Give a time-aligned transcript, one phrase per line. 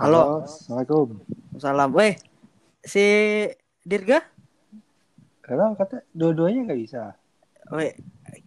[0.00, 0.48] Halo.
[0.48, 1.20] Assalamualaikum.
[1.60, 1.92] Salam.
[1.92, 2.16] Weh,
[2.80, 3.04] si
[3.84, 4.24] Dirga?
[5.44, 7.20] Kenapa kata dua-duanya nggak bisa?
[7.68, 7.92] Weh,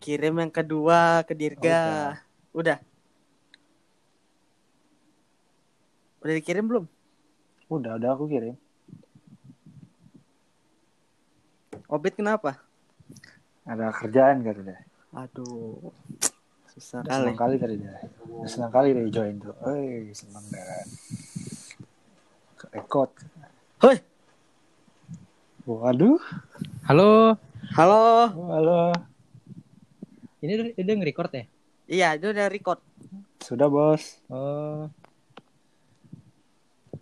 [0.02, 2.18] kirim yang kedua ke Dirga.
[2.58, 2.82] Udah.
[6.26, 6.90] Udah dikirim belum?
[7.70, 8.58] Udah, udah aku kirim.
[11.86, 12.58] Obit kenapa?
[13.70, 14.82] Ada kerjaan deh.
[15.14, 15.94] Aduh.
[16.74, 17.18] Susah Udah kali.
[17.22, 17.94] senang kali tadi deh.
[18.26, 19.54] Udah senang kali deh join tuh.
[19.70, 20.86] Eh, senang dan
[22.74, 23.10] rekod.
[23.86, 23.98] Hoi.
[25.70, 26.18] Waduh.
[26.90, 27.38] Halo,
[27.78, 28.02] Halo.
[28.36, 28.80] Oh, halo.
[30.44, 31.44] ini udah, udah nge-record ya?
[31.88, 32.80] Iya, itu udah record.
[33.40, 34.20] Sudah bos.
[34.28, 34.90] Oh.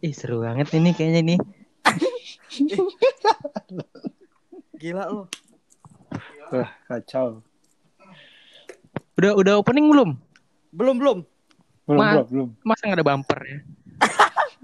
[0.03, 1.39] Ih, seru banget ini kayaknya nih.
[4.77, 5.23] Gila lu.
[6.52, 7.39] Wah, kacau.
[9.21, 10.17] Udah udah opening belum?
[10.73, 11.17] Belum, belum.
[11.86, 12.50] Belum, Ma- belum, belum.
[12.66, 13.59] Masa nggak ada bumper ya?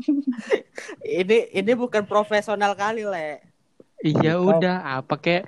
[1.22, 3.38] Ini ini bukan profesional kali, Le.
[4.02, 5.45] Iya udah, apa kayak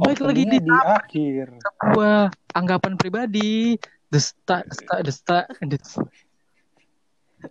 [0.00, 1.60] Baik lagi di di akhir.
[1.92, 3.76] gua anggapan pribadi.
[4.08, 6.00] Desta, desta, desta, desta.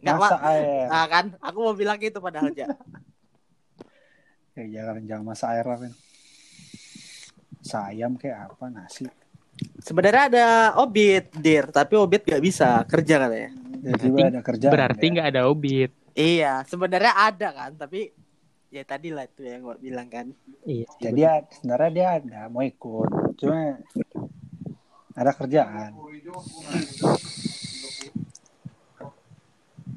[0.01, 0.89] Nggak, Masa air.
[0.89, 2.73] Nah, kan aku mau bilang gitu padahal aja.
[4.57, 5.77] Ya, jangan jangan masa air lah.
[7.61, 9.05] Sayam kayak apa nasi.
[9.77, 13.51] Sebenarnya ada Obit, Dir, tapi Obit gak bisa kerja katanya.
[13.77, 14.71] Jadi Berarti- ada kerjaan.
[14.71, 15.11] Berarti ya.
[15.11, 15.91] nggak ada obit.
[16.11, 18.09] Iya, sebenarnya ada kan, tapi
[18.67, 20.33] ya tadi lah itu yang gue bilang kan.
[20.63, 20.87] Iya.
[20.97, 23.77] Jadi ya, sebenarnya dia ada mau ikut, cuma
[25.13, 25.91] ada kerjaan.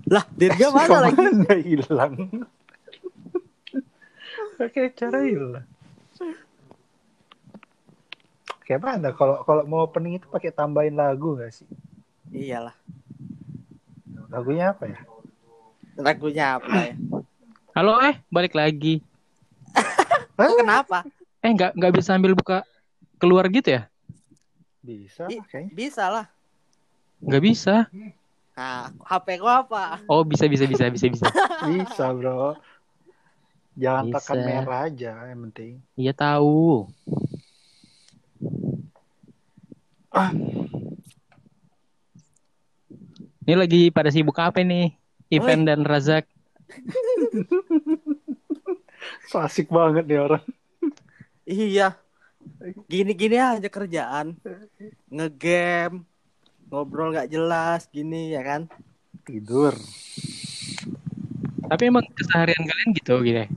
[0.07, 1.25] Lah, Dirga mana lagi?
[1.65, 2.15] Hilang?
[4.57, 5.67] Pakai cara hilang.
[8.69, 9.09] Kayak mana?
[9.17, 11.65] Kalau kalau mau opening itu pakai tambahin lagu gak sih?
[12.29, 12.77] Iyalah,
[14.29, 15.01] Lagunya apa ya?
[15.97, 16.95] lagunya apa ya?
[17.73, 19.01] Halo eh, balik lagi.
[20.61, 21.09] Kenapa?
[21.41, 22.61] Eh nggak nggak bisa ambil buka
[23.17, 23.89] keluar gitu ya?
[24.85, 25.73] Bisa, I- kayaknya.
[25.73, 26.27] Bisa lah.
[27.25, 27.75] Nggak bisa.
[28.53, 30.05] Nah, HP gua apa?
[30.07, 31.27] Oh bisa bisa bisa bisa bisa.
[31.73, 32.61] Bisa, bro.
[33.81, 34.15] Jangan Bisa.
[34.21, 35.81] tekan merah aja yang penting.
[35.97, 36.85] Iya tahu.
[43.49, 44.93] Ini lagi pada sibuk apa nih?
[45.33, 46.29] Ivan dan Razak.
[49.29, 50.45] So asik banget nih orang.
[51.45, 52.01] Iya.
[52.89, 54.41] Gini-gini aja kerjaan.
[55.13, 56.05] Ngegame,
[56.73, 58.73] ngobrol gak jelas gini ya kan.
[59.29, 59.77] Tidur.
[61.69, 63.49] Tapi emang keseharian kalian gitu gitu ya?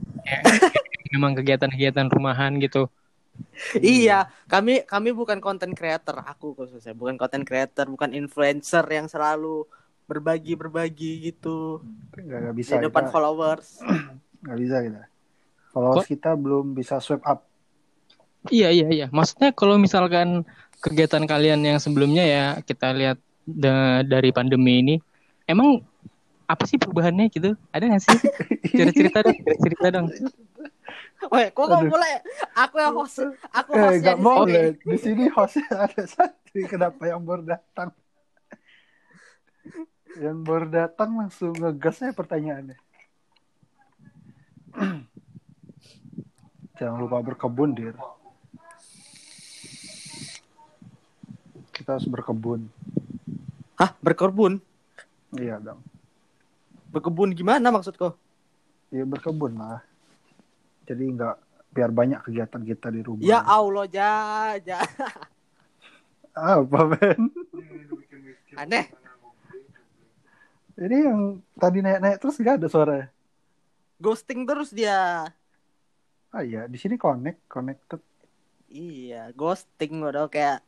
[1.16, 2.92] Memang kegiatan-kegiatan rumahan gitu.
[3.78, 9.64] Iya, kami kami bukan content creator, aku khususnya bukan content creator, bukan influencer yang selalu
[10.10, 11.80] berbagi-berbagi gitu
[12.12, 13.12] Nggak, nggak bisa di depan kita.
[13.14, 13.66] followers.
[14.42, 15.02] Nggak bisa kita.
[15.70, 17.46] Followers kita belum bisa swipe up.
[18.50, 19.06] Iya iya iya.
[19.14, 20.42] Maksudnya kalau misalkan
[20.82, 24.94] kegiatan kalian yang sebelumnya ya kita lihat da- dari pandemi ini,
[25.46, 25.78] emang
[26.50, 27.54] apa sih perubahannya gitu?
[27.70, 28.18] Ada nggak sih?
[28.76, 30.06] Cerita-cerita dong, cerita dong.
[31.32, 32.14] Weh, kok nggak boleh?
[32.58, 34.52] Aku yang host, aku Eh, hostnya nggak di mau sini.
[34.52, 34.64] deh.
[34.76, 36.58] Di sini hostnya ada satu.
[36.66, 37.88] Kenapa yang baru datang?
[40.12, 42.76] Yang baru datang langsung ngegas aja pertanyaannya.
[46.76, 47.96] Jangan lupa berkebun, Dir.
[51.72, 52.68] Kita harus berkebun.
[53.76, 54.60] Hah, berkebun?
[55.32, 55.80] Iya dong.
[56.92, 58.12] Berkebun gimana maksudku?
[58.92, 59.80] Iya berkebun lah.
[60.92, 61.36] Jadi nggak
[61.72, 63.24] biar banyak kegiatan kita di rumah.
[63.24, 64.12] Ya Allah, ja,
[64.60, 64.84] ja.
[66.36, 67.32] Apa, Ben?
[68.60, 68.92] Aneh.
[70.76, 73.08] Ini yang tadi naik-naik terus nggak ada suaranya.
[73.96, 75.32] Ghosting terus dia.
[76.28, 78.00] Ah iya, di sini connect, connected.
[78.68, 80.60] Iya, ghosting udah kayak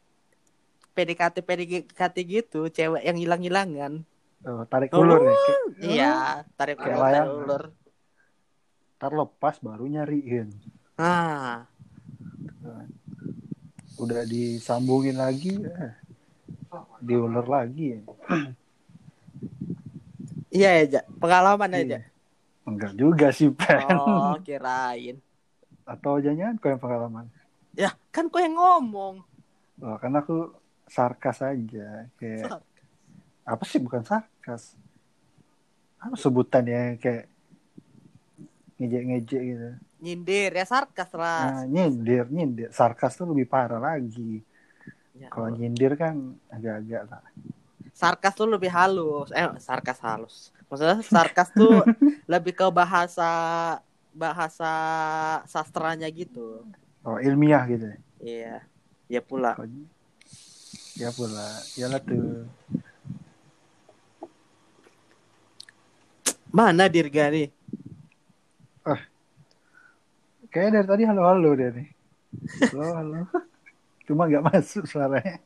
[0.96, 4.04] PDKT PDKT gitu, cewek yang hilang-hilangan.
[4.44, 5.36] Oh, tarik ulur nih.
[5.36, 6.12] Kayak, Iya,
[6.56, 7.64] tarik ulur, tarik ulur.
[9.04, 10.48] Ntar lepas baru nyariin.
[10.96, 11.68] Ah,
[14.00, 15.92] Udah disambungin lagi, eh,
[17.04, 18.00] diulur lagi.
[20.56, 21.00] iya ya, Ja.
[21.20, 21.84] Pengalaman Iya.
[21.84, 21.98] aja.
[22.64, 23.92] Enggak juga sih, Ben.
[23.92, 25.20] Oh, kirain.
[25.84, 27.28] Atau jangan kau yang pengalaman.
[27.76, 29.20] Ya, kan kau yang ngomong.
[29.84, 30.48] Oh, karena aku
[30.88, 32.08] sarkas aja.
[32.16, 32.56] Kayak,
[33.44, 34.72] apa sih bukan sarkas?
[36.00, 37.33] Apa sebutannya kayak
[38.76, 39.68] ngejek-ngejek gitu.
[40.02, 41.42] Nyindir ya sarkas lah.
[41.48, 42.68] Nah, nyindir, nyindir.
[42.74, 44.42] Sarkas tuh lebih parah lagi.
[45.14, 47.22] Ya Kalau nyindir kan agak-agak lah.
[47.94, 49.30] sarkas tuh lebih halus.
[49.30, 50.50] Eh, sarkas halus.
[50.66, 51.86] Maksudnya sarkas tuh
[52.32, 53.30] lebih ke bahasa
[54.10, 54.72] bahasa
[55.46, 56.66] sastranya gitu.
[57.06, 57.86] Oh, ilmiah gitu.
[57.86, 57.96] ya?
[58.18, 58.56] Iya.
[59.06, 59.54] Ya pula.
[60.98, 61.46] Ya pula.
[61.78, 62.46] Yalah tuh.
[66.54, 67.50] Mana Dirga nih?
[70.54, 71.88] Kayaknya dari tadi halo-halo dia nih.
[72.70, 73.18] Halo, halo.
[74.06, 75.42] Cuma nggak masuk suaranya.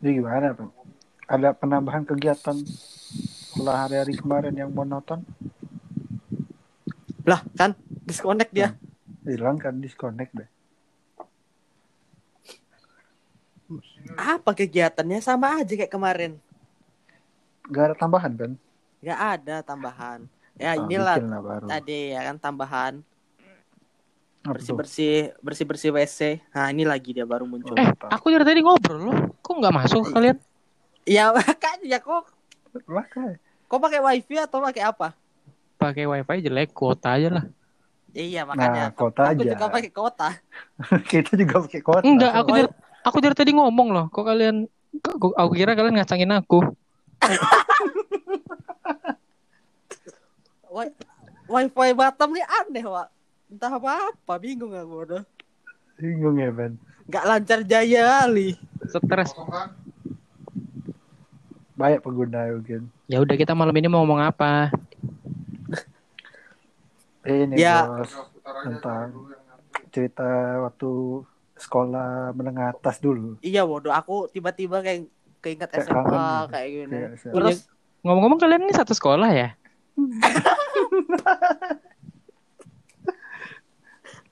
[0.00, 0.72] Jadi gimana, Pak?
[1.28, 5.20] Ada penambahan kegiatan setelah hari-hari kemarin yang monoton?
[7.28, 7.76] Lah, kan
[8.08, 8.72] disconnect dia.
[9.28, 10.48] Hilang kan disconnect deh.
[14.16, 16.40] Apa kegiatannya sama aja kayak kemarin.
[17.70, 18.52] Gak ada tambahan kan?
[19.02, 20.18] Gak ada tambahan.
[20.58, 21.18] Ya Ah, inilah
[21.66, 22.94] tadi ya kan tambahan
[24.42, 26.42] bersih bersih bersih bersih WC.
[26.50, 27.78] Nah ini lagi dia baru muncul.
[27.78, 29.16] Eh, aku dari tadi ngobrol loh.
[29.38, 30.36] Kok nggak masuk kalian?
[31.06, 32.30] Ya makanya kok
[32.86, 33.38] Makanya.
[33.70, 35.14] kok pakai wifi atau pakai apa?
[35.78, 37.44] Pakai wifi jelek, kuota aja lah.
[38.12, 38.92] Iya makanya.
[38.92, 39.50] Nah, kota aku aja.
[39.56, 40.28] juga pakai kota.
[41.10, 42.04] Kita juga pakai kota.
[42.04, 42.68] Enggak, aku dari,
[43.02, 44.04] aku dari tadi ngomong loh.
[44.12, 44.56] Kok kalian
[45.00, 46.60] aku, aku kira kalian ngacangin aku.
[50.72, 50.96] Wi-
[51.46, 53.08] wifi Batam nih aneh Wak.
[53.52, 55.22] Entah apa apa bingung aku udah.
[56.00, 56.80] Bingung ya, Ben.
[57.04, 58.56] Nggak lancar jaya kali.
[58.88, 59.36] Stres.
[61.76, 62.88] Banyak pengguna mungkin.
[63.04, 64.72] Ya udah kita malam ini mau ngomong apa?
[67.22, 67.86] Ini Ya.
[67.86, 68.10] bos
[68.64, 69.14] tentang
[69.92, 70.26] cerita
[70.64, 71.22] waktu
[71.54, 73.36] sekolah menengah atas dulu.
[73.44, 75.06] Iya bodoh aku tiba-tiba kayak
[75.42, 76.46] keinget Kayak SMA kangen.
[76.48, 76.94] kayak gini.
[76.94, 77.32] Kayak SMA.
[77.34, 77.56] Terus
[78.00, 79.48] Ngomong-ngomong kalian ini satu sekolah ya?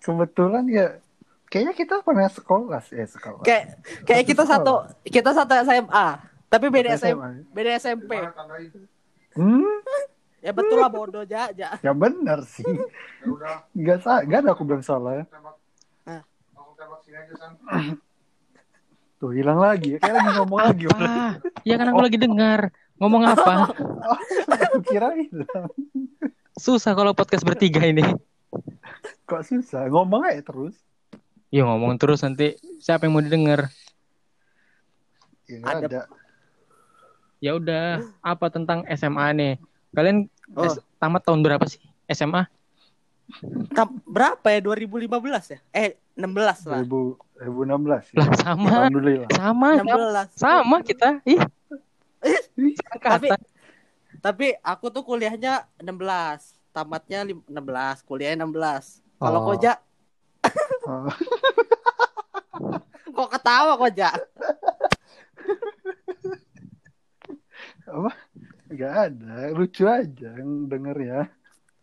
[0.01, 0.97] Kebetulan ya
[1.47, 3.43] kayaknya kita pernah sekolah sih, eh, sekolah.
[3.43, 6.07] kayak kayak kita Satu satu kita satu SMA
[6.49, 7.29] tapi beda SMP SMA.
[7.53, 8.11] beda SMP
[9.31, 9.63] Hmm,
[10.41, 12.65] ya betul lah bodoh aja aja ya benar sih.
[13.71, 15.23] Enggak salah, enggak ada aku bilang salah.
[16.03, 16.21] Ah.
[19.21, 20.85] Tuh hilang lagi, kayak lagi ngomong lagi.
[20.97, 22.73] Ah, ya kan aku lagi dengar.
[22.97, 23.69] Ngomong apa?
[24.65, 25.69] Aku kira hilang.
[26.57, 28.01] Susah kalau podcast bertiga ini.
[29.25, 29.89] Kok susah?
[29.89, 30.77] Ngomong aja terus.
[31.49, 33.69] Ya ngomong terus nanti siapa yang mau didengar?
[35.45, 36.03] Ya Ada- ada.
[37.41, 39.53] Ya udah, apa tentang SMA nih?
[39.93, 40.67] Kalian Oh.
[40.99, 41.79] Tamat tahun berapa sih?
[42.07, 42.45] SMA?
[44.05, 45.07] Berapa ya 2015
[45.49, 48.17] ya eh 16 lah 2000, 2016 ya.
[48.21, 49.29] Lah sama, Alhamdulillah.
[49.33, 49.95] sama, sama,
[50.29, 51.09] 16 sama kita.
[51.25, 51.41] Ih,
[53.01, 53.29] tapi
[54.21, 55.97] tapi aku tuh kuliahnya 16
[56.71, 59.47] tamatnya lim- 16 kuliahnya 16 kalau Oh.
[59.49, 59.75] koja
[60.83, 61.07] Oh,
[63.17, 64.11] kok ketawa koja
[67.87, 68.11] apa?
[68.71, 69.51] Enggak ada.
[69.51, 71.21] Lucu aja yang denger ya.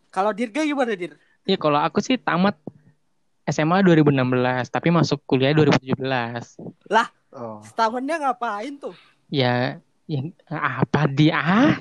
[0.07, 1.13] kalau Dirga gimana Dir
[1.47, 2.59] Iya, kalau aku sih tamat
[3.47, 5.95] SMA 2016, tapi masuk kuliah 2017.
[7.27, 7.59] Oh.
[7.61, 8.95] setahunnya ngapain tuh
[9.27, 9.77] Ya,
[10.07, 11.37] ya apa dia?
[11.37, 11.73] Ah?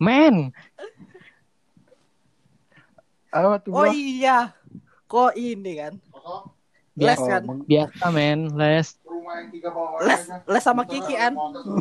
[0.00, 0.52] Men,
[3.32, 3.72] Apa tuh?
[3.72, 4.52] oh iya
[5.04, 5.94] kok ini kan
[7.00, 8.96] les Oh, kan biasa men, les.
[10.04, 11.32] les les sama Kiki kan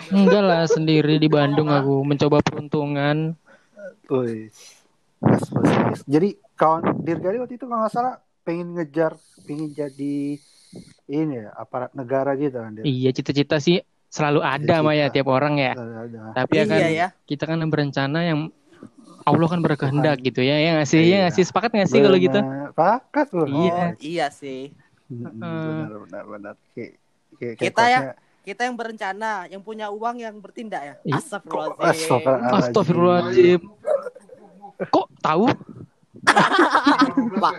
[0.10, 3.36] Enggak lah, sendiri di Bandung aku mencoba peruntungan.
[4.08, 4.48] Wih.
[6.06, 10.40] Jadi kawan Dirgali waktu itu kalau nggak salah pengen ngejar, pengen jadi
[11.10, 12.84] ini ya aparat negara gitu kan dia.
[12.86, 14.86] Iya, cita-cita sih selalu ada Cita-cita.
[14.86, 15.74] Maya tiap orang ya.
[15.76, 16.20] Ada.
[16.34, 18.40] Tapi ya kan iya ya kita kan berencana yang
[19.22, 20.56] Allah kan berkehendak gitu ya.
[20.58, 21.02] Ya nggak sih?
[21.04, 21.38] Ya nggak Iya.
[21.38, 21.46] sih?
[21.46, 22.40] Sepakat nggak sih kalau gitu?
[22.40, 22.72] Benar.
[22.74, 23.46] Pakat loh.
[23.46, 23.74] Iya.
[23.76, 24.72] oh iya sih
[25.10, 25.26] Hmm.
[25.42, 26.54] Benar, benar, benar.
[26.70, 27.02] Kayak,
[27.34, 28.14] kayak, kayak Kita ya, quote-nya,
[28.46, 31.18] kita yang berencana yang punya uang yang bertindak ya Iya.
[31.18, 33.62] Astagfirullahaladzim Astagfirullahaladzim.
[34.88, 35.46] Kok tahu?
[37.44, 37.56] Pak.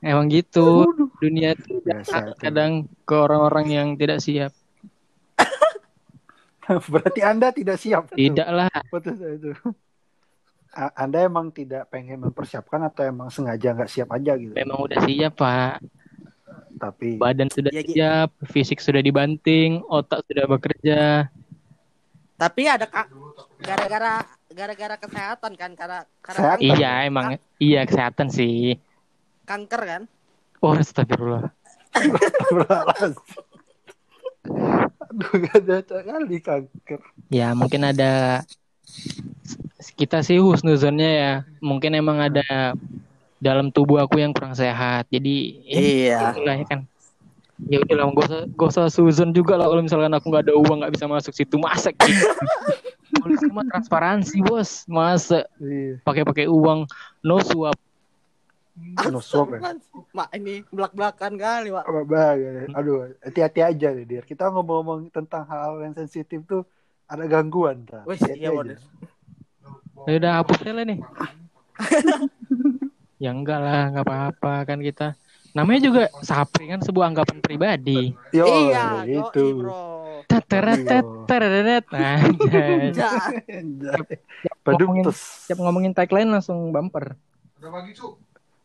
[0.00, 0.88] Emang gitu.
[1.20, 4.52] Dunia tuh Biasa, jahat kadang ke orang-orang yang tidak siap.
[6.92, 8.12] Berarti Anda tidak siap.
[8.12, 8.72] Tidak lah.
[8.88, 9.52] Betul itu.
[10.72, 14.54] Anda emang tidak pengen mempersiapkan atau emang sengaja nggak siap aja gitu.
[14.54, 15.82] Memang udah siap Pak.
[16.80, 21.28] Tapi Badan sudah Ya, siap, fisik sudah dibanting, otak sudah bekerja.
[22.40, 23.12] Tapi ada ka-
[23.60, 27.26] gara-gara gara-gara kesehatan kan karena karena kanker, Iya emang,
[27.60, 28.80] iya kesehatan sih.
[29.44, 30.02] kanker kan
[30.64, 31.52] Oh astagfirullah.
[35.10, 37.00] Aduh gak ada kali kanker.
[37.28, 38.44] Ya mungkin ada
[39.96, 41.32] kita sih husnuzonnya ya.
[41.60, 42.72] Mungkin emang ada
[43.40, 45.08] dalam tubuh aku yang kurang sehat.
[45.08, 46.36] Jadi Iya.
[46.36, 46.80] itulah ya kan.
[47.68, 50.78] Ya udahlah, gak usah, gak usah suzon juga lah kalau misalkan aku nggak ada uang
[50.80, 52.24] nggak bisa masuk situ masa gitu.
[53.20, 56.00] Polisi mah transparansi bos, masa Iya.
[56.06, 56.88] pakai-pakai uang
[57.20, 57.76] no suap.
[59.12, 59.76] No swap ya.
[60.16, 61.84] Mak ini belak-belakan kali, Pak.
[61.84, 62.70] Apa bahaya.
[62.72, 64.24] Aduh, hati-hati aja nih, Dir.
[64.24, 66.64] Kita ngomong-ngomong tentang hal yang sensitif tuh
[67.04, 67.84] ada gangguan.
[68.08, 68.76] Wih, Hati-hati iya, aja.
[70.08, 70.98] Ya udah hapus aja lah nih.
[73.20, 75.12] ya enggak lah, nggak apa-apa kan kita.
[75.50, 78.14] Namanya juga sapri kan sebuah anggapan pribadi.
[78.30, 79.42] Yo, iya, gitu.
[79.42, 79.78] yoi, bro.
[80.30, 82.94] Teteret teteret anjay.
[82.94, 83.10] Ja.
[84.62, 85.10] Badum Ngomongin-.
[85.10, 87.18] Siap ngomongin tagline langsung bumper.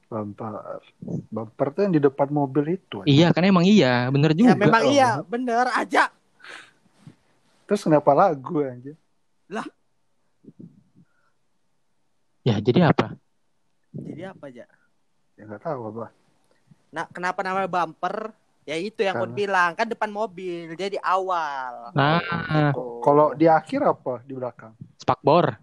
[0.06, 0.80] Bumper.
[1.34, 3.02] Bumper tuh yang di depan mobil itu.
[3.02, 3.10] ya.
[3.10, 4.54] Iya, kan emang iya, bener juga.
[4.54, 4.94] Ya memang Oh.
[4.94, 6.14] iya, bener aja.
[7.66, 8.94] Terus kenapa lagu aja?
[12.46, 13.18] Ya, jadi apa?
[13.90, 14.70] Jadi apa aja?
[15.34, 16.14] Ya nggak tahu apa.
[16.96, 18.32] Nah, kenapa namanya bumper?
[18.64, 21.92] Ya itu yang aku bilang, kan depan mobil, jadi awal.
[21.92, 23.04] Nah, Oh.
[23.04, 24.72] Kalau di akhir apa di belakang?
[24.96, 25.60] spakbor.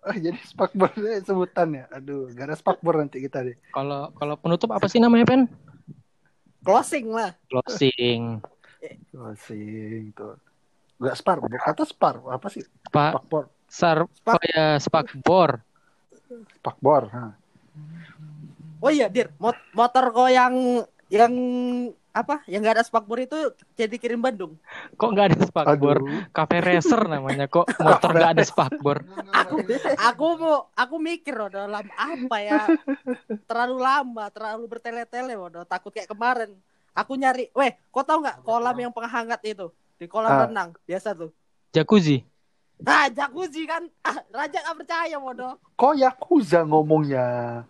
[0.00, 1.86] Oh, jadi spakbor itu sebutannya.
[1.94, 3.54] Aduh, gak ada spakbor nanti kita deh.
[3.70, 5.44] Kalau kalau penutup apa sih namanya, Pen?
[6.60, 7.36] closing lah.
[7.52, 8.40] Closing.
[9.12, 10.36] Closing tuh.
[11.00, 12.64] Gak spar, kata spar apa sih?
[12.88, 13.44] Pak Spakbor.
[13.70, 15.50] Sar Spak- oh ya spakbor.
[16.60, 17.02] Spakbor.
[17.14, 17.39] Nah.
[18.80, 20.54] Oh iya, Dir, mot- motor kok yang
[21.12, 21.32] yang
[22.10, 22.42] apa?
[22.48, 23.36] Yang nggak ada spakbor itu
[23.76, 24.56] jadi kirim Bandung.
[24.96, 26.00] Kok nggak ada spakbor?
[26.32, 27.44] Cafe racer namanya.
[27.46, 29.04] Kok motor nggak ada spakbor?
[29.30, 29.56] Aku
[30.00, 32.64] aku mau aku mikir loh dalam apa ya?
[33.44, 36.50] Terlalu lama, terlalu bertele-tele waduh, takut kayak kemarin.
[36.90, 40.40] Aku nyari, weh, kau tahu nggak kolam yang penghangat itu di kolam Ah.
[40.48, 41.30] renang biasa tuh.
[41.70, 42.24] Jacuzzi.
[42.88, 43.84] Ah, jacuzzi kan.
[44.00, 45.60] Ah, Raja gak percaya bodoh.
[45.76, 47.26] Kok Yakuza ngomongnya?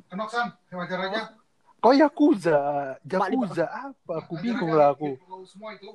[0.06, 1.20] Kenoksan, wajar aja.
[1.82, 2.58] Kok Yakuza?
[3.02, 4.12] Yakuza apa?
[4.22, 5.18] Aku bingung lah aku.
[5.48, 5.90] Semua itu.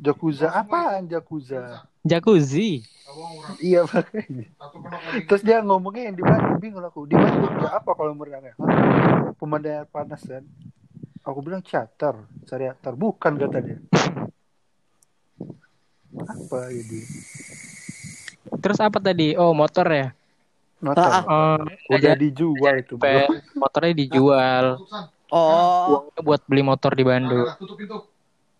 [0.00, 1.08] Yakuza apaan?
[1.08, 2.84] Jacuzzi.
[3.04, 4.46] Abang orang Iya makanya.
[5.28, 7.04] Terus dia ngomongnya yang di Bandung bingung aku.
[7.04, 8.56] Di Bandung ya apa kalau merenangnya?
[8.56, 9.36] Hah?
[9.36, 10.44] Pemandangan panas kan?
[11.20, 12.16] Aku bilang charter,
[12.48, 12.92] charter.
[12.96, 13.78] Bukan kata dia.
[16.10, 17.06] Apa ini?
[18.60, 19.34] Terus apa tadi?
[19.34, 20.08] Oh motor ya.
[20.80, 21.04] Motor.
[21.04, 21.60] Ah, Oh,
[21.92, 23.28] Udah aja dijual itu bro.
[23.56, 24.64] Motornya dijual.
[25.30, 27.46] Oh, Uangnya buat beli motor di Bandung.
[27.46, 27.96] Nah, tutup pintu.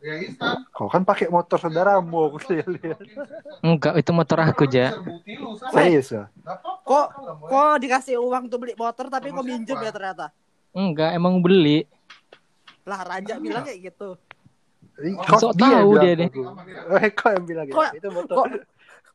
[0.01, 0.65] Ya instan.
[0.73, 2.97] Kau kan pakai motor saudaramu aku saya lihat.
[3.61, 4.97] Enggak, itu motor aku ja.
[4.97, 5.69] Serbuti lu, San.
[5.77, 6.25] Serius ya?
[6.87, 7.07] Kok
[7.45, 10.33] kok dikasih uang tuh beli motor tapi kok minjem ya ternyata.
[10.73, 11.85] Enggak, emang beli.
[12.89, 14.17] Lah Raja bilang kayak gitu.
[15.01, 16.29] Ih, Sok dia tahu bilang dia deh.
[16.29, 16.43] aku.
[16.97, 17.99] Eh, kok yang bilang Kok- gitu?
[18.01, 18.35] Itu motor.
[18.37, 18.47] Kok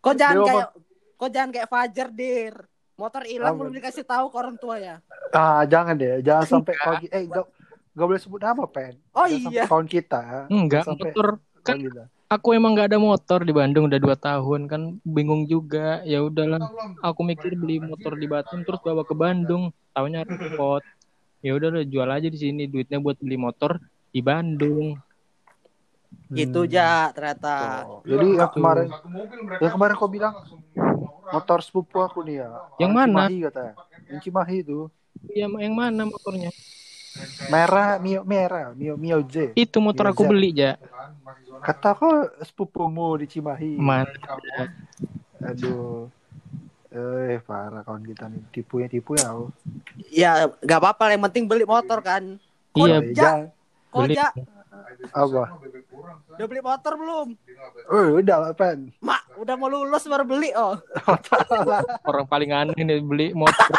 [0.06, 0.70] kok jangan kayak
[1.18, 2.56] kok jangan kayak Fajar, Dir.
[2.96, 4.96] Motor hilang belum dikasih tahu ke orang tua ya.
[5.36, 6.24] Ah, jangan deh.
[6.24, 7.12] Jangan sampai kita.
[7.12, 7.44] Eh, gak,
[7.92, 8.96] gak boleh sebut nama, Pen.
[9.12, 9.66] Oh Jangan sampai iya.
[9.68, 10.22] kawan kita.
[10.48, 11.28] Enggak, Sampai- motor
[11.66, 11.78] kan
[12.30, 16.62] aku emang nggak ada motor di Bandung udah dua tahun kan bingung juga ya udahlah
[17.02, 20.82] aku mikir beli motor di Batam terus bawa ke Bandung tahunya repot
[21.46, 23.78] ya udah lah, jual aja di sini duitnya buat beli motor
[24.10, 24.98] di Bandung
[26.28, 26.72] Gitu Hmm.
[26.72, 27.86] ja ternyata.
[27.86, 28.88] Oh, Jadi yang kemarin
[29.58, 30.34] yang kemarin kau bilang
[31.28, 32.50] motor sepupu aku nih ya.
[32.78, 33.08] Yang mana?
[33.26, 33.74] Cimahi katanya.
[34.10, 34.80] Yang Cimahi itu.
[35.28, 36.52] ya yang mana motornya
[37.48, 39.56] Merah, Mio merah, Mio Mio J.
[39.56, 40.30] itu motor Iya, aku Zat.
[40.30, 40.72] beli ja.
[41.64, 43.80] Kata kau sepupumu di Cimahi.
[43.80, 44.12] mana
[45.42, 46.12] Aduh.
[46.92, 48.40] Eh, parah kawan kita nih.
[48.52, 49.32] Tipunya tipu ya.
[49.32, 49.46] aku.
[50.10, 52.40] Ya nggak apa-apa yang penting beli motor kan.
[52.72, 53.42] Kok Iya, Ja, jangan.
[53.90, 54.28] kok beli Ja,
[55.12, 55.44] Apa?
[56.36, 57.28] Udah beli motor belum?
[57.88, 58.90] Oh, udah lah, Pen.
[59.00, 60.76] Mak, udah mau lulus baru beli oh.
[62.10, 63.70] orang paling aneh nih beli motor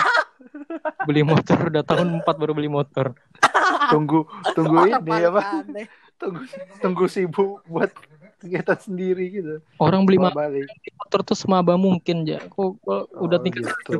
[1.04, 3.12] beli motor udah tahun 4 baru beli motor
[3.86, 5.40] Tunggu, tunggu Orang ini apa?
[5.62, 5.86] aneh.
[6.16, 6.42] Tunggu,
[6.80, 7.92] tunggu sibuk buat
[8.36, 9.54] kegiatan sendiri gitu.
[9.80, 13.96] orang beli motor tuh semaba mungkin ja kok, kok udah Oh, tingkat gitu.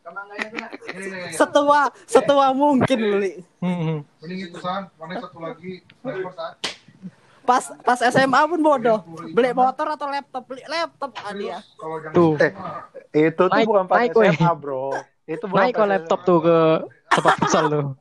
[0.90, 1.30] Ini.
[1.30, 3.32] Setua, setua mungkin beli.
[3.58, 4.00] Hmm.
[4.18, 6.52] Mending itu San, mana satu lagi sniper San.
[7.40, 9.00] Pas pas SMA pun bodoh.
[9.30, 10.42] Beli motor atau laptop?
[10.46, 12.32] Beli laptop kalau jangan Tuh.
[12.38, 12.52] Eh,
[13.26, 14.30] Itu tuh Naik- bukan pas naik, weh.
[14.30, 14.94] SMA, bro.
[15.24, 16.26] Itu bukan naik kok laptop SMA.
[16.26, 16.58] tuh ke
[17.10, 17.84] tempat futsal tuh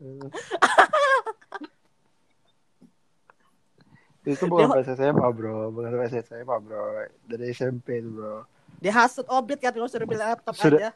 [4.28, 5.72] Itu bukan pas SMA, bro.
[5.72, 6.82] Bukan pas SMA, bro.
[7.26, 8.46] Dari SMP itu, bro.
[8.78, 10.80] Dia hasut obit kan kalau suruh beli laptop Sudah.
[10.80, 10.92] aja.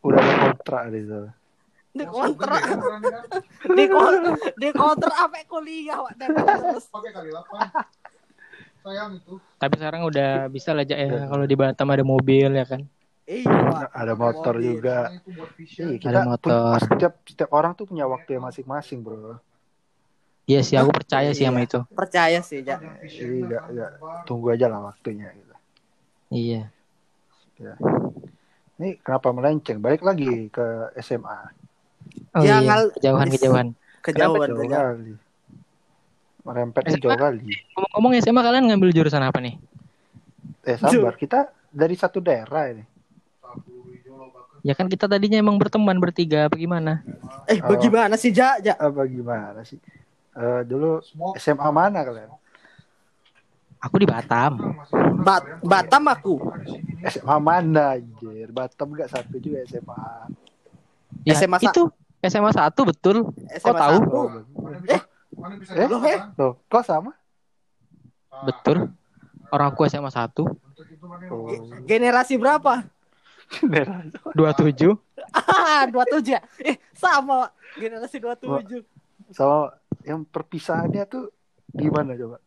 [0.00, 1.30] Udah ada kontrak di sana.
[1.88, 2.78] Di Masuk kontrak, kan?
[3.78, 6.84] di kontrak, di kontrak apa kuliah Wak, dan lulus.
[6.88, 7.98] Pakai kali 8.
[8.78, 9.34] Sayang itu.
[9.58, 12.86] tapi sekarang udah bisa lah ya kalau di Batam ada mobil ya kan
[13.28, 14.80] Iya, ada motor Mobil.
[14.80, 15.12] juga.
[15.60, 16.80] Iya, kita Ada motor.
[16.80, 19.36] setiap setiap orang tuh punya waktu yang masing-masing bro
[20.48, 21.68] Iya sih, aku percaya sih sama Iya.
[21.68, 21.78] itu.
[21.92, 25.54] Percaya sih, Jadi nggak kan, tunggu aja lah waktunya gitu.
[26.30, 26.62] Iya.
[28.78, 29.78] Ini kenapa melenceng?
[29.78, 30.66] Balik lagi ke
[30.96, 31.38] SMA.
[32.32, 32.94] Oh Jangan- iya.
[32.94, 33.26] Kejauhan, Jauh
[34.54, 34.68] kejauhan.
[34.70, 35.12] kali.
[36.40, 37.02] Merempetnya SMA?
[37.04, 37.42] jauh kali.
[37.74, 39.54] Ngomong-ngomong SMA kalian ngambil jurusan apa nih?
[40.62, 42.84] Eh sabar, kita dari satu daerah ini.
[44.60, 47.02] Ya kan kita tadinya emang berteman bertiga, apa gimana?
[47.46, 47.72] Eh, Oh.
[47.72, 48.58] bagaimana sih, Ja?
[48.58, 48.74] Ja?
[48.76, 49.78] Apa gimana sih?
[50.34, 50.98] Eh, dulu.
[51.34, 52.30] SMA mana kalian?
[53.78, 54.58] Aku di Batam.
[54.88, 56.34] Kalian Batam aku.
[57.04, 58.50] SMA mana anjir?
[58.50, 60.02] Batam gak satu juga SMA.
[61.22, 61.82] Ya, SMA sa- itu
[62.20, 63.16] SMA 1 betul.
[63.54, 63.96] SMA tahu?
[63.96, 64.10] satu.
[64.10, 64.26] Oh,
[64.58, 64.98] Mana bisa,
[65.32, 65.86] mana bisa Eh?
[65.86, 66.18] jawab, Eh?
[66.36, 67.12] Loh, kok sama?
[68.40, 68.90] Betul.
[69.48, 71.46] Orang aku SMA 1, untuk itu mana yang Oh.
[71.84, 72.82] Generasi berapa?
[73.62, 74.04] Daerah.
[74.34, 74.92] 27
[75.30, 76.40] Ah, 27 ya?
[76.60, 77.48] Eh, sama.
[77.74, 78.82] Generasi 27.
[79.30, 81.30] Sama yang perpisahannya tuh
[81.70, 82.42] gimana coba?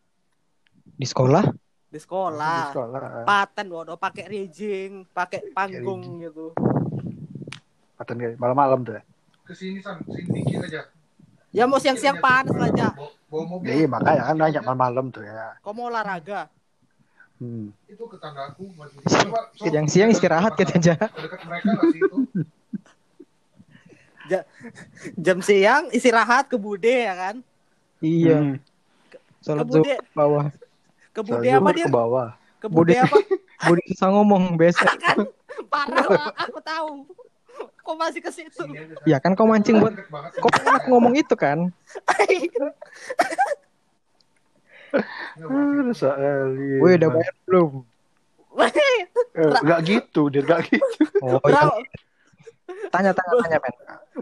[1.01, 1.49] Di sekolah.
[1.49, 1.57] Di
[1.91, 2.69] Di sekolah.
[2.69, 3.25] sekolah.
[3.25, 6.53] Paten, waduh, pakai rigging, pakai panggung gitu.
[7.97, 8.35] Paten kali.
[8.37, 9.03] Malam-malam tuh ya.
[9.41, 10.81] Ke sini san, sini dikit aja.
[11.51, 12.93] Ya mau siang-siang panas lah, Ja.
[12.93, 13.73] Bawa- Bawa mobil.
[13.73, 15.57] Iya, makanya kan nanya malam-malam tuh ya.
[15.59, 16.47] Kau mau olahraga?
[17.41, 17.73] Hmm.
[17.85, 18.69] Itu ke tanggaku.
[18.71, 18.95] maju.
[19.01, 20.95] Coba, so, Siang-siang istirahat katanya.
[21.01, 22.17] Dekat mereka itu?
[25.17, 27.35] Jam siang istirahat ke bude ya kan?
[27.99, 28.55] Iya, Hmm.
[29.41, 30.45] sholat Ke bude, bawah.
[31.11, 31.87] Ke bude Soalnya apa ke dia?
[31.87, 32.29] bawah.
[32.57, 33.17] Ke bude apa?
[33.61, 34.89] Budi susah ngomong biasa.
[35.73, 37.05] Parah lah, aku tahu.
[37.81, 38.63] Kok masih ke situ?
[39.05, 39.93] Ya kan kau mancing buat
[40.39, 41.69] kau aku ngomong itu kan?
[46.81, 47.71] Wih, udah bayar belum?
[49.31, 51.01] Eh, Nggak gitu, dia nggak gitu.
[51.23, 51.87] Oh, Berapa, iya.
[52.91, 53.73] Tanya, tanya, tanya, Ben.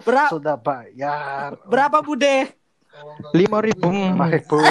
[0.06, 1.58] berapa, Sudah bayar.
[1.66, 2.54] berapa bude?
[3.36, 3.90] Lima ribu.
[3.90, 4.60] Gundukan itu.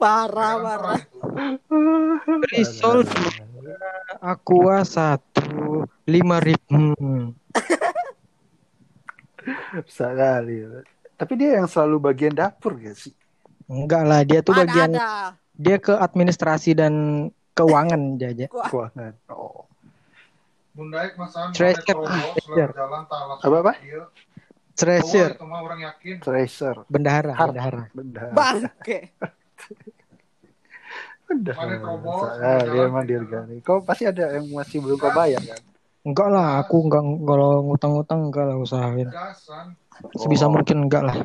[0.00, 1.00] Parah, parah.
[2.52, 3.06] Risol
[4.20, 6.92] Aqua satu lima ribu.
[9.88, 10.56] Sekali.
[11.16, 13.14] Tapi dia yang selalu bagian dapur gak sih?
[13.70, 15.38] Enggak lah, dia tuh Mana bagian ada?
[15.54, 16.92] dia ke administrasi dan
[17.54, 18.46] keuangan aja.
[18.50, 19.14] Keuangan.
[19.30, 19.70] Oh.
[20.72, 21.84] Mundaik masan, Treasure.
[21.84, 21.94] Treasure.
[21.94, 22.72] Probo, Treasure.
[22.72, 23.02] jalan
[23.38, 23.72] Apa, apa?
[23.78, 24.02] Iya.
[24.72, 26.16] Treasure, Oh, mah orang yakin.
[26.18, 26.74] Tracer.
[26.88, 27.82] bendahara, Har- bendahara.
[27.92, 28.32] Benda.
[28.32, 28.98] Bangke.
[31.22, 31.52] Benda.
[31.54, 32.88] Mana terobos, Sekali jalan.
[32.88, 33.56] emang dirgani.
[33.60, 35.60] Kau pasti ada yang masih belum kau bayar kan?
[36.02, 39.08] Enggak lah, aku enggak kalau ngutang-ngutang enggak lah usahain.
[40.14, 40.50] Sebisa Oh.
[40.50, 41.16] mungkin enggak lah.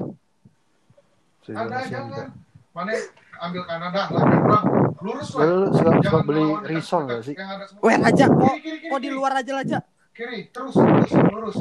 [1.46, 2.30] Ada jangan.
[2.72, 2.92] Mana
[3.39, 4.65] ambil Kanada lagi pulang.
[4.97, 5.41] Lurus lah.
[5.41, 7.36] Lalu suka, suka Jangan beli dekat- risol dekat gak sih?
[7.80, 8.54] Weh, Raja, kok,
[8.88, 9.78] kok di luar aja Raja?
[10.12, 11.58] Kiri, terus, terus, lurus.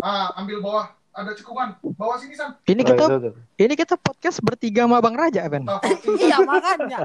[0.00, 0.86] Ah, ambil bawah.
[1.12, 1.74] Ada cekungan.
[1.98, 2.54] Bawah sini, San.
[2.62, 3.30] Ini Oh, kita itu, itu.
[3.58, 5.66] ini kita podcast bertiga sama Bang Raja, Ben.
[5.66, 5.82] Ah.
[6.06, 6.98] Iya, makanya.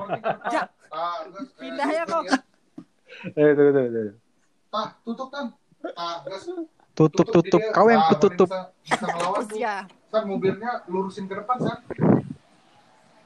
[0.47, 1.25] Ja, Ah,
[1.57, 2.21] pindah ya, kok.
[3.33, 4.01] Eh, itu, itu, itu.
[4.69, 5.49] Tah, tutup, Tan.
[5.93, 6.45] Ah, gas.
[6.93, 7.61] Tutup tutup.
[7.73, 8.45] Kau yang ah, ketutup.
[8.45, 9.57] Bisa, bisa ngelawan tuh.
[9.57, 9.75] Iya.
[10.07, 11.77] San, mobilnya lurusin ke depan, San.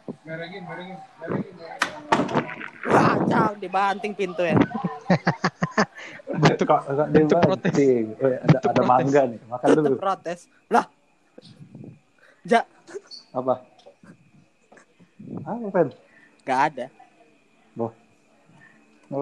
[0.07, 1.95] Merengin, merengin, merengin, merengin.
[2.87, 4.55] Wah, jauh dibanting pintu ya.
[6.27, 7.71] Bentuk, kok, bentuk protes.
[7.71, 8.05] banting.
[8.17, 8.87] Eh, ada, Bentuk ada protes.
[8.89, 9.39] mangga nih.
[9.47, 9.95] Makan dulu.
[9.99, 10.39] Protes.
[10.67, 10.85] Lah.
[12.47, 12.61] Ja,
[13.35, 13.55] Apa?
[15.43, 15.87] Apa, Pen?
[16.47, 16.85] gak ada.
[17.75, 17.91] Oh,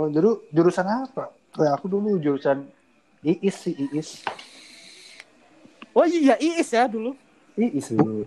[0.10, 1.30] dulu jurusan apa?
[1.58, 2.66] Eh, aku dulu jurusan
[3.22, 4.26] IIS sih, IIS.
[5.94, 7.14] Oh iya, Iis ya dulu.
[7.54, 8.26] IIS dulu.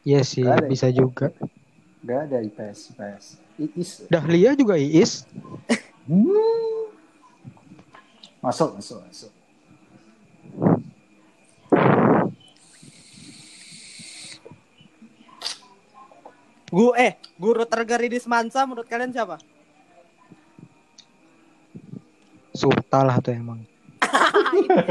[0.00, 0.68] Iya sih, Ada ya?
[0.70, 1.28] bisa juga.
[2.00, 3.24] Gak ada IPS, IPS.
[3.60, 3.90] IIS.
[4.08, 5.28] Dahlia juga Iis.
[6.08, 6.24] Hmm.
[8.40, 9.28] Masuk, masuk, masuk.
[16.70, 19.36] Gu eh, guru tergari di Semansa menurut kalian siapa?
[22.54, 23.60] Sulta lah tuh emang.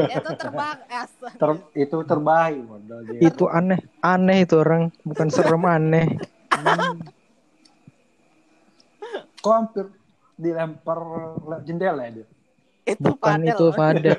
[0.09, 1.11] Itu terbang es.
[1.19, 3.19] Ter, itu terbaik modal dia.
[3.23, 6.07] Itu aneh, aneh itu orang, bukan serem aneh.
[6.53, 6.99] Hmm.
[9.39, 9.85] Kok hampir
[10.35, 10.99] dilempar
[11.47, 12.27] lewat jendela ya dia?
[12.87, 13.51] Itu Bukan padel.
[13.53, 14.17] itu Fadel.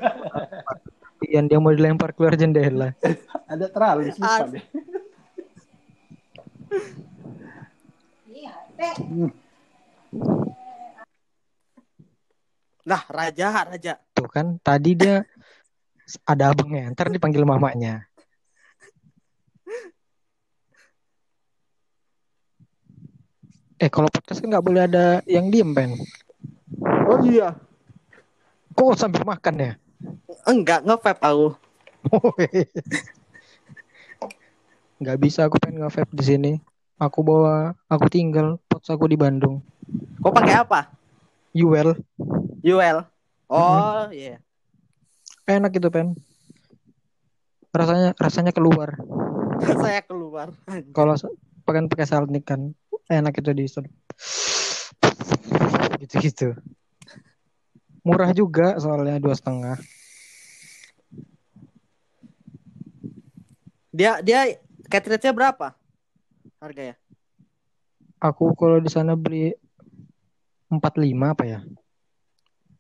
[1.21, 2.97] Yang dia mau dilempar keluar jendela.
[3.51, 4.65] Ada teralis lupa As- deh.
[12.81, 13.93] Nah, raja, raja.
[14.21, 15.25] Tuh kan, tadi dia
[16.29, 18.05] ada abangnya, ntar dipanggil mamanya.
[23.81, 25.97] Eh kalau podcast kan nggak boleh ada yang diem pen.
[27.09, 27.57] Oh iya.
[28.77, 29.73] Kok sambil makan ya?
[30.45, 31.49] Enggak, nge-vape aku.
[35.01, 36.53] Nggak bisa aku pengen nge-vape di sini.
[37.01, 39.65] Aku bawa, aku tinggal, pots aku di Bandung.
[40.21, 40.93] Kau pakai apa?
[41.57, 41.97] Yuel,
[42.61, 43.09] UL.
[43.51, 44.39] Oh, iya.
[45.51, 46.15] enak itu pen.
[47.75, 48.95] Rasanya rasanya keluar.
[49.83, 50.55] Saya keluar.
[50.95, 51.19] Kalau
[51.67, 52.71] pakai pakai salnik kan
[53.11, 53.67] enak itu di
[56.07, 56.55] gitu-gitu.
[58.07, 59.77] Murah juga soalnya dua setengah.
[63.91, 65.75] Dia dia cartridge-nya berapa?
[66.63, 66.95] Harganya?
[68.23, 69.51] Aku kalau di sana beli
[70.71, 71.61] 45 apa ya?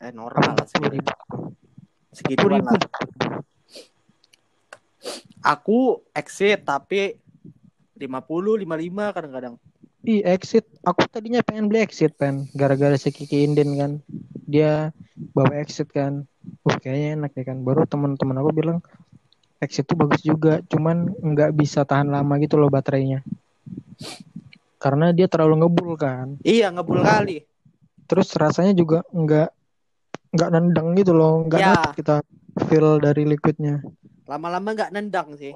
[0.00, 1.12] Eh normal lah Sepuluh segitu.
[1.12, 1.12] ribu.
[2.10, 2.76] Segituan lah.
[5.40, 7.16] Aku exit tapi
[7.96, 9.54] 50 55 kadang-kadang.
[10.00, 10.64] Ih, exit.
[10.80, 12.48] Aku tadinya pengen beli exit, pen.
[12.56, 13.92] Gara-gara si Kiki Inden kan.
[14.48, 14.96] Dia
[15.36, 16.24] bawa exit kan.
[16.64, 17.60] Uh, kayaknya enak ya kan.
[17.60, 18.78] Baru teman-teman aku bilang
[19.60, 20.64] exit tuh bagus juga.
[20.72, 23.20] Cuman nggak bisa tahan lama gitu loh baterainya.
[24.80, 26.40] Karena dia terlalu ngebul kan.
[26.40, 27.44] Iya, ngebul kali.
[28.08, 29.59] Terus rasanya juga nggak
[30.30, 31.42] nggak nendang gitu loh.
[31.46, 31.74] Nggak Ya.
[31.94, 32.14] kita
[32.70, 33.82] feel dari liquidnya.
[34.30, 35.54] Lama-lama nggak nendang sih.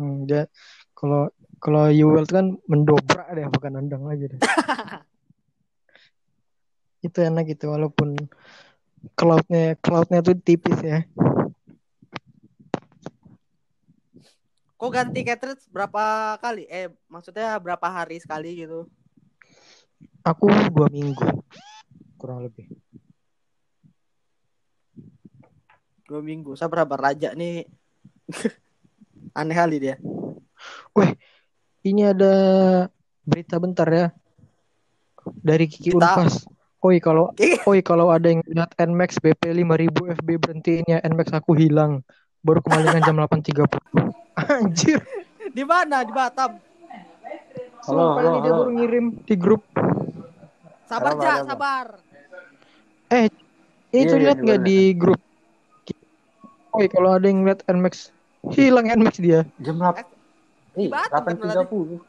[0.00, 0.48] Mm, dia
[0.96, 1.28] kalau
[1.60, 4.40] kalau Yuwell tuh kan mendobrak deh bukan nendang aja deh.
[7.04, 8.16] itu enak gitu walaupun
[9.12, 11.04] cloudnya cloudnya tuh tipis ya.
[14.80, 16.68] Kok ganti cartridge berapa kali?
[16.68, 18.88] Eh, maksudnya berapa hari sekali gitu?
[20.24, 21.24] Aku dua minggu
[22.16, 22.73] kurang lebih.
[26.04, 26.52] Dua minggu.
[26.52, 27.64] Saya berapa raja nih?
[29.38, 29.96] Aneh kali dia.
[31.84, 32.34] Ini ada
[33.24, 34.06] berita bentar ya
[35.40, 36.44] dari Kiki Kita- Unpas.
[36.84, 37.32] Oi kalau
[37.64, 39.88] oi kalau ada yang lihat Nmax BP 5000
[40.20, 42.04] FB berhentiinnya Nmax aku hilang.
[42.44, 43.64] Baru kemalingan jam 8.30.
[44.36, 45.00] Anjir.
[45.48, 46.04] Di mana?
[46.04, 46.60] Di Batam.
[47.84, 48.60] Halo, halo, ini dia halo.
[48.64, 49.64] baru ngirim di grup.
[50.84, 51.44] Sabar, Ja, sabar.
[51.48, 51.86] sabar.
[53.08, 53.28] Eh,
[53.90, 55.20] itu Iya, iya, lihat nggak di grup?
[56.74, 58.10] Oi, kalau ada yang lihat Nmax,
[58.50, 59.46] hilang Nmax dia.
[59.62, 60.02] Jam 8.
[60.74, 62.02] Di Eh, Batam kan 8.30.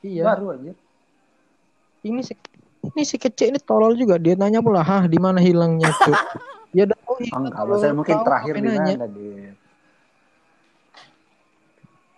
[0.00, 0.22] Iya.
[0.24, 0.72] Baru aja.
[2.00, 2.32] Ini si
[2.88, 4.16] ini si kecil ini tolol juga.
[4.16, 6.16] Dia nanya pula, "Hah, di mana hilangnya, tuh?"
[6.76, 7.42] ya udah tahu hilang.
[7.44, 8.94] Enggak, kalau saya mungkin terakhir di nanya?
[8.96, 9.52] mana, Dir?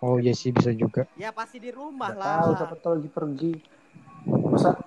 [0.00, 1.10] Oh, iya sih bisa juga.
[1.18, 2.36] Ya pasti di rumah Nggak lah.
[2.38, 3.52] tahu siapa tahu lagi pergi.
[4.46, 4.78] Masa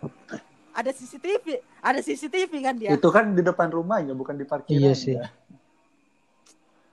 [0.74, 1.46] Ada CCTV,
[1.86, 2.98] ada CCTV kan dia.
[2.98, 4.74] itu kan di depan rumahnya bukan di parkiran.
[4.74, 5.14] Iya sih.
[5.14, 5.30] Ya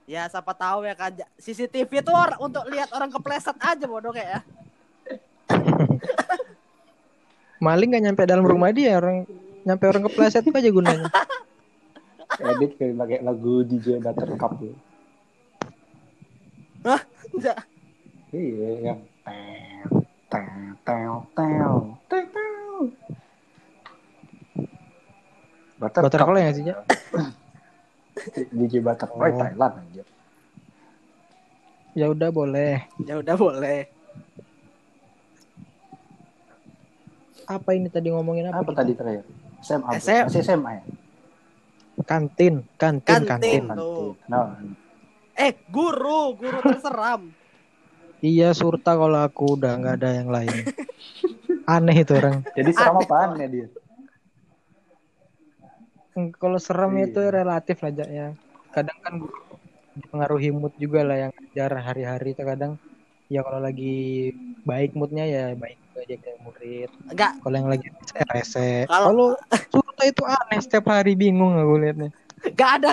[0.07, 1.11] siapa tahu ya kan.
[1.37, 4.39] CCTV itu or- untuk lihat orang kepleset aja bodoh kayak ya.
[7.65, 9.29] Maling nggak nyampe dalam rumah dia, orang
[9.61, 11.09] nyampe orang kepleset apa aja gunanya.
[12.41, 14.73] Edit kayak pakai lagu DJ Buttercup ya.
[17.37, 17.55] Ja.
[18.31, 19.89] Iya, yang tel
[20.31, 20.47] tel
[20.81, 21.75] tel tel
[22.09, 22.79] tel tel.
[25.77, 26.03] Buttercup.
[26.09, 26.63] Buttercup ya sih,
[28.51, 29.27] DJ Buttercup Oh.
[29.31, 30.03] Thailand aja.
[31.91, 32.87] Ya udah boleh.
[33.01, 33.87] Ya udah boleh.
[37.43, 38.63] Apa ini tadi ngomongin apa?
[38.63, 38.79] Apa kita?
[38.79, 39.23] tadi terakhir?
[39.59, 39.89] SMA.
[39.97, 40.23] SM.
[40.31, 40.83] Masih SMA ya?
[42.01, 43.27] Kantin, kantin, Kantin.
[43.27, 43.63] kantin.
[43.71, 44.15] Tuh.
[44.25, 44.55] Nah,
[45.31, 47.31] Eh, guru, guru terseram.
[48.21, 50.53] Iya, surta kalau aku udah nggak ada yang lain.
[51.65, 52.45] Aneh itu orang.
[52.53, 53.67] jadi seram apaan ya dia?
[56.11, 57.05] Kalau serem Iya.
[57.07, 58.27] itu relatif lah Jak, ya.
[58.69, 59.13] Kadang kan
[60.07, 62.75] pengaruhi mood juga lah yang ngajar hari-hari itu kadang
[63.27, 66.89] ya kalau lagi baik moodnya ya baik aja kayak murid.
[67.07, 67.87] Enggak, Kalau yang lagi
[68.29, 68.83] rese.
[68.85, 69.37] Kalau-
[69.69, 72.09] surta itu aneh setiap hari bingung aku liatnya.
[72.41, 72.91] enggak ada.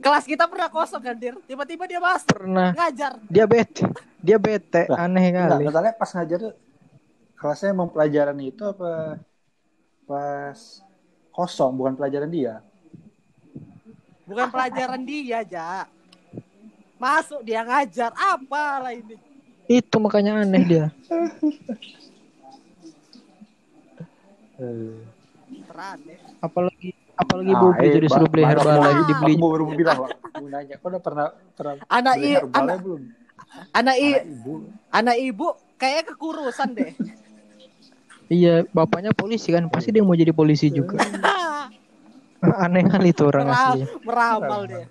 [0.00, 1.36] Kelas kita pernah kosong kan, Dir.
[1.44, 3.20] Tiba-tiba dia masuk Pernah ngajar.
[3.28, 3.84] dia bete,
[4.18, 5.64] dia bete, aneh Enggak, kali.
[5.68, 6.54] katanya pas ngajar tuh
[7.36, 9.20] kelasnya emang pelajaran itu apa
[10.02, 10.58] pas
[11.30, 12.54] kosong bukan pelajaran dia.
[14.22, 15.86] Bukan pelajaran dia, Ja.
[16.96, 19.16] Masuk dia ngajar apa lah ini.
[19.66, 20.86] Itu makanya aneh dia.
[24.54, 25.00] Eh.
[25.64, 26.14] Terane.
[26.38, 29.32] Apalagi apalagi Ah, Bobi eh, itu disuruh ba- beli ba- herbal ba- lagi Aku dibeli.
[29.34, 30.10] baru mau bilang, Pak.
[30.30, 33.00] Aku nanya, kau udah pernah pernah Anak beli i, herbalnya anak, belum?
[33.72, 34.54] anak i, Anak ibu.
[34.90, 36.92] anak ibu kayaknya kekurusan deh.
[38.30, 41.02] Iya, bapaknya polisi kan, pasti dia mau jadi polisi juga.
[42.62, 43.80] Aneh kali tuh orang Mera- asli.
[44.00, 44.86] meramal dia.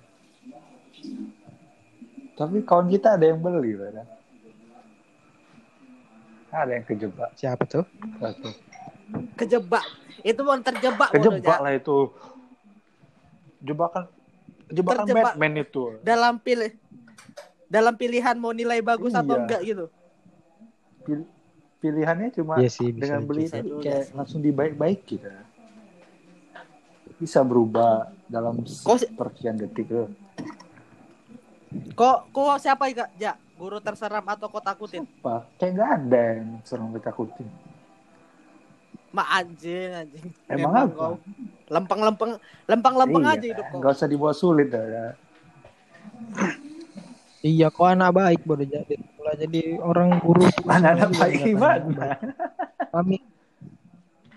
[2.36, 4.06] Tapi kawan kita ada yang beli, Pak.
[6.52, 7.30] Ada yang kejebak.
[7.34, 7.86] Siapa tuh?
[8.17, 8.49] Satu.
[9.34, 9.82] kejebak
[10.21, 12.13] itu mau terjebak Kejebak lah itu.
[13.60, 14.06] Jebakan
[14.69, 15.34] jebakan Terjebak.
[15.34, 15.84] Batman itu.
[15.99, 16.71] dalam pilih
[17.65, 19.41] dalam pilihan mau nilai bagus atau Iya.
[19.41, 19.86] enggak gitu
[21.02, 21.25] Pil-
[21.80, 25.32] Pilihannya cuma Iya sih, bisa dengan beli itu kayak langsung dibaik-baik gitu.
[27.15, 30.12] Bisa berubah dalam Kok sepersekian detik loh.
[31.94, 35.46] kok kok siapa ya ja guru terseram atau kau takutin Apa?
[35.62, 37.46] Kayak gak ada yang serem ditakutin.
[39.10, 40.96] mak anjing anjing Emang Memang apa?
[40.98, 41.13] kau
[41.70, 42.32] lempeng-lempeng
[42.65, 44.82] lempeng-lempeng Iya, aja hidup kau Gak usah dibuat sulit dah.
[44.82, 45.06] ya.
[47.39, 48.96] Iya, kok anak baik baru jadi
[49.30, 50.42] mulai jadi orang guru.
[50.65, 52.08] Anak-anak Juga baik nggak gimana?
[52.89, 53.18] Kami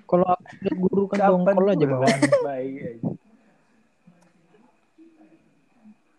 [0.04, 2.12] kalau aku lihat guru kan dongkol aja bawaan.
[2.20, 2.72] anak baik.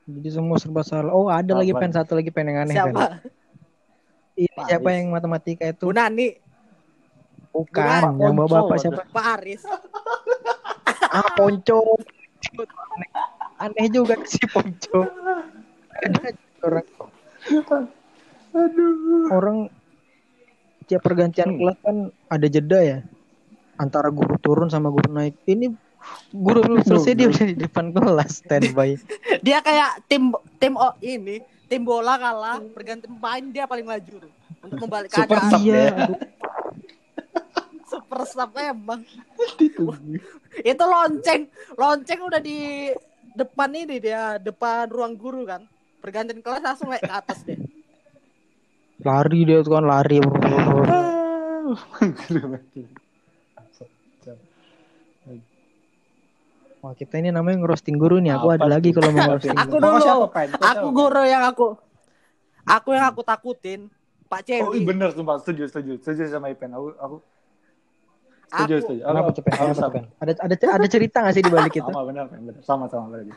[0.04, 1.14] Jadi semua serba salah.
[1.14, 4.50] Oh, ada lagi pen satu lagi pen yang aneh siapa pen.
[4.58, 4.98] Pak siapa Aris.
[4.98, 5.86] yang matematika itu?
[5.86, 6.28] Bu Nani
[7.54, 9.06] Bukan, Pak yang bawa bapak siapa?
[9.14, 9.62] Pak Aris
[11.14, 12.02] Ah, Ponco.
[12.98, 13.10] Aneh,
[13.70, 15.06] aneh juga si Ponco.
[16.02, 16.34] Ada
[16.66, 16.86] orang
[18.54, 19.34] Aduh.
[19.34, 19.58] orang
[20.86, 21.60] tiap pergantian Hmm.
[21.60, 21.98] kelas kan
[22.30, 23.00] ada jeda ya
[23.82, 25.34] antara guru turun sama guru naik.
[25.50, 25.74] Ini
[26.30, 29.00] guru belum selesai dia udah di depan kelas standby.
[29.46, 34.22] dia kayak tim tim oh, ini tim bola kalah berganti pemain dia paling maju
[34.62, 36.08] untuk membalik Super keadaan iya, ya.
[37.92, 39.02] super sub emang
[40.72, 42.90] itu lonceng lonceng udah di
[43.34, 45.66] depan ini dia depan ruang guru kan
[45.98, 47.58] pergantian kelas langsung naik ke atas deh
[49.02, 50.22] lari dia tuh kan lari.
[56.84, 58.36] Wah kita ini namanya ngerosting guru nih.
[58.36, 59.00] Aku ada Apa lagi tuh?
[59.00, 59.56] kalau mau ngerosting.
[59.56, 59.98] Aku dulu.
[60.04, 60.28] siapa,
[60.60, 61.80] aku guru yang aku
[62.68, 63.88] aku yang aku takutin
[64.28, 64.62] Pak Pen?
[64.68, 66.76] Oh, iya bener sumpah, setuju, setuju, setuju sama Ipen.
[66.76, 67.16] Aku, aku
[68.52, 69.00] setuju, aku setuju.
[69.00, 69.54] Aku, Kenapa tuh Pen?
[69.56, 69.94] aku Kenapa.
[69.96, 70.06] Pen?
[70.20, 71.88] Ada ada ada cerita gak sih di balik itu?
[71.88, 72.54] Sama benar, benar.
[72.68, 73.32] Sama, sama berarti.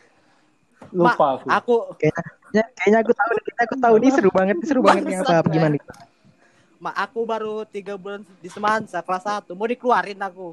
[0.94, 1.46] Lupa aku.
[1.50, 5.48] aku Kayaknya, kayaknya aku tahu, kayaknya aku tahu nih seru banget, seru banget nih apa,
[5.50, 5.76] gimana?
[6.76, 10.52] Ma, aku baru tiga bulan di Semansa kelas 1 mau dikeluarin aku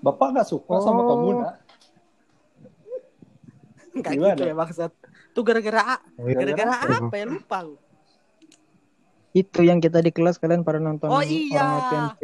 [0.00, 1.12] Bapak gak suka sama Oh.
[1.12, 1.60] kamu, nak?
[3.92, 4.90] Enggak gitu ya maksud
[5.36, 6.40] Tuh gara-gara Oh, iya.
[6.40, 7.74] gara-gara apa ya lupa aku.
[9.30, 12.16] Itu yang kita di kelas kalian pada nonton Oh, iya.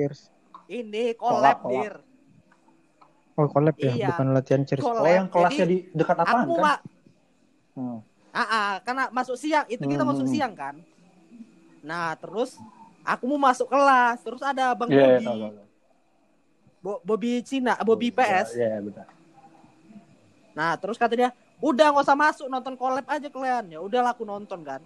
[0.66, 1.70] Ini Kolab, collab kolab.
[1.70, 1.94] dir.
[3.36, 4.08] Oh collab ya, Iya.
[4.10, 4.80] bukan latihan Cheers.
[4.80, 5.04] Collab.
[5.04, 6.64] Oh, yang kelasnya Jadi, di dekat Aku apaan mau kan?
[6.64, 6.82] ma-
[7.76, 7.98] Hmm.
[8.32, 10.32] ah, ah, karena masuk siang itu kita Hmm, masuk hmm.
[10.32, 10.74] siang kan.
[11.84, 12.56] Nah terus
[13.04, 15.68] aku mau masuk kelas terus ada bang Iya, iya, Bobby, tahu, tahu, tahu.
[16.80, 18.56] Bo- Bobby Cina, Bobby PS.
[18.56, 19.08] Iya, iya, benar.
[20.56, 24.24] Nah terus kata dia udah nggak usah masuk nonton collab aja kalian ya udahlah aku
[24.24, 24.80] nonton kan.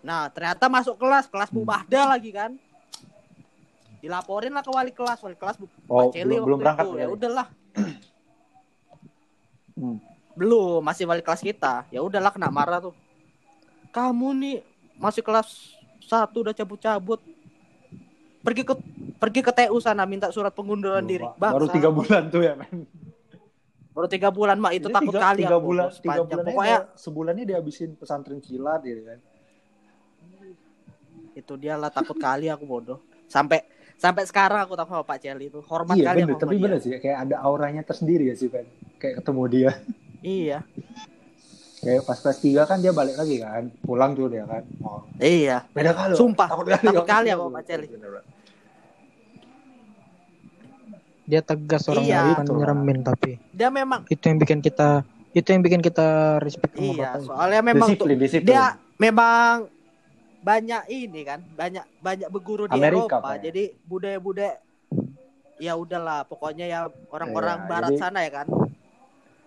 [0.00, 1.66] Nah ternyata masuk kelas kelas Hmm.
[1.66, 2.54] Bubahda lagi kan.
[4.04, 6.84] Dilaporin lah ke wali kelas wali kelas Bu- Oh, Pak Celi belum, belum waktu berangkat
[6.86, 6.96] itu.
[7.00, 7.06] ya?
[7.08, 7.46] udahlah
[9.74, 9.98] Hmm.
[10.36, 11.88] belum masih wali kelas kita.
[11.88, 12.94] Ya udahlah kena marah tuh.
[13.90, 14.60] Kamu nih
[14.94, 17.18] masih kelas satu udah cabut-cabut.
[18.38, 18.74] Pergi ke
[19.16, 21.24] pergi ke TU sana minta surat pengunduran diri.
[21.34, 22.84] Baru- tiga bulan tuh ya, men.
[23.90, 24.74] baru tiga bulan mak.
[24.74, 25.64] Itu Jadi takut tiga, kali tiga aku.
[25.64, 29.18] bulan, tiga bulan pokoknya sebulannya dihabisin pesantren kilat gitu kan.
[31.34, 32.98] itu dia lah takut kali aku bodoh.
[33.26, 36.62] Sampai sampai sekarang aku takut sama Pak Celi itu hormat Iya kali bener, tapi dia.
[36.62, 38.66] bener sih kayak ada auranya tersendiri ya sih, Pen.
[38.96, 39.70] Kayak ketemu dia.
[40.20, 40.58] iya
[41.78, 44.64] Kayak pas kelas 3 kan dia balik lagi kan, pulang tuh dia kan.
[44.80, 46.12] Oh, iya beda kali.
[46.14, 47.44] Sumpah, takut takut kali aku.
[47.44, 48.10] aku sama Pak bener.
[51.24, 52.20] Dia tegas orang Iya.
[52.36, 52.56] Betul.
[52.58, 55.00] nyeremin tapi dia memang itu yang bikin kita
[55.32, 56.06] itu yang bikin kita
[56.38, 57.24] respect sama iya bapak.
[57.24, 58.46] soalnya memang tuh Disiplin, disiplin.
[58.46, 58.64] dia
[58.96, 59.66] memang
[60.44, 63.40] banyak ini kan banyak banyak berguru di Amerika, Eropa Pak, ya?
[63.48, 64.54] jadi budaya-budaya
[65.56, 68.46] ya udahlah pokoknya ya orang-orang Iya, barat jadi- sana ya kan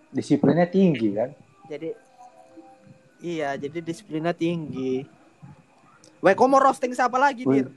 [0.08, 1.30] Disiplinnya tinggi kan.
[1.64, 1.94] jadi
[3.20, 5.06] iya jadi disiplinnya tinggi
[6.18, 7.70] Weh, kau mau roasting siapa lagi, Dir?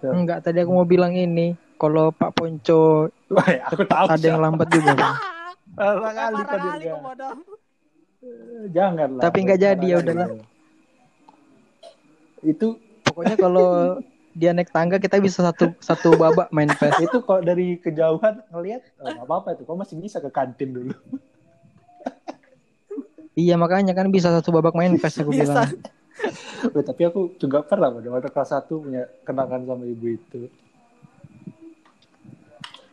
[0.00, 1.58] Enggak, tadi aku mau bilang ini.
[1.74, 4.06] Kalau Pak Ponco Wah, ya, aku tahu.
[4.06, 4.94] ada yang lambat juga.
[4.94, 5.16] Bang.
[5.82, 6.92] Parah kali tadi kali dia.
[6.94, 7.34] kau bodoh.
[8.70, 9.22] Jangan lah.
[9.26, 10.28] Tapi nggak jadi, ya udahlah.
[12.42, 14.00] Itu Pokoknya kalau
[14.32, 17.04] dia naik tangga kita bisa satu satu babak main PES.
[17.04, 19.62] itu kalau dari kejauhan ngelihat oh, nggak apa-apa itu.
[19.68, 20.94] Kau masih bisa ke kantin dulu.
[23.32, 25.68] Iya makanya kan bisa satu babak main PES aku bilang.
[26.72, 30.40] Weh, tapi aku juga pernah pada waktu kelas 1 punya kenangan sama ibu itu.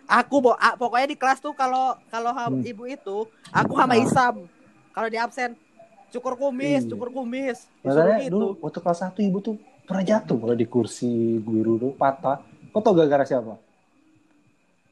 [0.10, 2.66] Aku bo pokoknya di kelas tuh kalau kalau Hmm.
[2.66, 4.02] ibu itu aku sama Ah.
[4.02, 4.36] Isam.
[4.90, 5.54] Kalau di absen
[6.10, 6.90] cukur kumis, Iya.
[6.90, 7.66] cukur kumis.
[7.82, 8.32] Makanya gitu.
[8.32, 12.42] dulu waktu kelas 1 ibu tuh pernah jatuh kalau di kursi guru tuh patah.
[12.70, 13.58] Kau tau gara-gara siapa?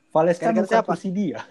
[0.09, 0.89] Valeska Gara-gara nuker siapa?
[0.91, 1.39] kursi dia.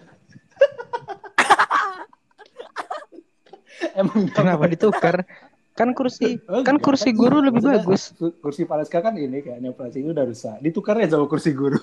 [3.95, 5.23] Emang Kenapa ditukar?
[5.71, 8.03] Kan kursi Oh, kan enggak, kursi kan guru lebih maksudnya bagus.
[8.11, 10.57] ku- Kursi Valeska kan ini kayaknya operasi udah rusak.
[10.59, 11.77] Ditukarnya sama kursi guru.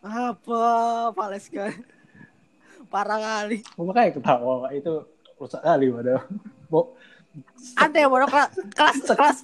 [0.00, 0.62] Apa
[1.12, 1.70] Valeska?
[2.88, 3.62] Parah kali.
[3.76, 4.72] Makanya ketawa Pak.
[4.74, 4.94] itu
[5.38, 6.22] rusak kali padahal.
[6.70, 6.92] Bo,
[7.76, 9.38] Aneh bodoh kelas kelas kelas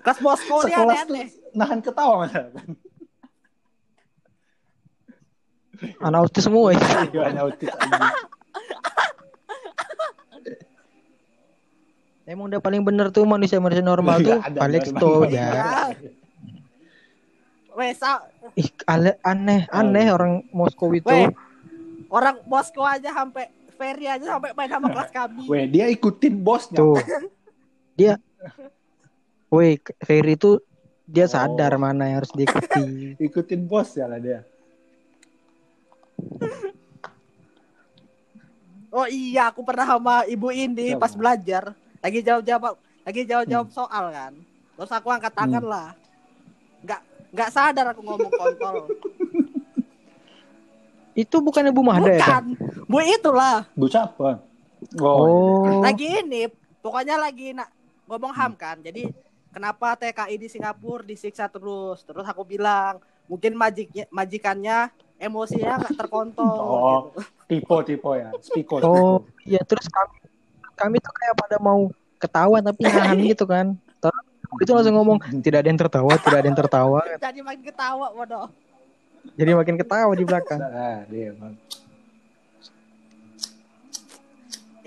[0.00, 0.70] kelas Moskow tuh
[1.52, 2.68] nahan ketawa masa kan.
[5.98, 7.08] Anak autis semua ya.
[7.08, 7.72] Iya, hanya autis.
[12.28, 15.00] Emang udah paling bener tuh manusia-manusia normal tuh Nggak ada, Alex ada.
[15.00, 15.46] tuh Iya.
[15.50, 15.64] ya.
[17.72, 21.10] Weh, sa- Ih, aneh, aneh orang Moskow itu.
[22.06, 23.48] Orang Moskow aja sampai
[23.80, 25.48] Ferry aja sampai main sama kelas kami.
[25.48, 26.76] Weh, dia ikutin bosnya.
[26.76, 27.00] Tuh.
[27.96, 28.20] Dia
[29.48, 30.60] Woi, Ferry itu
[31.08, 31.32] dia Oh.
[31.32, 32.86] sadar mana yang harus diikuti.
[33.26, 34.46] Ikutin bos ya lah dia.
[38.90, 41.02] Oh iya, aku pernah sama ibu ini Sama.
[41.02, 41.74] pas belajar.
[41.98, 44.32] Lagi jawab-jawab, lagi jawab-jawab soal kan.
[44.78, 45.88] Terus aku angkat tangan lah.
[46.86, 48.76] Nggak nggak sadar aku ngomong kontol.
[51.10, 52.22] itu bukan Ibu Mahda ya?
[52.22, 52.44] Bukan.
[52.90, 53.70] Bu itulah.
[53.78, 54.42] Bu siapa?
[54.98, 55.78] Oh, Oh.
[55.86, 56.50] Lagi ini,
[56.82, 57.70] pokoknya lagi nak
[58.10, 58.82] ngomong ham kan.
[58.82, 59.06] Jadi
[59.54, 62.02] kenapa TKI di Singapura disiksa terus?
[62.02, 62.98] Terus aku bilang,
[63.30, 64.90] mungkin majiknya majikannya
[65.22, 66.58] emosinya nggak terkontrol.
[66.58, 67.00] Oh.
[67.14, 67.20] gitu.
[67.46, 68.30] tipe tipe ya.
[68.42, 68.74] Spiko.
[68.82, 69.02] Oh, spiko.
[69.46, 70.16] iya terus kami
[70.74, 73.78] kami tuh kayak pada mau ketawa tapi nahan gitu kan.
[74.02, 74.24] Terus
[74.66, 77.00] itu langsung ngomong tidak ada yang tertawa, tidak ada yang tertawa.
[77.22, 78.50] Jadi makin ketawa, bodoh.
[79.38, 80.58] Jadi makin ketawa di belakang.
[80.58, 81.54] Nah, dia emang.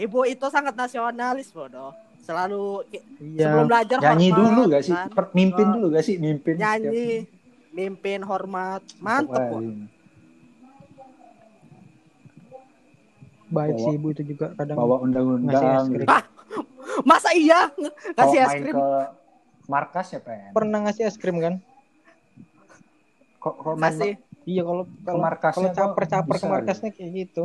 [0.04, 1.96] Ibu itu sangat nasionalis, bodoh.
[2.20, 2.88] Selalu
[3.20, 3.48] Iya.
[3.48, 4.96] sebelum belajar Nyanyi hormat, dulu gak sih?
[4.96, 5.08] kan?
[5.32, 5.72] Mimpin Oh.
[5.74, 6.16] dulu gak sih?
[6.18, 6.56] Mimpin.
[6.56, 7.08] Nyanyi,
[7.72, 8.82] mimpin, hormat.
[9.00, 9.62] Mantep, kok.
[13.50, 15.86] Baik Bawa- sih ibu itu juga kadang Bawa ngasih es undang-undang.
[15.94, 16.08] krim.
[16.10, 16.24] Ah,
[17.04, 17.60] Masa iya
[18.14, 18.76] kasih es krim?
[18.76, 18.88] ke
[19.66, 20.52] markas ya, Pen?
[20.52, 21.54] Pernah ngasih es krim kan?
[23.38, 23.76] Kok kok.
[24.44, 27.44] Iya kalau kalau markasnya kalau caper-caper ke bisa markasnya kayak gitu.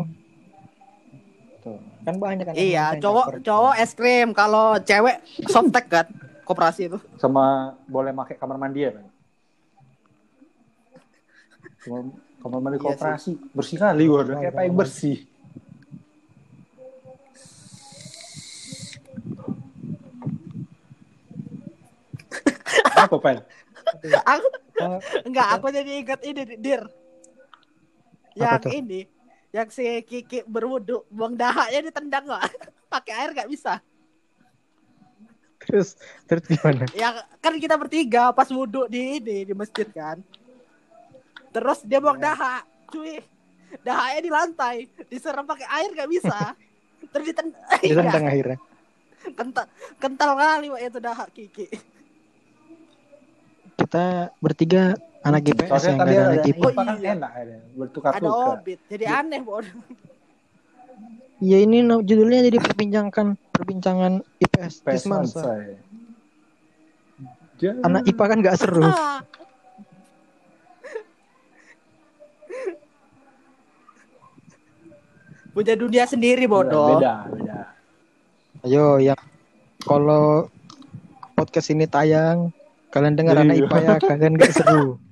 [1.62, 1.78] Tuh.
[2.06, 2.54] Kan banyak kan.
[2.54, 4.30] Iya, cowok cowok es krim.
[4.32, 6.06] Kalau cewek softtek kan,
[6.46, 6.98] koperasi itu.
[7.20, 9.06] Sama boleh pakai kamar mandi ya, Pen?
[11.82, 12.00] Kamar,
[12.42, 15.18] kamar mandi Iya koperasi bersih kali gua udah kayak paling bersih.
[22.98, 23.38] Apa, Pen?
[24.26, 24.46] Aku
[25.26, 26.82] enggak, aku jadi ingat ini, Dir.
[28.38, 29.00] Yang ini,
[29.48, 32.44] yang si Kiki berwudu, buang dahaknya ditendang nggak?
[32.92, 33.80] Pakai air nggak bisa.
[35.58, 36.88] terus terus gimana?
[36.96, 37.12] Ya
[37.44, 40.22] kan kita bertiga pas wudhu di ini di masjid kan.
[41.52, 43.20] Terus dia buang dahak, cuy.
[43.84, 44.76] Dahaknya di lantai,
[45.12, 46.56] diserang pakai air nggak bisa.
[47.12, 47.80] Terus ditendang.
[47.82, 48.58] Ditendang akhirnya.
[49.34, 49.66] kental,
[49.98, 51.66] kental kali Wak, itu dahak Kiki.
[53.76, 56.58] Kita bertiga anak IPS Soalnya yang tadi ada anak IPA.
[56.58, 57.10] IPA kan iya.
[57.12, 58.48] enak ya, Ada bertukar-tukar.
[58.54, 59.78] obit, jadi aneh bodoh.
[61.38, 65.38] Iya ini no- judulnya jadi perbincangan perbincangan IPS PS Tismansa.
[65.40, 65.76] saya.
[67.58, 67.82] Jangan.
[67.84, 68.82] Anak IPA kan gak seru.
[68.82, 69.22] Ah.
[75.50, 77.00] Punya dunia sendiri bodoh.
[77.00, 77.58] Beda, beda.
[78.62, 79.18] Ayo yang
[79.82, 80.46] kalau
[81.34, 82.50] podcast ini tayang
[82.90, 83.66] kalian dengar anak Iya.
[83.66, 84.98] IPA ya kalian gak seru.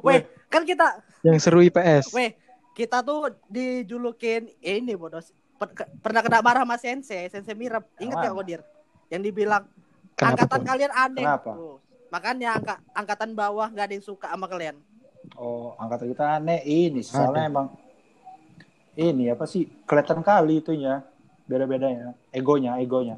[0.00, 2.12] Weh, kan kita, Yang seru IPS.
[2.12, 2.32] weh,
[2.72, 5.20] kita tuh dijulukin ini bodoh.
[5.54, 7.82] Per- ke- pernah kena marah sama sensei, sensei Mirap.
[7.96, 8.30] Ingat ya?
[8.30, 8.60] Kodir?
[9.08, 9.66] Yang dibilang
[10.14, 10.66] Kenapa angkatan tuh?
[10.66, 11.24] kalian aneh.
[11.24, 11.50] Kenapa?
[11.52, 11.76] Tuh.
[12.08, 14.78] Makanya angka, angkatan bawah nggak ada yang suka sama kalian.
[15.34, 17.66] Oh, angkatan kita aneh ini soalnya emang
[18.94, 21.04] ini apa sih kelihatan kali itunya
[21.44, 23.14] beda-bedanya egonya egonya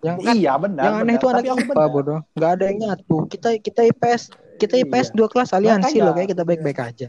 [0.00, 1.16] Yang iya benar yang aneh benar.
[1.16, 1.88] itu anak IPA benar.
[1.88, 2.18] bodoh.
[2.34, 3.16] Gak ada yang nyatu.
[3.26, 4.22] Kita kita IPS
[4.56, 5.14] kita IPS Iya.
[5.14, 6.04] dua kelas aliansi Makanya.
[6.04, 7.08] loh kayak kita baik-baik aja.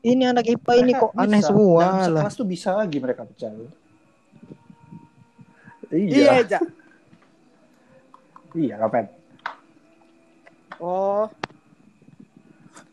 [0.00, 1.48] Ini anak IPA ini Mereka kok aneh bisa.
[1.48, 2.04] semua Dalam lah.
[2.20, 3.50] sekelas tuh bisa lagi mereka pecah
[5.90, 6.60] Iya, iya Ja.
[8.52, 9.04] iya kapan
[10.76, 11.30] Oh,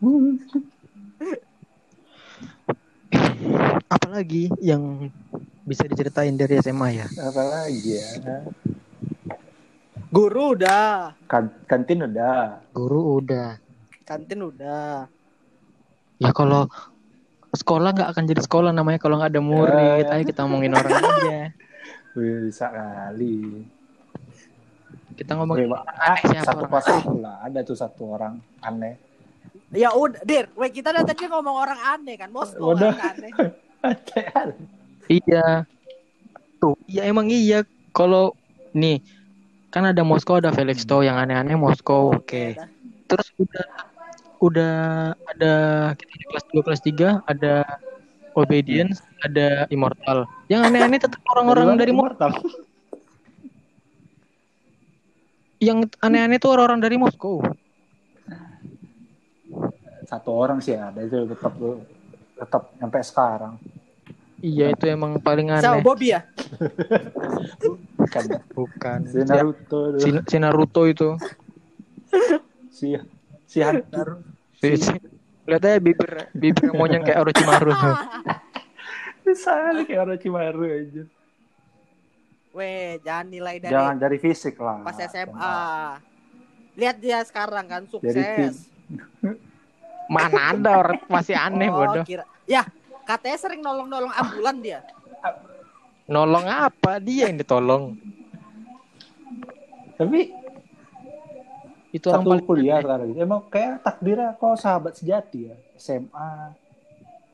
[3.87, 5.09] Apalagi yang
[5.61, 7.07] bisa diceritain dari SMA ya.
[7.17, 8.39] apa lagi ya
[10.07, 13.55] guru udah, kan kantin udah Guru udah.
[14.05, 15.07] Kantin udah.
[16.21, 16.69] Ya kalau
[17.51, 20.05] sekolah nggak akan jadi sekolah namanya kalau nggak ada murid.
[20.07, 20.13] Ya.
[20.15, 21.39] Ayo kita ngomongin orang aja.
[22.11, 23.63] Wih, bisa kali
[25.15, 25.81] Kita ngomong Oke, Pak.
[25.95, 27.35] aneh siapa satu orang pas aku lah.
[27.45, 28.33] Ada tuh satu orang
[28.63, 28.95] aneh.
[29.71, 30.51] Ya udah, Dir.
[30.55, 32.31] Weh, kita dari tadi ngomong orang aneh kan.
[32.31, 32.91] Waduh.
[32.95, 33.31] kan aneh.
[35.07, 35.67] Iya.
[36.59, 37.63] Tuh, iya emang iya.
[37.91, 38.35] Kalau
[38.71, 39.03] nih
[39.71, 42.15] kan ada Moskow, ada Felix Tau yang aneh-aneh Moskow.
[42.15, 42.55] Oke.
[42.55, 42.69] Ya, dah.
[43.11, 43.65] Terus udah
[44.41, 44.73] udah
[45.29, 45.53] ada
[45.93, 47.53] kita di kelas 2 kelas 3 ada
[48.33, 50.23] Obedience, ada Immortal.
[50.47, 52.31] Yang aneh-aneh tetap orang-orang dari Mo- Mortal.
[55.67, 57.43] yang aneh-aneh tuh orang-orang dari Moskow.
[60.09, 61.53] Satu orang sih ada itu tetap
[62.39, 63.53] tetap sampai sekarang.
[64.41, 65.85] Iya itu emang paling aneh.
[65.85, 66.25] Bobby ya?
[67.61, 68.23] Bukan.
[68.57, 68.99] Bukan.
[69.05, 69.79] Si Naruto.
[70.01, 71.13] Si, si Naruto itu.
[72.73, 72.97] si
[73.51, 73.83] si Haru.
[74.55, 74.93] Si, si,
[75.43, 77.71] lihat aja bibir bibir monyong kayak Orochimaru.
[79.43, 81.03] Sama kayak Orochimaru aja.
[82.51, 84.83] Weh, jangan nilai dari Jangan dari fisik lah.
[84.83, 85.55] pas SMA.
[86.75, 88.55] Lihat dia sekarang kan Dari sukses.
[90.15, 92.03] Mana ada orang masih aneh Oh, bodoh.
[92.03, 92.27] kira.
[92.43, 92.67] Ya,
[93.07, 94.79] katanya sering nolong-nolong ambulan dia.
[96.11, 97.95] Nolong apa dia yang ditolong?
[99.95, 100.35] Tapi
[101.91, 102.83] Itu orang satu paling kuliah aneh.
[102.87, 103.07] sekarang.
[103.19, 105.55] Emang kayak takdirnya kok sahabat sejati ya.
[105.75, 106.55] SMA,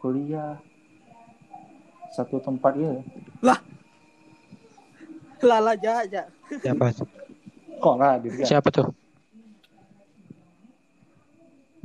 [0.01, 0.57] kuliah,
[2.13, 2.93] satu tempat ya.
[5.45, 6.25] Lala aja.
[6.49, 6.85] Siapa?
[7.77, 8.45] Kok nggak hadir ya?
[8.49, 8.89] Siapa tuh?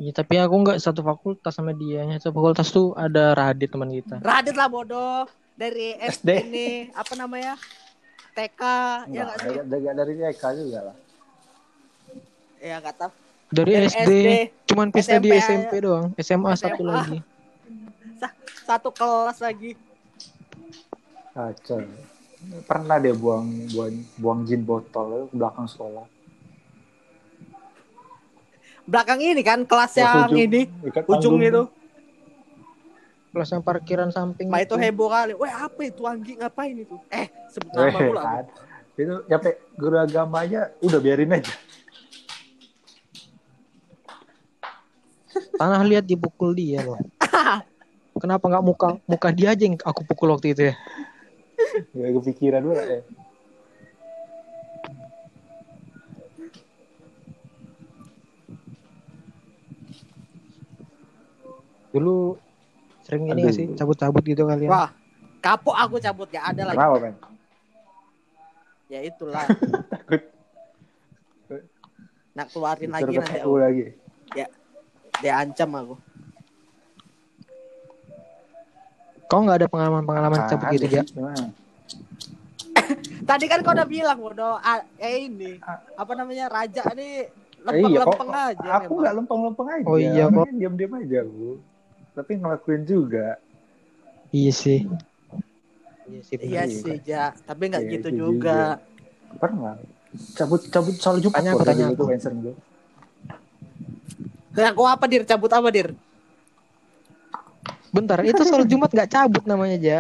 [0.00, 2.08] Iya tapi aku nggak satu fakultas sama dia.
[2.16, 4.24] Satu fakultas tuh ada Radit teman kita.
[4.24, 5.28] Radit lah bodoh.
[5.52, 6.28] Dari SD SD.
[6.48, 7.60] ini apa namanya?
[8.32, 9.56] TK ya Enggak, nggak sih?
[9.68, 10.96] dari, dari TK juga lah.
[12.62, 13.10] Ya nggak tahu.
[13.52, 14.14] Dari, Dari SD, SD,
[14.64, 16.14] cuman pista di SMP, doang.
[16.16, 16.88] SMA, satu SMA.
[16.88, 17.18] lagi.
[18.16, 19.74] Sa- Satu kelas lagi.
[21.34, 21.82] Kacau.
[22.64, 26.06] Pernah dia buang buang buang jin botol ke belakang sekolah.
[28.82, 30.62] Belakang ini kan kelas yang ujung- ini
[31.04, 31.62] ujung itu.
[33.32, 34.46] Kelas yang parkiran samping.
[34.46, 34.82] Ma itu itu.
[34.82, 35.32] heboh kali.
[35.34, 36.96] Weh apa itu anjing ngapain itu?
[37.08, 37.80] Eh sebut tuh.
[37.80, 38.22] nama Eh, pula.
[38.22, 38.44] kan.
[38.92, 41.52] Itu nyampe guru agama aja udah biarin aja.
[45.62, 46.98] Tanah liat dipukul dia loh.
[48.22, 50.74] Kenapa nggak muka muka dia aja yang aku pukul waktu itu ya?
[51.94, 53.00] Gak kepikiran dulu ya.
[61.94, 62.14] Dulu
[63.06, 63.42] sering ini Aduh.
[63.46, 64.66] nggak sih cabut-cabut gitu kalian?
[64.66, 64.90] Wah
[65.38, 66.78] kapok aku cabut ya ada lagi.
[66.82, 67.14] Kenapa men?
[68.90, 69.46] Ya itulah.
[69.94, 70.22] Takut
[72.34, 73.62] Nak keluarin lagi nanti aku.
[73.62, 74.01] Lagi.
[75.22, 75.94] Dia ancam aku.
[79.24, 81.04] Kau nggak ada pengalaman-pengalaman cabut gitu ya?
[83.22, 84.58] Tadi kan kau udah bilang bodoh.
[84.60, 85.56] Ah, eh ini
[85.94, 87.30] apa namanya raja nih
[87.62, 88.68] lempeng-lempeng kok- aja.
[88.82, 89.86] Aku nggak lempeng-lempeng aja.
[89.86, 90.44] Oh iya, kok.
[90.50, 91.48] Diam-diam aja aku.
[92.12, 93.40] Tapi ngelakuin juga.
[94.28, 94.80] Iya sih.
[96.04, 96.36] Iya sih.
[96.36, 96.76] Iya Iya.
[96.76, 97.24] sih, Ja.
[97.32, 98.82] Tapi nggak Iya, gitu itu juga.
[99.38, 99.78] Pernah.
[100.36, 102.04] Cabut cabut soal Jumat Tanya aku, tanya aku.
[104.52, 104.62] Tuh Vincent gue.
[104.62, 105.22] Nah, aku apa dir?
[105.24, 105.88] Cabut apa dir?
[107.88, 109.98] Bentar, itu soal Jumat nggak cabut namanya aja.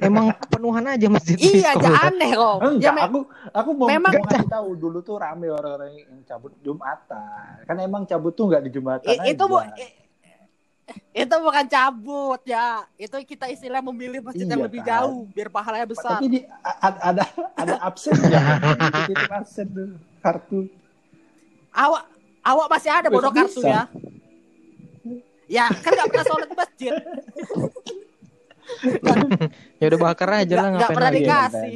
[0.00, 1.92] Emang kepenuhan aja masjid iya, sekolah.
[1.92, 2.56] Ja aneh kok.
[2.56, 3.18] Ya, Enggak, me- aku
[3.52, 7.68] aku mau, memang- mau ngasih tahu dulu tuh rame orang-orang yang cabut Jumatan.
[7.68, 9.76] Kan emang cabut tuh nggak di Jumatan i- itu bu, aja.
[9.76, 9.94] i-
[11.14, 12.80] itu bukan cabut ya.
[12.96, 14.88] Itu kita istilah memilih masjid yang Iya, lebih kan.
[15.04, 16.16] jauh biar pahalanya besar.
[16.16, 18.40] Tapi di ada ada absen ya.
[19.04, 19.88] Itu absen tuh
[20.24, 20.64] kartu.
[21.68, 22.04] Awak
[22.42, 23.86] awak masih ada bodoh kartu ya.
[25.46, 26.92] Ya, kan nggak pernah sholat di masjid.
[29.76, 31.18] Ya udah bakar aja lah ngapain pernah lagi.
[31.20, 31.74] dikasih.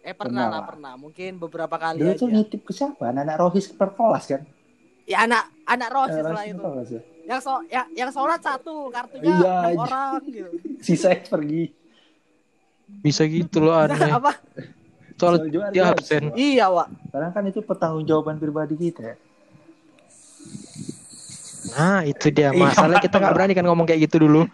[0.00, 0.62] Eh pernah Pernah lah lah.
[0.66, 0.92] pernah.
[0.96, 2.18] Mungkin beberapa kali Dulu aja.
[2.18, 3.02] tuh nitip ke siapa?
[3.06, 4.42] Anak-anak Rohis per kelas kan?
[5.04, 5.92] Ya anak anak Anak
[6.24, 6.96] lah Rohis itu.
[6.96, 7.00] ya.
[7.28, 9.78] Yang so yang, yang sholat satu kartunya Iya, enam iya.
[9.78, 10.50] orang gitu.
[10.88, 11.62] Sisa pergi.
[12.98, 14.00] Bisa gitu loh aneh.
[14.10, 14.32] apa?
[15.18, 16.22] Soal Soal Jumat dia absen.
[16.32, 16.88] Iya, Wak.
[17.10, 19.16] Karena kan itu pertanggungjawaban pribadi kita ya.
[21.68, 24.46] Nah itu dia Iya, masalah kita nggak berani kan ngomong kayak gitu dulu.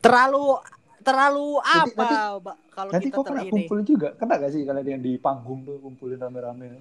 [0.00, 0.56] Terlalu
[1.00, 3.50] terlalu apa, nanti- kalau Nanti kita kok ini.
[3.50, 4.08] kumpul juga.
[4.16, 6.80] Kena gak sih kalian yang di panggung tuh kumpulin rame-rame?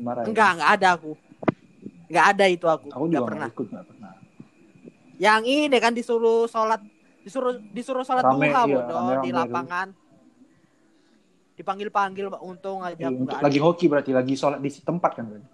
[0.00, 0.22] Marah.
[0.22, 0.30] ya?
[0.30, 1.12] Enggak, enggak ada aku.
[2.06, 2.88] Enggak ada itu aku.
[2.88, 3.46] Aku Enggak juga pernah.
[3.46, 4.12] pernah ikut gak pernah.
[5.16, 6.80] Yang ini kan disuruh sholat
[7.22, 9.42] disuruh disuruh sholat Rame, duha iya, bodoh rame-rame di dulu.
[11.56, 11.58] Lapangan.
[11.58, 13.64] Dipanggil-panggil Mbak, untung aja Iya, untuk lagi ada.
[13.64, 15.48] hoki berarti lagi sholat di tempat kan berarti.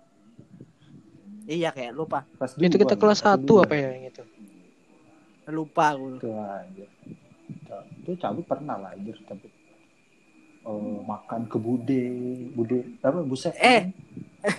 [1.42, 2.26] Iya kayak lupa.
[2.38, 4.22] Kelas Itu kita kelas satu apa ya yang itu?
[5.50, 6.18] Lupa aku.
[6.18, 6.86] Itu aja.
[7.98, 9.50] Itu cabut pernah lah anjir cabut.
[10.62, 12.02] eh, makan ke bude,
[12.54, 13.50] bude apa buset.
[13.58, 13.90] Eh.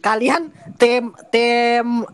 [0.00, 2.06] Kalian tim tim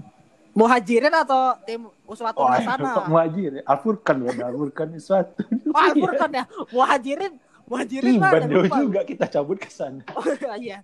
[0.57, 3.05] muhajirin atau tim uswatun Oh, hasanah?
[3.11, 3.63] Muhajir, ya.
[3.67, 5.43] Al-Furqan ya, Al-Furqan suatu.
[5.71, 6.45] Oh, Al-Furqan ya.
[6.71, 7.33] Muhajirin,
[7.67, 8.47] muhajirin mana?
[8.47, 8.77] Iban Lupa.
[8.81, 10.07] juga kita cabut ke sana.
[10.17, 10.25] Oh,
[10.57, 10.81] iya.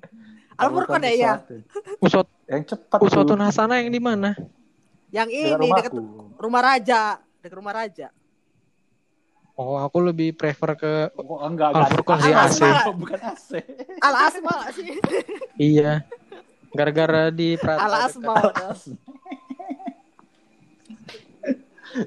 [0.58, 1.32] Al-Furqan ya, iya.
[1.40, 1.54] suatu.
[2.02, 3.40] Uswat Yang cepat Uswatun.
[3.40, 4.36] Hasanah yang di mana?
[5.08, 5.92] Yang Dekat ini dekat
[6.36, 7.00] rumah raja,
[7.40, 8.08] dekat rumah raja.
[9.52, 11.88] Oh, aku lebih prefer ke Oh, enggak, enggak.
[11.92, 12.60] Al-Furqan sih, AC.
[12.96, 13.48] Bukan AC.
[14.06, 14.88] Al Asma nggak sih?
[15.60, 16.02] iya.
[16.72, 17.84] Gara-gara di Prata.
[17.84, 18.32] Al Asma.
[18.32, 18.72] udah.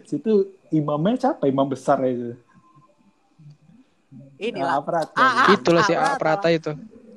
[0.06, 1.46] Situ imamnya siapa?
[1.46, 2.32] Imam besar ya itu.
[4.42, 4.80] Inilah.
[4.80, 5.16] Ah, Prata.
[5.16, 5.48] Ah, ah.
[5.54, 6.18] Itulah si Prata.
[6.20, 6.72] Prata itu.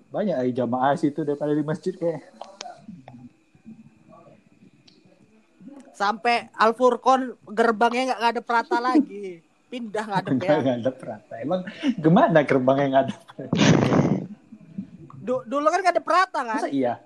[0.09, 2.25] Banyak ya jamaah situ daripada di masjid kayak.
[5.93, 9.43] Sampai Al Furqan gerbangnya nggak ada Prata lagi.
[9.69, 10.57] Pindah nggak ada ya.
[10.57, 11.35] enggak ada Prata.
[11.43, 11.61] Emang
[11.99, 13.15] gimana gerbang yang ada?
[15.19, 16.63] Du- dulu kan nggak ada Prata kan?
[16.63, 17.03] Masa iya?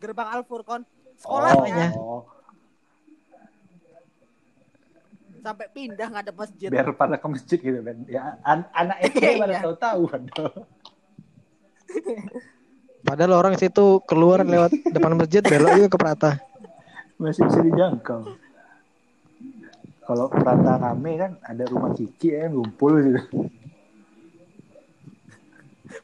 [0.00, 0.82] Gerbang Al Furqan.
[1.20, 2.26] Sekolahnya Oh,
[5.42, 6.68] sampai pindah nggak ada masjid.
[6.70, 7.96] biar pada ke masjid gitu kan.
[8.06, 9.60] Ya an- anak SD pada Iya.
[9.60, 10.52] tahu-tahu aduh.
[13.02, 16.30] Padahal orang situ keluar lewat depan masjid belok juga ke Prata.
[17.18, 18.22] Masih bisa dijangkau.
[20.02, 23.20] Kalau Prata rame kan ada rumah Kiki ya ngumpul gitu.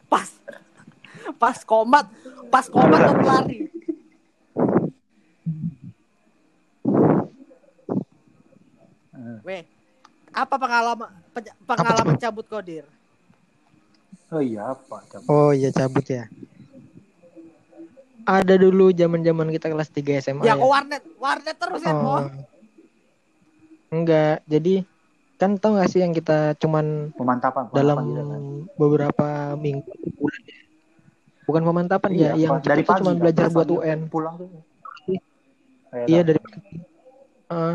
[0.07, 0.26] Pas
[1.39, 2.07] pas komat,
[2.49, 2.99] pas komat
[3.30, 3.70] lari.
[9.43, 9.62] Weh,
[10.31, 12.85] apa pengalaman pe- pengalaman cabut kodir?
[14.29, 15.01] Oh iya apa?
[15.07, 15.26] Cabut.
[15.26, 16.29] Oh iya cabut ya.
[18.22, 20.55] Ada dulu zaman-zaman kita kelas 3 SMA Ya ya.
[20.55, 22.20] ke warnet, warnet terus ya, Oh.
[23.89, 24.85] Enggak, jadi
[25.35, 28.43] kan tau gak sih yang kita cuman Pemantapan, dalam pemantapan gitu kan.
[28.76, 29.26] beberapa
[29.57, 30.59] minggu bulan ya.
[31.43, 32.62] Bukan pemantapan ya, yang Pak.
[32.62, 33.99] kita tuh pagi cuman kan, belajar dari buat pagi UN.
[34.09, 34.49] Pulang tuh.
[36.05, 36.37] Iya dari
[37.49, 37.74] Eh,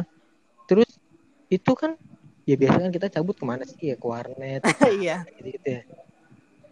[0.70, 0.86] terus
[1.54, 1.94] itu kan
[2.44, 4.62] ya biasanya kan kita cabut ke mana sih ya ke warnet
[5.00, 5.24] Iya.
[5.38, 5.82] gitu, gitu ya.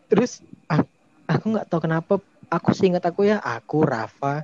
[0.09, 0.31] Terus
[0.67, 0.81] ah,
[1.29, 2.13] aku nggak tahu kenapa
[2.49, 4.43] aku sih ingat aku ya aku Rafa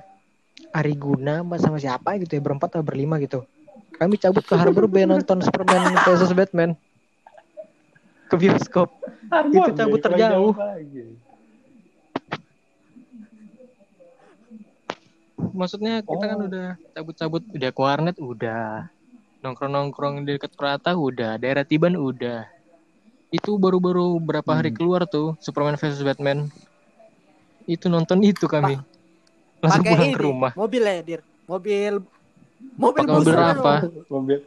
[0.70, 3.44] Ariguna sama siapa gitu ya berempat atau berlima gitu.
[3.98, 6.72] Kami cabut ke Harbor Bay nonton Superman versus Batman
[8.28, 8.88] ke bioskop.
[9.28, 10.52] Harbor itu cabut terjauh.
[15.54, 16.46] Maksudnya kita kan Oh.
[16.50, 18.90] udah cabut-cabut udah ke warnet udah
[19.48, 22.44] nongkrong-nongkrong di dekat Prata udah daerah Tiban udah
[23.28, 24.78] itu baru-baru berapa hari Hmm.
[24.78, 26.48] keluar tuh Superman versus Batman
[27.64, 28.76] itu nonton itu kami
[29.58, 31.20] langsung Pakai pulang ini, ke rumah mobil ya, Dir.
[31.44, 31.92] Mobil
[32.74, 33.72] mobil Pakai mobil apa?
[34.06, 34.38] Mobil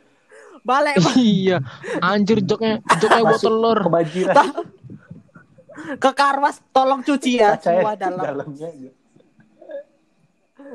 [0.62, 1.58] Balik iya
[2.00, 4.46] anjir joknya joknya buat masuk telur kebanjiran.
[5.98, 8.22] ke karwas tolong cuci ya Kacanya semua dalam.
[8.24, 8.70] dalamnya.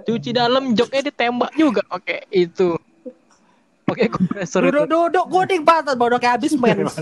[0.02, 2.74] cuci dalam joknya ditembak juga pakai itu
[3.86, 6.98] pakai kompresor itu Duduk-duduk kuning patah bodoh kayak habis mens.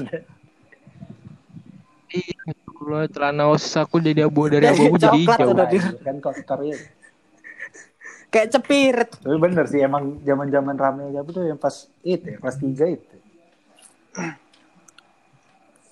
[2.12, 2.54] iya
[2.84, 6.76] kalau celana osis aku jadi abu dari abu jadi Coklat hijau kan kotornya.
[8.28, 9.10] Kayak cepirit.
[9.22, 13.16] Tapi bener sih emang zaman-zaman rame aja tuh yang pas itu ya, kelas 3 itu.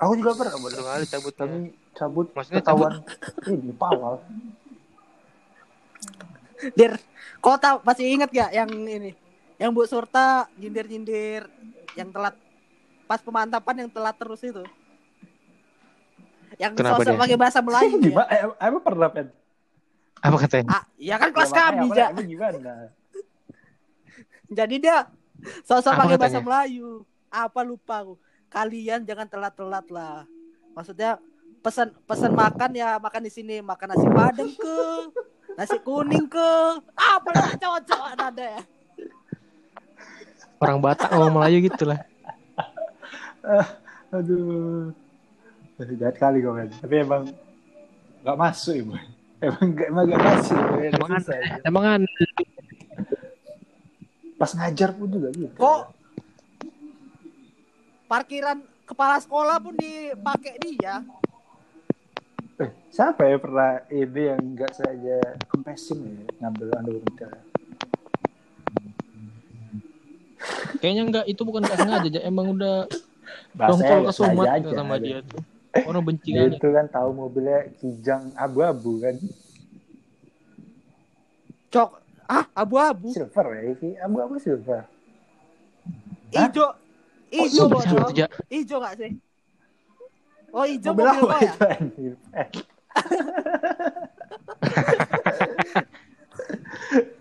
[0.03, 0.83] Aku juga pernah bener.
[0.83, 1.59] kali cabut Kami
[1.95, 2.93] cabut Maksudnya ketahuan
[3.47, 4.19] ini pawal.
[6.75, 6.99] Dir,
[7.39, 9.15] kau tahu masih inget gak yang ini?
[9.63, 11.47] Yang Bu Surta nyindir-nyindir
[11.95, 12.35] yang telat
[13.07, 14.67] pas pemantapan yang telat terus itu.
[16.59, 17.23] Yang Kenapa sosok dia?
[17.23, 17.95] pakai bahasa Melayu.
[17.95, 18.03] ya.
[18.03, 18.29] Gimana?
[18.29, 19.29] Eh, Emang pernah pen?
[20.23, 22.07] apa katanya Ah, ya kan kelas Ya, kami, Ja.
[22.11, 22.75] Emang gimana?
[24.49, 24.97] Jadi dia
[25.63, 26.39] sosok pakai bahasa?
[26.39, 27.03] Melayu.
[27.27, 28.15] Apa lupa aku.
[28.47, 30.23] Kalian jangan telat-telat lah.
[30.73, 31.19] Maksudnya
[31.59, 34.77] pesan pesan makan ya makan di sini makan nasi padang ke
[35.55, 36.51] nasi kuning ke
[36.93, 38.63] apa lah cocok ada ya
[40.63, 42.01] orang Batak ngomong Melayu gitu lah
[44.15, 44.95] Aduh.
[45.99, 46.69] Jahat kali kok kan.
[46.79, 47.23] Tapi emang
[48.23, 48.93] nggak masuk ibu.
[49.43, 50.59] Emang nggak emang nggak masuk.
[50.79, 51.35] Emang aja.
[51.67, 52.01] emang kan
[54.39, 55.51] Pas ngajar pun juga gitu.
[55.55, 55.83] kok
[58.07, 61.03] parkiran kepala sekolah pun dipakai dia
[62.59, 65.19] Eh, siapa ya pernah ini yang nggak saja
[65.51, 67.29] kempesin ya ngambil wanita.
[70.79, 72.21] Kayaknya enggak itu bukan nggak sengaja Ja.
[72.23, 72.77] emang udah
[73.55, 74.77] dongkol ke nggak sumat sengaja aja.
[74.77, 75.43] sama dia tuh
[75.83, 79.17] orang benci Dia kali itu kan tahu mobilnya kijang abu-abu kan.
[81.69, 81.91] cok
[82.27, 84.85] ah abu-abu Silver ya, ini abu-abu silver.
[86.31, 86.67] ijo
[87.31, 88.29] ijo bodoh sudah, Ja.
[88.49, 89.13] ijo gak sih
[90.53, 91.81] Oh hijau Mobil mobil apa ya?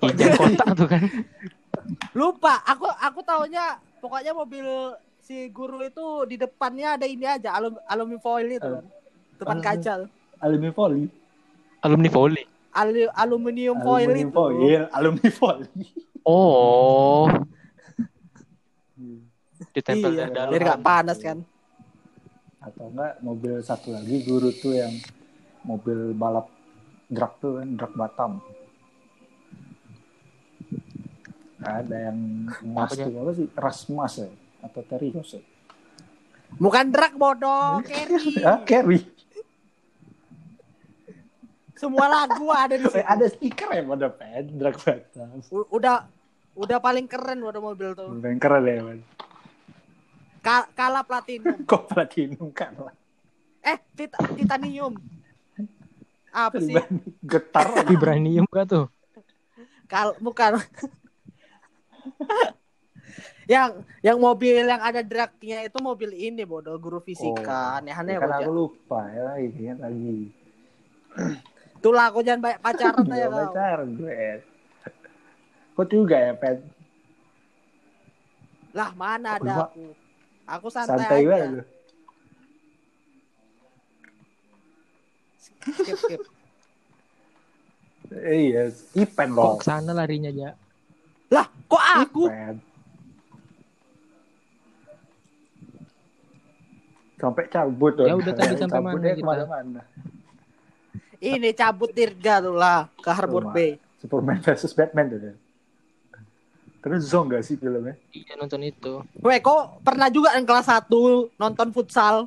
[0.04, 1.02] Hijau kotak tuh kan.
[2.12, 7.78] Lupa, aku aku taunya pokoknya mobil si guru itu di depannya ada ini aja alum,
[7.86, 8.84] alumni foil itu kan.
[9.38, 9.64] Depan Ah.
[9.64, 9.92] kaca.
[10.40, 11.06] alumni volley.
[11.80, 12.44] Alumni volley.
[12.72, 14.32] Alu- aluminium foil Alumni itu.
[14.32, 15.70] volley, alumni volley.
[16.22, 17.26] Oh,
[19.72, 20.50] ditempel Iya, dari dalam.
[20.52, 21.38] biar nggak panas kan.
[22.60, 24.92] Atau enggak mobil satu lagi guru tuh yang
[25.62, 26.48] mobil balap
[27.08, 28.32] drag tuh kan, drag Batam.
[31.62, 32.18] Ada yang
[32.66, 33.06] mas Apa dia?
[33.06, 33.48] tuh apa sih?
[33.54, 34.30] Rasmas ya?
[34.62, 35.42] Atau Terios ya?
[36.54, 38.34] Bukan drag bodoh, Kerry.
[38.44, 39.00] Ah, Kerry.
[41.74, 43.02] Semua lagu ada di Eh, situ.
[43.04, 45.42] ada stiker ya pada pen drag Batam.
[45.50, 46.06] U- Udah
[46.54, 48.12] udah paling keren waduh mobil tuh.
[48.16, 49.00] Yang keren ya, man.
[50.42, 51.58] Ka- kalah platinum.
[51.70, 52.94] Kok platinum kan lah.
[53.62, 54.98] Eh, tit- titanium.
[56.30, 56.74] Apa sih?
[57.22, 57.86] Getar.
[57.86, 58.86] Vibranium gak tuh?
[59.86, 60.58] Kal bukan.
[63.54, 67.76] yang yang mobil yang ada dragnya itu mobil ini bodoh guru fisika.
[67.76, 68.40] Oh, Aneh-aneh kan bocah.
[68.42, 70.32] aku lupa ya, ingat lagi.
[71.82, 73.38] Itulah aku jangan banyak pacaran aja Dia kau.
[73.52, 74.16] pacaran gue.
[75.72, 76.58] Kok juga ya, Pen?
[78.72, 79.86] Lah mana ada Gua- aku.
[80.48, 81.30] Aku santai, Santai aja.
[81.32, 81.66] banget.
[85.72, 86.22] Skip, skip.
[88.12, 89.56] Iya, Ipen Kok loh.
[89.58, 90.50] ke sana larinya aja?
[91.72, 92.24] Kok aku?
[97.16, 98.06] Sampai cabut tuh.
[98.10, 99.16] Ya udah tadi sampai mana kita?
[99.16, 99.82] ke mana-mana.
[101.22, 103.54] Ini cabut Dirga tuh lah ke Harbor.
[103.54, 103.78] Bay.
[104.02, 105.38] Superman versus Batman tuh.
[106.82, 107.94] Terus zong gak sih filmnya?
[108.10, 109.06] Iya nonton itu.
[109.22, 110.90] Weh, kok pernah juga yang kelas 1
[111.38, 112.26] nonton futsal?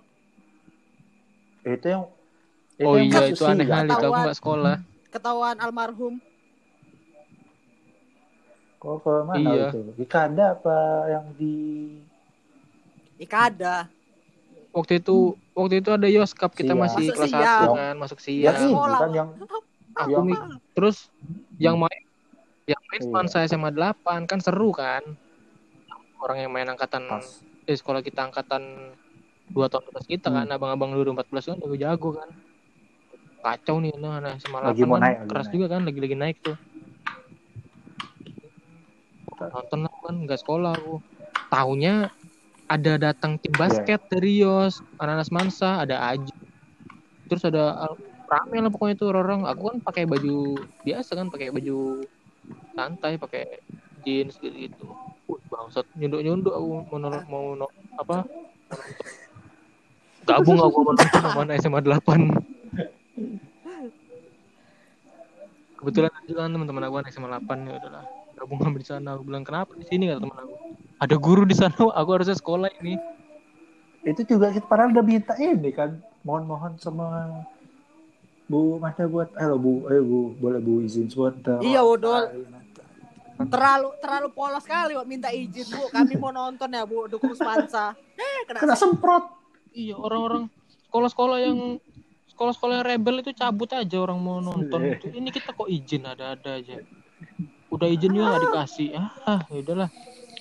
[1.67, 2.03] Eh, Itu yang
[2.75, 3.83] itu Oh yang iya itu aneh kali kan?
[3.83, 4.23] aku Ketahuan.
[4.23, 4.77] nggak sekolah.
[5.11, 6.15] Ketahuan almarhum.
[8.85, 9.66] Kok ke mana Iya.
[9.66, 9.80] itu?
[9.97, 10.76] Ikada apa
[11.09, 11.55] yang di
[13.16, 13.89] Ikada.
[14.70, 15.16] Waktu itu
[15.53, 16.82] waktu itu ada Yoskap kita Siang.
[16.82, 17.45] masih Masuk kelas siang.
[17.47, 18.55] satu kan masuk siang.
[18.55, 18.99] ini Sekolah.
[19.01, 19.28] kan yang
[19.95, 20.59] Aku Yang-.
[20.74, 20.97] Terus
[21.57, 22.03] yang main
[22.66, 23.30] yang main Iya.
[23.30, 25.01] saya SMA 8 kan seru kan.
[26.18, 27.24] Orang yang main angkatan pas
[27.62, 28.93] eh, sekolah kita angkatan
[29.47, 30.55] dua tahun atas kita kan Hmm.
[30.55, 32.28] abang-abang dulu 14 kan jago jago kan
[33.41, 35.55] kacau nih nah, nah SMA Lagi 8 mau kan naik, lagi keras naik.
[35.55, 36.57] juga kan lagi-lagi naik tuh
[39.39, 40.95] nonton lah kan nggak sekolah aku.
[41.51, 42.11] Taunya
[42.66, 46.35] ada datang tim basket dari Yos anak-anak Mansa ada Aji.
[47.28, 47.89] Terus ada
[48.24, 52.09] rame lah pokoknya tuh orang aku kan pakai baju biasa kan pakai baju
[52.74, 53.45] santai pakai
[54.03, 54.87] jeans gitu gitu
[55.49, 55.87] bangsat.
[55.97, 58.24] Nyunduk nyunduk aku mau mau no- apa?
[60.28, 62.32] Gabung aku mau nonton sama anak SMA 8
[65.85, 68.05] kebetulan juga kan teman-teman aku SMA 8 ya udahlah
[68.35, 69.09] gabung sama di sana.
[69.16, 70.11] Aku bilang kenapa di sini?
[70.11, 70.55] kata teman aku.
[71.01, 72.99] Ada guru di sana aku harusnya sekolah ini.
[74.05, 75.97] Itu juga kita padahal udah minta ini kan.
[76.24, 77.07] Mohon-mohon sama
[78.45, 79.72] Bu mana buat halo Bu.
[79.89, 80.20] Ayo Bu.
[80.37, 81.61] Boleh Bu izin sebentar.
[81.64, 82.28] Iya, bodoh.
[83.35, 85.89] Terlalu terlalu polos sekali Wak, minta izin Bu.
[85.91, 87.97] Kami mau nonton ya Bu, dukung Spansa.
[88.14, 89.24] Eh, kena, kena semprot.
[89.74, 90.47] Iya orang-orang
[90.87, 91.59] sekolah-sekolah yang
[92.30, 95.03] sekolah-sekolah yang rebel itu cabut aja orang mau nonton Iya.
[95.03, 95.07] itu.
[95.11, 96.78] Ini kita kok izin ada-ada aja
[97.75, 98.89] udah izin juga nggak dikasih
[99.25, 99.91] ah ya udahlah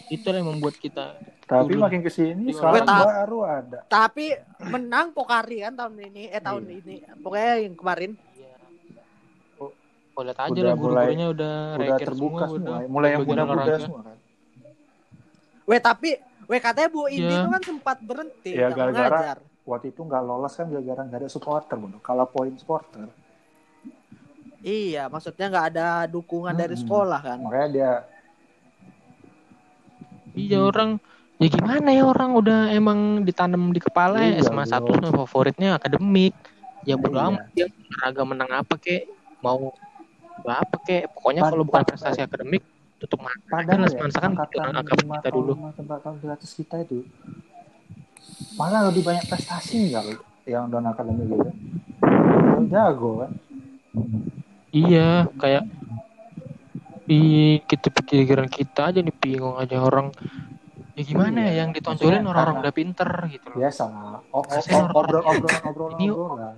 [0.07, 1.81] itu yang membuat kita tapi Turun.
[1.81, 3.03] makin ke sini Di sekarang orang.
[3.03, 4.25] baru ada Tapi
[4.63, 6.79] menang Pokari kan tahun ini, eh tahun Iya.
[6.79, 6.95] ini.
[7.19, 8.11] Pokoknya yang kemarin.
[8.34, 8.55] ya
[9.57, 9.69] oh,
[10.13, 13.09] oh lihat aja Udah lah mulai- guru-gurunya udah, udah reker terbuka semua, semua udah mulai
[13.11, 14.17] yang muda-muda semua kan
[15.63, 16.09] Weh, tapi
[16.45, 17.39] weh katanya Bu Indi Iya.
[17.39, 21.29] itu kan sempat berhenti Iya, nggak gara-gara- waktu itu nggak lolos kan gara-gara nggak ada
[21.29, 23.07] supporter bodoh kalah poin supporter
[24.64, 26.84] Iya, maksudnya nggak ada dukungan dari Hmm.
[26.88, 27.38] sekolah kan.
[27.38, 27.91] makanya dia
[30.34, 30.97] Iya orang
[31.38, 34.72] ya gimana ya orang udah emang ditanam di kepala ya Iya, SMA bro.
[34.72, 36.34] satu sama favoritnya akademik.
[36.84, 37.28] Ya bodo Iya.
[37.30, 39.05] amat dia olahraga menang apa kek
[39.39, 39.70] mau
[40.43, 42.64] apa kek pokoknya Pad- kalau bukan pad- prestasi akademik
[42.97, 45.53] tutup mata aja padahal lah ya kan angkatan angkatan kita dulu.
[46.18, 46.99] di atas kita itu
[48.55, 50.03] malah lebih banyak prestasi nggak
[50.47, 51.49] yang non akademik gitu
[52.68, 53.32] jago kan
[54.74, 55.63] Iya kayak
[57.05, 57.19] i
[57.61, 60.09] kita pikiran kita aja nih bingung aja orang.
[60.93, 61.49] Ya gimana Iya.
[61.49, 63.57] ya yang ditonjolin Maksudnya orang-orang udah pinter gitu loh.
[63.59, 64.45] biasa lah o-
[64.93, 66.53] obrol obrol obrol Ini obrol lah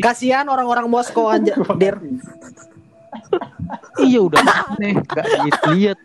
[0.00, 1.96] Kasihan orang-orang Moskow aja, Dir.
[3.98, 4.40] iya udah
[4.72, 4.96] aneh.
[5.04, 5.26] Gak
[5.64, 5.98] dilihat.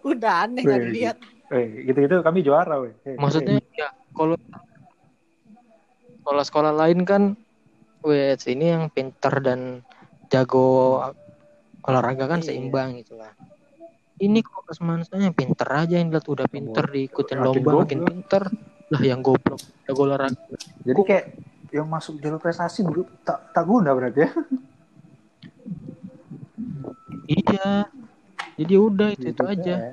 [0.00, 1.16] Udah aneh nggak Weh, dilihat.
[1.50, 2.92] eh gitu gitu kami juara weh.
[3.04, 4.36] Eh, maksudnya ya kalau
[6.20, 7.22] sekolah-sekolah lain kan
[8.04, 9.80] wes ini yang pinter dan
[10.28, 11.00] jago
[11.84, 12.52] olahraga kan Iya.
[12.52, 13.32] seimbang gitu lah
[14.20, 14.62] ini kok
[15.10, 18.08] yang pinter aja yang lihat udah pinter diikutin lomba makin goblok.
[18.12, 18.42] pinter
[18.92, 20.36] lah yang goblok jago olahraga
[20.84, 21.24] Jadi kayak
[21.74, 22.86] yang masuk jalur prestasi
[23.26, 24.30] tak tak guna berarti ya.
[27.26, 27.68] iya
[28.54, 29.92] jadi udah itu itu Gitu aja ya.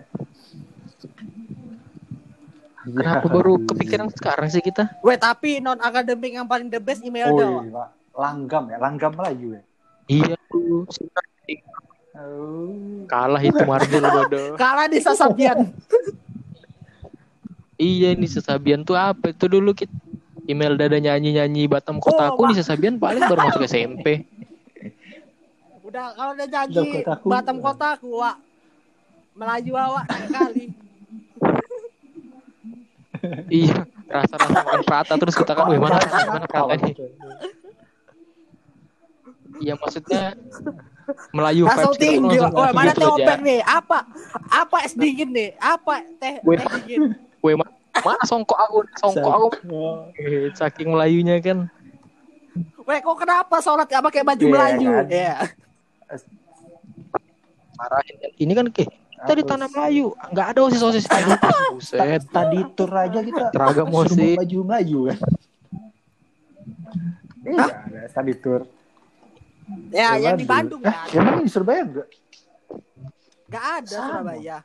[2.85, 7.01] kenapa Ya, baru kepikiran sekarang sih kita Weh, tapi non akademik yang paling the best
[7.01, 7.17] Oh iya,
[7.49, 7.65] Wak.
[7.71, 7.89] Pak.
[8.13, 9.63] Langgam ya, langgam Melayu ya.
[10.07, 10.83] iya tuh
[12.11, 13.07] Oh.
[13.07, 15.57] kalah itu Marvel bodoh Kalah di Sasabian.
[17.81, 19.89] Iya ini Sesabian tuh apa itu dulu kita
[20.45, 24.21] email dada nyanyi nyanyi Batam kotaku Oh, nih Sesabian paling baru masuk SMP.
[25.87, 27.25] Udah kalau udah nyanyi Batam kotaku.
[27.25, 28.37] Batam kotaku, Wak.
[29.33, 30.65] Melaju awak kali.
[33.49, 35.97] iya rasa-rasa makan prata terus kita kan, wih mana
[36.27, 36.93] mana prata nih?
[39.61, 40.33] Iya maksudnya
[41.31, 43.15] Melayu Langsung tinggi, Wah, mana gitu teh aja.
[43.19, 43.59] open nih?
[43.61, 43.97] Apa?
[44.47, 45.49] Apa es dingin nih?
[45.57, 46.57] Apa teh Weh.
[46.57, 46.99] teh dingin?
[47.43, 49.47] Wih ma- mana songkok aku songkok aku
[50.15, 51.69] Eh, saking Melayunya kan
[52.81, 54.89] Weh, kok kenapa sholat gak pakai baju Iya, Melayu?
[54.89, 55.05] kan?
[55.07, 55.35] Iya.
[57.73, 61.05] marahin ini kan ke kita di tanah Melayu nggak ada osis osis
[61.73, 64.37] buset Tadi tur aja kita Seragam musik.
[64.37, 65.17] baju Melayu kan.
[67.41, 68.69] Iya, ada tadi tur.
[69.89, 70.79] Ya, yang di Bandung.
[70.79, 70.99] Eh, ya.
[71.11, 72.07] yang mana di Surabaya enggak?
[73.47, 74.05] Gak ada Sama.
[74.07, 74.57] Surabaya.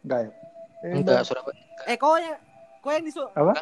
[0.00, 0.30] Enggak ya?
[0.80, 2.36] Eh, enggak Surabaya Eh, kok yang
[2.78, 3.52] kok yang di Su- Apa?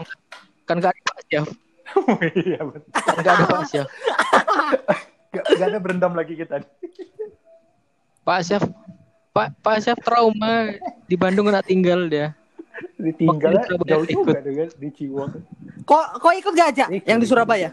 [0.63, 1.49] kan nggak ada Pak Syaf
[1.93, 2.89] Oh, iya, betul.
[2.89, 3.87] kan nggak ada Pak Syaf
[5.29, 6.63] Enggak, enggak ada berendam lagi kita.
[8.23, 8.63] Pak Syaf
[9.31, 10.71] Pak Pak Syaf trauma
[11.05, 12.35] di Bandung nggak tinggal dia
[12.95, 14.15] Ditinggal Surabaya jauh ikut.
[14.31, 15.31] juga kan di Ciwok.
[15.83, 17.71] Kok kok ikut gak aja yang di Surabaya?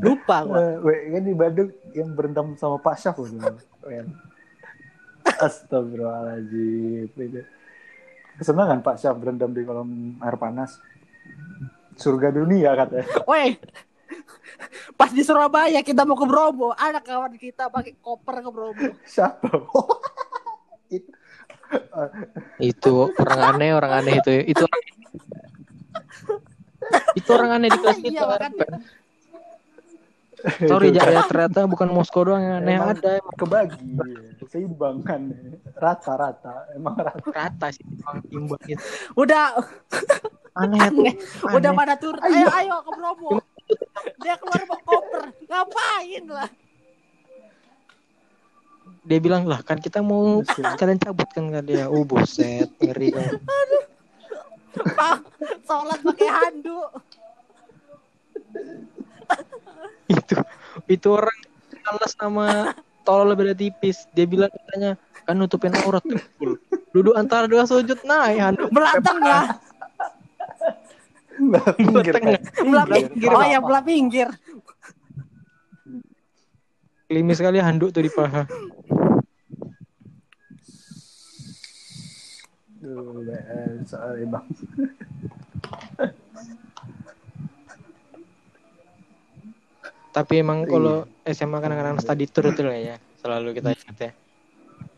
[0.00, 0.56] Lupa gua.
[0.58, 3.28] Eh, weh, kan di Bandung yang berendam sama Pak Syaf loh.
[3.86, 4.04] Weh.
[5.24, 7.08] Astagfirullahaladzim.
[7.10, 7.40] Itu.
[8.38, 10.78] Kesenangan Pak Syaf berendam di kolam air panas.
[11.94, 13.06] Surga dunia katanya.
[13.24, 13.54] Woi.
[14.94, 18.86] Pas di Surabaya kita mau ke Bromo, ada kawan kita pakai koper ke Bromo.
[19.02, 19.48] Siapa?
[20.94, 21.10] Itu.
[22.62, 24.82] itu orang aneh orang aneh itu itu orang
[27.18, 28.66] itu orang aneh di kelas Iya, kita makanya.
[30.70, 33.90] sorry ja, ya ternyata bukan Moskow doang yang aneh Emang ada emang kebagi
[34.52, 35.32] seimbang kan
[35.80, 37.24] rata-rata emang rata.
[37.32, 38.84] Rata sih emang imbang itu
[39.16, 39.56] Udah.
[40.54, 41.10] Aneh tuh
[41.50, 41.78] udah aneh.
[41.82, 42.22] pada turun.
[42.22, 42.46] Ayo.
[42.46, 43.30] Ayo ke Bromo.
[44.22, 45.22] Dia keluar bawa koper.
[45.50, 46.50] Ngapain lah?
[49.04, 50.40] dia bilang lah kan kita mau
[50.80, 51.92] kalian cabut kan kan dia.
[51.92, 53.12] Oh buset ngeri.
[53.12, 53.36] Kan
[54.74, 55.18] Pak,
[55.68, 56.90] sholat pakai handuk.
[60.10, 60.36] Itu
[60.90, 61.38] itu orang
[61.84, 62.72] alas sama
[63.04, 64.08] tolol beda tipis.
[64.16, 66.04] Dia bilang katanya kan nutupin aurat.
[66.94, 68.92] Duduk antara dua sujud naik handuk Belah
[71.74, 72.38] pinggir tengah.
[72.38, 73.30] kan Belah Pinggir.
[73.34, 74.28] Oh ya, belah pinggir.
[77.04, 78.42] klimis sekali handuk tuh di paha.
[82.84, 84.44] Duh, BS, sorry bang
[90.14, 90.96] tapi emang kalau
[91.26, 94.10] SMA kadang-kadang study tour itu lah ya selalu kita ingat ya.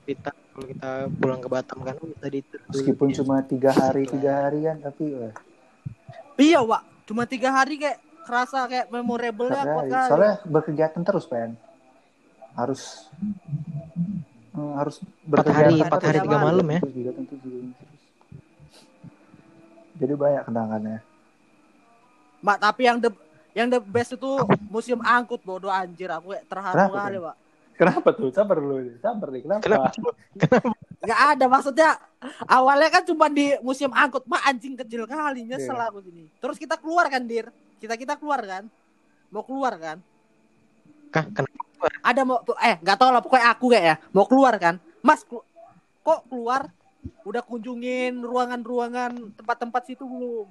[0.05, 3.15] Kita kalau kita pulang ke Batam kan study tour meskipun Ya.
[3.17, 5.33] cuma tiga hari tiga hari kan tapi wah,
[6.37, 6.83] Iya, Wak.
[7.09, 9.65] Cuma tiga hari kayak kerasa kayak memorable ya
[10.05, 11.57] soalnya berkegiatan terus pen.
[12.53, 13.09] Harus
[14.53, 16.81] eh, harus hari- berkegiatan empat hari, tiga malam ya?
[19.97, 20.99] Jadi banyak kenangannya.
[22.45, 23.09] Mak, tapi yang the
[23.57, 24.31] yang the best itu
[24.69, 26.13] museum angkut bodoh anjir.
[26.13, 27.17] Aku kayak terharu Kenapa, kali?
[27.19, 27.37] Pak.
[27.73, 28.29] kenapa tuh?
[28.31, 29.89] Sabar dulu sabar nih kenapa, kenapa?
[31.03, 31.91] Gak ada maksudnya
[32.45, 35.89] awalnya kan cuma di museum angkut Pak anjing kecil kali nyesel Iya.
[35.89, 36.25] aku sini.
[36.37, 37.49] Terus kita keluar kan dir?
[37.77, 38.65] Kita kita keluar kan?
[39.29, 40.01] Mau keluar kan?
[41.09, 43.97] Kah, kenapa ada mau eh nggak tahu lah pokoknya aku kayak ya.
[44.11, 44.75] Mau keluar kan?
[45.01, 45.45] Mas kelu-
[46.01, 46.69] kok keluar?
[47.23, 50.49] Udah kunjungin ruangan-ruangan tempat-tempat situ belum?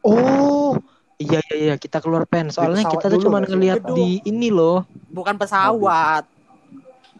[0.00, 0.76] Oh
[1.20, 1.74] iya iya iya.
[1.76, 2.48] Kita keluar pen.
[2.48, 4.88] Soalnya kita tuh cuma ngelihat di ini loh.
[5.12, 6.24] Bukan pesawat.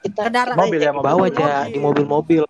[0.00, 0.56] Kita kendaraan.
[0.56, 1.36] Mobil ya, di bawah mobil.
[1.36, 2.42] aja di mobil-mobil.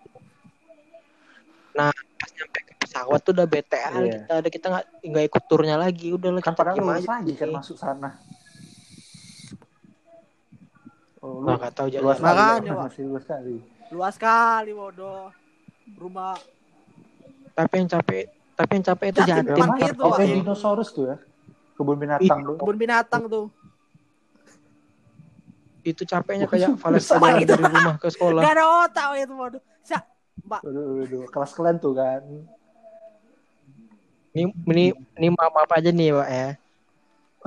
[1.75, 4.11] Nah pas nyampe ke pesawat tuh udah BTL Iya.
[4.15, 6.07] kita ada kita nggak nggak ikut turnya lagi.
[6.15, 8.09] Udah lah kan kita padahal lulus lagi kan masuk sana.
[11.21, 13.57] Oh, lu Wah, nggak tahu jalan luas kali Makanya, ya, masih luas kali
[13.91, 15.29] luas kali bodoh.
[15.99, 16.33] Rumah.
[17.51, 18.25] Tapi yang capek
[18.61, 19.69] tapi yang capek itu Jatim
[20.05, 21.17] oh, kayak dinosaurus tuh ya
[21.81, 22.57] kebun binatang tuh.
[22.61, 23.45] kebun binatang tuh.
[25.81, 27.51] Itu capeknya kayak Vales Sama jalan itu.
[27.57, 28.41] dari rumah ke sekolah.
[28.45, 29.61] Gak ada otak itu waduh.
[29.81, 29.97] Sa
[30.45, 30.61] Mbak,
[31.33, 32.21] kelas kalian tuh kan.
[34.31, 34.85] Ini ini
[35.19, 36.49] ini maaf maaf aja nih pak ya.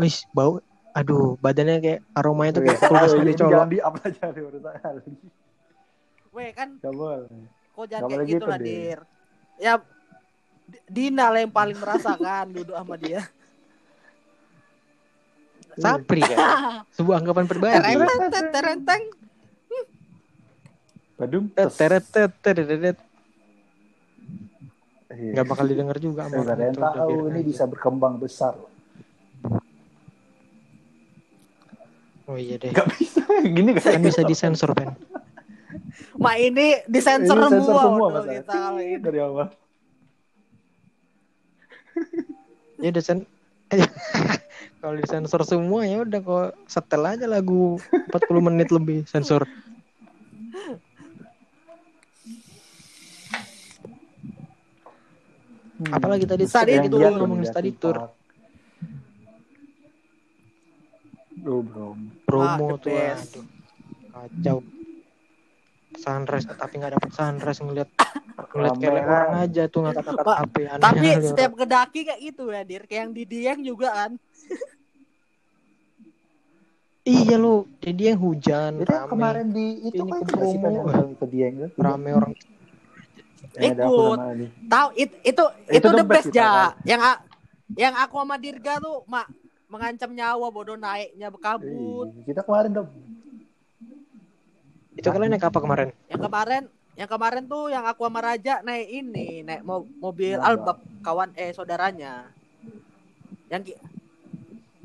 [0.03, 0.59] Wis bau.
[0.95, 3.51] Aduh badannya kayak aromanya tuh kayak ini dari colok.
[3.51, 4.91] jangan di up aja saya.
[6.35, 7.31] weh kan Gak boleh.
[7.75, 8.67] kok jangan kayak gitu gitu, lah, Dir.
[8.67, 9.01] Dir.
[9.59, 9.75] Ya
[10.87, 13.23] Dina lah yang paling merasakan duduk sama dia.
[15.79, 16.39] Sapri kan.
[16.97, 17.75] Sebuah anggapan pribadi.
[17.79, 19.03] Terenteng, terenteng.
[21.15, 21.45] Badung.
[21.55, 22.99] Teret teret teret teret.
[25.15, 25.31] Iya.
[25.31, 28.59] Nggak bakal didengar juga Eh, itu, udah tahu ini bisa berkembang besar.
[32.25, 32.73] Oh iya deh.
[32.73, 33.21] Gak bisa.
[33.55, 34.97] Gini gak Kan bisa disensor kan.
[36.19, 38.99] Mak ini disensor Ini sensor semua, kita ini.
[38.99, 39.47] dari awal.
[42.83, 43.19] Ya udah sen
[44.85, 47.81] kalau disensor semua ya udah kok setel aja lagu
[48.13, 49.49] 40 menit lebih sensor.
[55.81, 55.89] Hmm.
[55.89, 57.97] Apalagi tadi Study tadi itu giat ngomongin study giat tour.
[61.49, 61.97] Oh, bro.
[62.29, 63.45] promo Ah, tuh aduh.
[64.13, 64.59] Kacau.
[65.95, 67.91] Sunrise tapi nggak dapet sunrise ngeliat
[68.55, 72.43] ngeliat kayak orang aja tuh ngangkat-ngangkat Pak, HP aneh Tapi kali setiap kedaki kayak gitu
[72.51, 72.83] ya, Dir.
[72.87, 74.13] Kayak yang di Dieng juga kan.
[77.05, 81.09] Iya lu, jadi yang hujan Itu rame, kemarin di itu Ini kan ke nggak kan
[81.21, 82.33] ke Dieng rame orang.
[83.55, 84.19] Eh, Ikut.
[84.67, 86.73] Tahu it- itu itu, Itu the best kan?
[86.89, 87.23] Yang a-
[87.77, 89.29] yang aku sama Dirga tuh mak
[89.69, 92.09] mengancam nyawa bodoh naiknya berkabut.
[92.15, 92.89] Eh, kita kemarin dong.
[94.95, 95.89] Itu kalian naik apa kemarin?
[96.07, 96.63] Yang kemarin
[96.95, 100.79] yang kemarin tuh yang aku sama Raja naik ini, naik mo- mobil Albab.
[100.79, 102.31] Albab kawan eh saudaranya.
[103.51, 103.75] Yang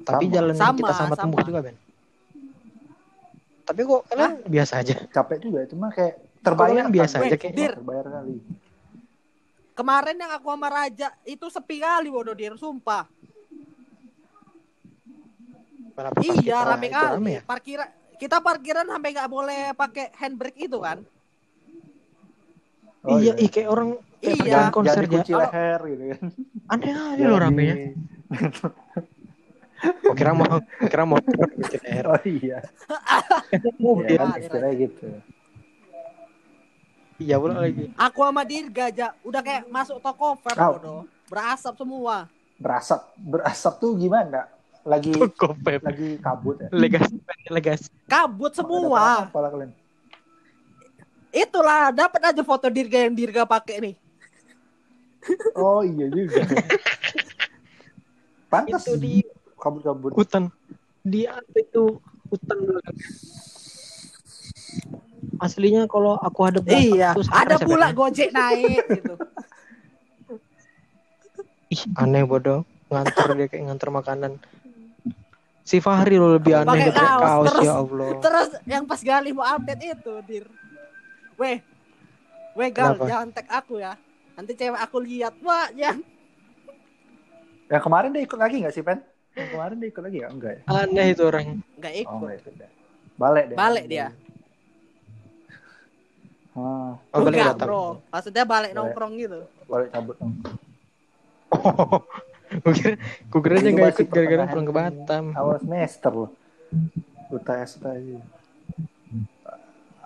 [0.01, 0.33] Tapi Sama.
[0.33, 1.21] jalan Sama, kita sama sama.
[1.21, 1.77] tembus juga Ben.
[3.61, 4.95] Tapi kok kalian biasa aja.
[5.05, 7.27] Capek juga itu mah kayak Kalian terbayar biasa kan?
[7.29, 7.53] aja kayak.
[7.53, 7.73] Dir.
[7.77, 8.35] terbayar kali.
[9.77, 13.05] kemarin yang aku sama Raja itu sepi kali bodoh Dir, sumpah.
[16.19, 17.15] Iya, rame kali.
[17.15, 17.41] rame ya?
[17.43, 17.89] Parkiran
[18.19, 20.99] kita parkiran sampai nggak boleh pakai handbrake itu kan?
[22.99, 23.89] Oh, iya, ih, kayak orang
[24.19, 24.35] kayak Iya.
[24.43, 26.23] perjalanan konser dikunci leher gitu kan.
[26.67, 27.75] Aneh aja Jangan lo rame ya.
[27.79, 27.95] di-
[29.79, 31.15] Oh, kira mau kira mau.
[31.15, 32.59] Oh iya.
[33.79, 34.11] Mobil.
[34.11, 35.07] Ya, kan Iya, gitu.
[37.15, 37.87] Iya pula lagi.
[37.95, 41.07] Aku sama Dirga aja udah kayak masuk toko fair bodoh.
[41.31, 42.27] Berasap semua.
[42.59, 44.51] Berasap, berasap tuh gimana?
[44.87, 45.83] Lagi Kopep.
[45.83, 46.67] lagi kabut ya.
[46.71, 47.11] Legas,
[47.51, 47.81] legas.
[48.07, 49.27] Kabut semua.
[49.27, 49.71] Kepala kalian.
[51.29, 53.95] Itulah dapat aja foto Dirga yang Dirga pakai nih.
[55.53, 56.41] Oh iya juga.
[58.49, 59.21] Pantas Itu di
[59.59, 60.15] kabut-kabut.
[60.15, 60.49] hutan.
[61.05, 62.01] Di apa itu
[62.33, 62.57] hutan.
[65.39, 67.93] Aslinya kalau aku hadap Iya, ada ya, pula?
[67.93, 69.13] Gojek naik gitu.
[71.73, 72.65] Ih, aneh bodoh.
[72.89, 74.31] Nganter dia kayak nganter makanan.
[75.69, 78.07] Si Fahri lo lebih aneh pakai kaos, kaos terus- ya Allah.
[78.17, 80.45] Terus yang pas Gali mau update itu, Dir.
[81.37, 81.61] Weh.
[82.57, 83.05] Weh Gal, Kenapa?
[83.05, 83.93] jangan tag aku ya.
[84.33, 86.01] Nanti cewek aku lihat, wah, jangan.
[87.69, 88.97] Yang kemarin dia ikut lagi nggak sih, Pen?
[89.37, 90.27] Yang kemarin dia ikut lagi ya?
[90.27, 90.61] Enggak ya?
[90.65, 91.45] Aneh itu orang.
[91.77, 92.15] Enggak Oh, ikut.
[92.17, 92.69] enggak ikut ya.
[93.13, 93.55] Balik dia.
[93.55, 94.07] Balik dia.
[96.51, 97.67] Oh, Ah, balik Enggak, datang.
[97.69, 97.85] bro.
[98.09, 98.77] Maksudnya balik Balik.
[98.81, 99.39] nongkrong gitu.
[99.63, 100.33] balik cabut dong.
[102.49, 105.23] Gue kira, gue kira Itu nggak ikut gara-gara pulang ke Batam.
[105.33, 106.29] Awal semester loh.
[107.29, 108.17] UTS tadi.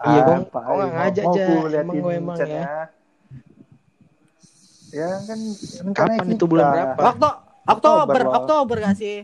[0.03, 0.41] Iya, Bang.
[0.45, 1.45] Kok nggak ngajak, mau Ja?
[1.45, 2.63] ku Emang liatin gue emang chatnya.
[4.93, 5.39] Ya kan
[5.81, 7.01] rencananya Kapan itu bulan berapa?
[7.01, 7.29] Okto
[7.63, 9.17] Oktober, Oktober gak sih?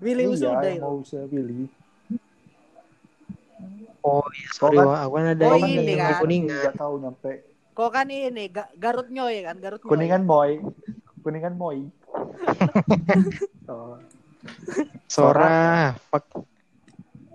[0.00, 0.82] Willy Iya, yang itu.
[0.82, 1.68] mau saya pilih.
[4.02, 4.98] Oh iya, sorry kan- Wak.
[4.98, 6.08] Aku kan ada Oh, ini, yang kan.
[6.08, 6.58] di Kuningan.
[6.58, 7.32] Nggak tahu nyampe
[7.72, 9.90] Kok kan ini Ga- Garut Nyoy kan, Garut Nyoy.
[9.94, 10.58] Kuningan Moy.
[11.22, 11.78] Kuningan Moy.
[13.70, 13.94] oh,
[15.06, 16.26] Sora, fuck,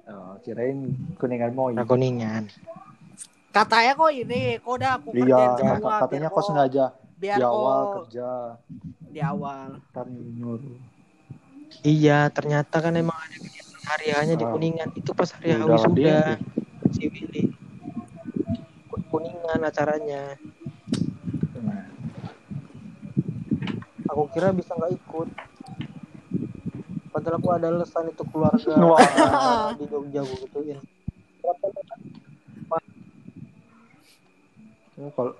[0.06, 1.72] oh, kirain Kuningan Moy.
[1.72, 2.52] nah, Kuningan.
[3.50, 5.96] Katanya kok ini, kok udah aku Iya, kata- semua.
[6.04, 6.86] katanya kok sengaja
[7.18, 8.30] biar di awal kok kerja,
[9.08, 9.68] di awal.
[9.90, 10.78] ntar nyuruh.
[11.82, 14.52] Iya, ternyata kan emang ada kegiatan hari hanya di Ah.
[14.52, 14.90] Kuningan.
[14.94, 16.22] Itu pas hari Hawi udah, sudah
[16.92, 17.44] si Willy.
[19.08, 20.36] Kuningan acaranya.
[24.08, 25.30] Aku kira bisa nggak ikut.
[27.12, 29.74] Padahal aku ada lesan itu keluarga Wah.
[29.80, 30.80] di Jogja gue gituin.
[34.98, 35.34] ya kalau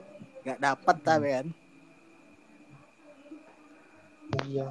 [0.46, 1.48] Gak dapet tapi kan.
[4.48, 4.68] Iya.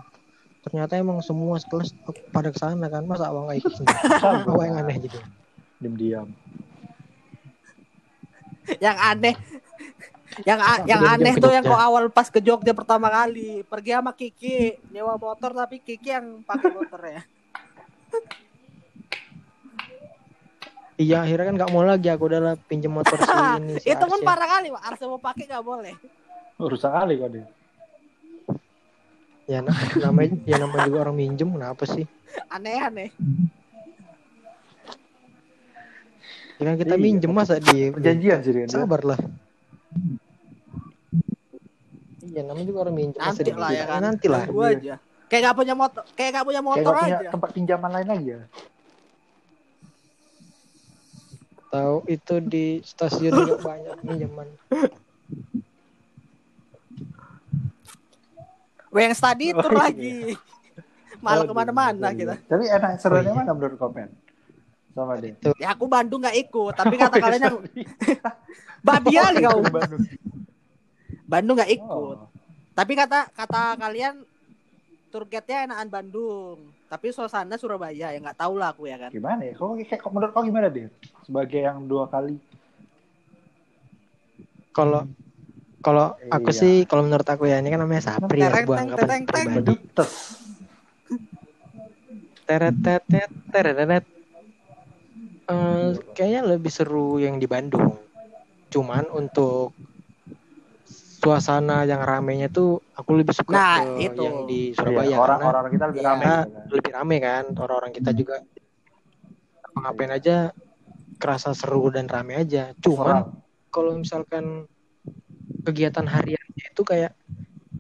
[0.62, 1.94] ternyata emang semua sekelas
[2.34, 3.72] pada ke sana kan masa awang nggak ikut
[4.51, 5.18] awang yang aneh gitu
[5.78, 6.28] diam-diam
[8.82, 9.38] yang aneh
[10.45, 13.62] yang a- yang aneh tuh yang kok awal pas ke Jogja pertama kali.
[13.62, 17.20] Pergi sama Kiki nyewa motor tapi Kiki yang pakai motornya
[20.97, 22.09] iya akhirnya kan nggak mau lagi.
[22.09, 23.24] Aku udah pinjem motor si
[23.61, 24.26] ini si itu pun Arsya.
[24.26, 24.82] parah kali pak.
[24.82, 25.95] Arsa mau pakai nggak boleh.
[26.57, 27.47] Rusak kali kok dia.
[29.47, 29.72] Ya na-
[30.05, 32.05] namanya ya namanya juga orang minjem kenapa sih?
[32.49, 33.12] Aneh-aneh.
[36.57, 37.03] Ya kan kita Iya.
[37.03, 38.64] minjem masa di perjanjian sih dia.
[38.66, 39.20] sabar lah
[42.37, 44.01] iya namanya juga orang minjem nanti lah ya kan.
[44.05, 44.45] Nanti lah.
[44.45, 44.95] Gua aja.
[45.26, 47.30] Kayak nggak punya motor kayak nggak punya kayak motor gak punya aja.
[47.32, 48.41] tempat pinjaman lain lagi ya?
[51.66, 54.49] Tahu itu di stasiun juga banyak pinjaman.
[58.93, 59.80] Yang study Oh, tour iya.
[59.82, 60.14] lagi.
[61.24, 62.16] Malah Aduh, ke mana-mana iya.
[62.16, 62.34] kita.
[62.49, 63.41] Tapi enak serunya Oh, iya.
[63.41, 64.09] mana menurut komen
[64.93, 65.37] sama dia.
[65.61, 67.57] Ya aku Bandung nggak ikut tapi kata Oh, iya, kalian yang
[68.80, 69.61] babi kali kau
[71.26, 71.54] Bandung.
[71.58, 72.26] Nggak ikut Oh.
[72.72, 74.20] Tapi kata kata kalian
[75.08, 79.08] tour guide-nya enakan Bandung, tapi suasana Surabaya ya nggak tahu lah aku ya kan.
[79.08, 80.92] gimana ya kok kayak kok menurut kau gimana dia
[81.24, 82.36] sebagai yang dua kali
[84.70, 85.08] kalau
[85.80, 86.58] kalau aku Iya.
[86.58, 90.12] sih kalau menurut aku ya ini kan namanya sapri ya teng, anggapan pribadi Bedes.
[92.44, 94.04] teret teret teret
[95.46, 97.94] Eh, kayaknya lebih seru yang di Bandung
[98.66, 99.70] cuman untuk
[101.26, 104.22] suasana yang ramenya tuh aku lebih suka Nah, ke itu.
[104.22, 106.08] yang di Iya, Surabaya orang karena orang kita lebih Iya.
[106.08, 106.66] ramai ya, gitu kan.
[106.70, 108.36] lebih rame kan orang-orang kita juga
[109.76, 110.36] ngapain aja
[111.18, 113.26] kerasa seru dan rame aja cuman
[113.68, 114.64] kalau misalkan
[115.66, 117.12] kegiatan hariannya itu kayak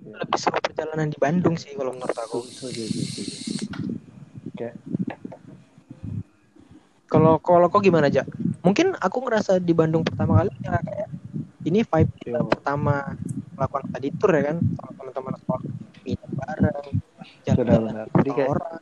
[0.02, 2.40] lebih seru perjalanan di Bandung sih kalau menurut aku.
[4.56, 4.74] Kayak
[7.06, 8.26] kalau kalau kok gimana aja
[8.66, 11.08] mungkin aku ngerasa di Bandung pertama kali ya kayak
[11.62, 12.50] ini vibe kita Yo.
[12.50, 13.14] pertama
[13.56, 15.62] melakukan tadi tour ya kan sama teman-teman sekolah.
[16.04, 16.86] Minum bareng
[17.42, 18.06] jalan-jalan.
[18.12, 18.80] Jadi kayak- orang.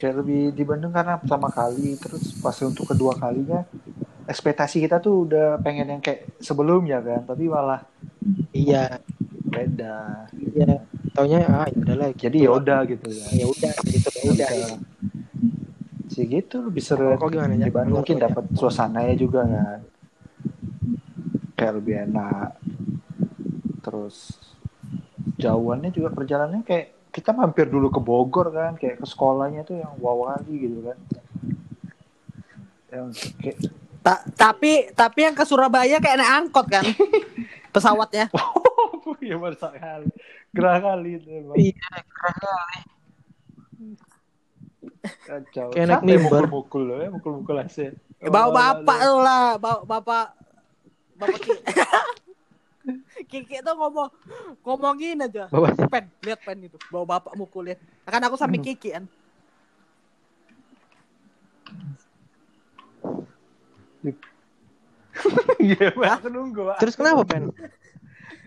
[0.00, 3.68] kayak lebih di Bandung karena pertama kali terus pas untuk kedua kalinya
[4.24, 7.84] ekspektasi kita tuh udah pengen yang kayak sebelumnya kan tapi malah
[8.56, 8.96] iya.
[9.50, 10.24] beda.
[10.32, 10.86] Iya.
[11.12, 13.26] Taunya ah ya udahlah jadi ya udah gitu ya.
[13.44, 14.48] Ya udah gitu ya udah.
[16.08, 19.80] Sih gitu lebih seru kau gimana, Menurut mungkin dapat suasananya juga kan.
[21.60, 22.56] Kayak lebih enak
[23.80, 24.36] terus
[25.40, 29.92] jauhannya juga perjalanannya kayak kita mampir dulu ke Bogor kan kayak ke sekolahnya tuh yang
[29.98, 30.98] wow kali gitu kan.
[32.90, 33.06] Yang
[33.42, 33.58] kayak
[34.00, 36.84] Ta- tapi tapi yang ke Surabaya kayak naik angkot kan?
[37.74, 38.30] Pesawatnya.
[38.38, 40.08] oh ya baru kali.
[40.54, 41.28] Gerah kali itu
[41.58, 42.78] iya kerah kali.
[45.26, 45.66] kacau.
[45.74, 46.46] Kayak naik mimbar.
[46.46, 47.92] mukul-mukul loh ya mukul-mukul AC.
[48.20, 50.26] Bawa Oh, bapak lah, bawa bapak.
[51.20, 51.64] Bapak Ki-
[53.26, 54.08] Kiki tuh ngomong
[54.62, 55.46] ngomongin aja.
[55.48, 56.76] Bawa- pen, lihat pen itu.
[56.88, 57.76] Bawa bapak mukulin.
[58.04, 59.04] Kan aku sampai Kiki kan.
[65.60, 66.62] Iya, aku nunggu.
[66.72, 66.76] Pak.
[66.80, 67.50] terus kenapa pen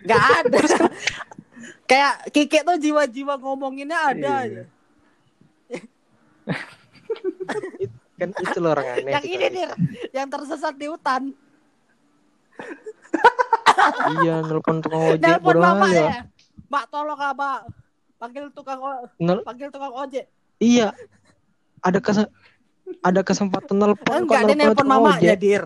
[0.04, 0.60] Gak ada.
[1.86, 4.36] Kayak Kiki tuh jiwa-jiwa ngomonginnya ada Iya.
[4.44, 4.64] aja.
[8.14, 9.64] kan itu loh orang aneh yang ini nih,
[10.16, 11.32] yang tersesat di hutan.
[14.20, 16.12] Iya nelpon tukang ojek Nelpon bapak ya ya.
[16.66, 17.50] Mbak tolong apa?
[18.16, 18.80] Panggil tukang
[19.18, 20.26] Nel- panggil tukang ojek.
[20.58, 20.96] iya
[21.80, 22.24] ada kes
[23.00, 25.38] ada kesempatan nelpon Enggak, dia nelpon mamanya, ojek.
[25.38, 25.64] Dir.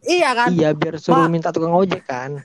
[0.00, 0.48] Iya kan?
[0.50, 1.30] iya biar suruh Mak.
[1.30, 2.40] minta tukang ojek kan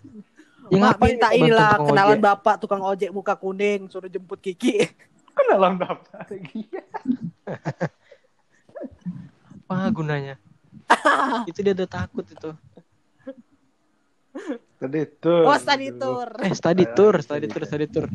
[0.68, 2.24] ya Mak minta inilah kenalan ojek?
[2.24, 4.84] bapak tukang ojek muka kuning suruh jemput Kiki.
[5.34, 5.98] Daftar
[6.52, 6.82] Iya.
[9.64, 10.36] apa gunanya
[11.50, 12.52] itu dia udah takut itu
[14.82, 15.46] Tadi tuh.
[15.48, 16.28] Oh, study tour.
[16.44, 17.70] eh study tour study study tour tour.
[17.70, 18.08] study tour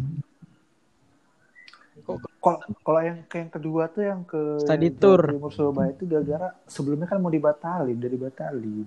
[2.39, 5.21] Kalau kalau yang ke yang kedua tuh yang ke Study tour.
[5.29, 8.87] Timur Surabaya itu gara-gara sebelumnya kan mau dibatalin dari batalin.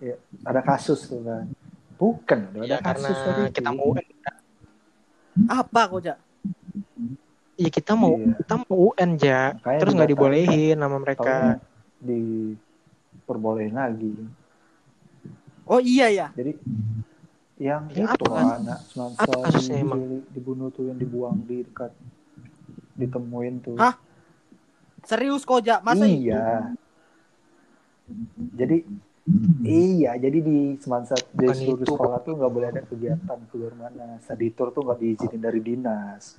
[0.00, 1.46] Ya, ada kasus tuh kan.
[2.00, 3.54] Bukan, ada ya karena kasus tadi itu.
[3.60, 4.06] kita mau UN
[5.46, 6.18] Apa kok, Jak?
[7.54, 8.34] ya kita mau Iya.
[8.42, 11.34] kita mau UN ja Makanya terus nggak dibolehin sama mereka
[12.02, 14.12] diperbolehin lagi.
[15.66, 16.26] Oh iya ya.
[16.34, 16.52] Jadi
[17.62, 18.58] yang Ya, itu apa?
[18.58, 21.92] anak semangsa kasusnya di- dibunuh tuh yang dibuang di dekat
[22.98, 23.76] ditemuin tuh.
[23.78, 23.94] Hah?
[25.06, 25.82] Serius kok, Jak?
[25.86, 26.18] Masa itu?
[26.32, 26.72] iya.
[28.58, 28.76] Jadi
[29.62, 31.94] Iya, jadi di semasa di seluruh itu.
[31.94, 34.18] sekolah tuh nggak boleh ada kegiatan keluar mana.
[34.26, 36.34] Study tour tuh nggak diizinin dari dinas.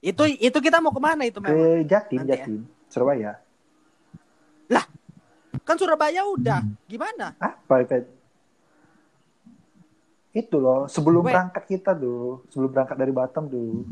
[0.00, 1.60] Itu itu kita mau ke mana itu memang?
[1.60, 2.46] Ke Jatim, Nanti ya.
[2.48, 3.32] Jatim, Surabaya.
[5.66, 6.62] Kan Surabaya udah.
[6.86, 7.34] Gimana?
[7.38, 8.06] Apa Pet?
[10.30, 11.34] Itu loh, sebelum Weh.
[11.34, 13.82] berangkat kita tuh, sebelum berangkat dari Batam tuh.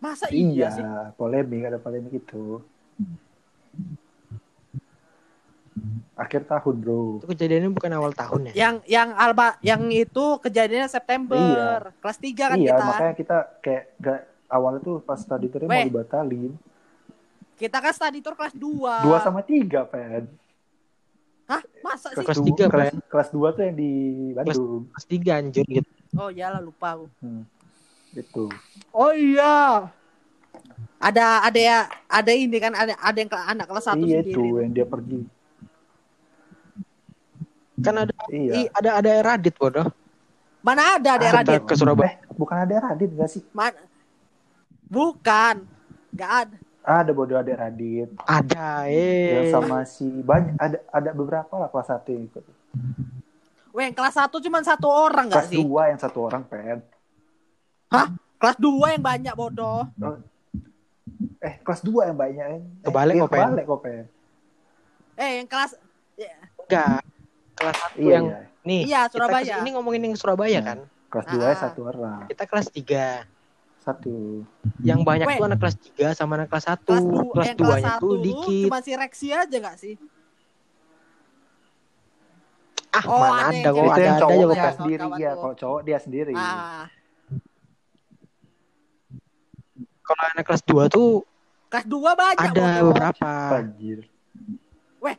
[0.00, 0.84] Masa iya, Iya, sih?
[1.20, 2.64] polemik ada polemik itu.
[6.16, 7.20] Akhir tahun bro.
[7.20, 8.68] Itu kejadiannya bukan awal tahun ya?
[8.68, 11.92] Yang yang Alba yang itu kejadiannya September.
[12.00, 12.84] Kelas 3 kan iya, kita.
[12.84, 15.84] makanya kita kayak gak awalnya tuh pas mau Weh.
[15.88, 16.52] dibatalin.
[17.60, 19.04] Kita kan study tour kelas 2.
[19.04, 20.24] Dua sama tiga, Pen.
[21.44, 21.60] Hah?
[21.80, 22.24] Masa sih?
[22.24, 23.02] Kelas du- tiga, kelas, Pen.
[23.04, 23.90] kelas dua tuh yang di
[24.32, 24.88] Bandung.
[24.88, 25.88] Kelas 3 anjir gitu.
[26.12, 27.06] Oh iyalah lupa aku.
[27.20, 27.44] Hmm.
[28.12, 28.48] Itu.
[28.90, 29.90] Oh iya.
[30.96, 34.30] Ada ada ya ada ini kan ada ada yang ke- anak kelas 1 iya sendiri.
[34.30, 35.20] itu yang dia pergi.
[37.78, 38.52] Kan ada Iya.
[38.56, 39.88] i- ada ada Radit bodoh.
[40.60, 41.36] Mana ada ada Ada.
[41.40, 41.60] Radit?
[41.64, 42.08] Ke Surabaya.
[42.10, 43.42] Eh, bukan ada Radit gak sih?
[43.50, 43.80] Mana?
[44.86, 45.64] Bukan.
[46.12, 46.56] Gak ada.
[46.80, 48.08] Ada bodoh ada Radit.
[48.20, 49.52] Ada Yang eh.
[49.52, 52.44] sama si banyak ada ada beberapa lah kelas satu yang ikut.
[53.70, 55.62] Weh, yang kelas 1 cuma satu orang gak Kelas sih?
[55.62, 56.82] dua yang satu orang pen.
[58.34, 59.86] Kelas 2 yang banyak bodoh.
[61.38, 62.46] Eh kelas dua yang banyak.
[62.50, 63.40] Eh, Kebalik iya, kok, Pen.
[63.46, 64.04] Kebalik kok pen.
[65.14, 65.72] Eh, yang kelas
[66.14, 66.98] ya, Enggak.
[67.54, 68.38] Kelas 1 Iya yang iya.
[68.62, 68.80] nih.
[68.84, 69.54] Iya, kita Surabaya.
[69.60, 70.66] Ini ngomongin yang Surabaya Hmm.
[70.66, 70.78] kan.
[71.06, 71.56] Kelas dua Ah.
[71.56, 72.20] satu orang.
[72.26, 73.04] Kita kelas 3.
[73.80, 74.44] Satu.
[74.78, 75.36] Yang banyak Weh.
[75.36, 76.84] tuh anak kelas 3 sama anak kelas 1.
[76.84, 78.66] kelas 2 Kelas yang kelas 2-nya 1 tuh dikit.
[78.66, 79.94] cuma si Rexi aja gak sih?
[82.90, 84.58] Ah, Oh, mana ada ada kok itu ada yang ada kok Pen.
[84.60, 84.74] Pen.
[84.76, 85.30] sendiri ya.
[85.30, 85.40] tuh.
[85.40, 86.34] Kalau cowok dia sendiri.
[86.34, 86.84] Ah,
[90.02, 91.10] Kalau anak kelas 2 tuh
[91.68, 93.30] kelas 2 banyak ada beberapa.
[93.54, 93.98] Anjir.
[94.98, 95.16] Weh.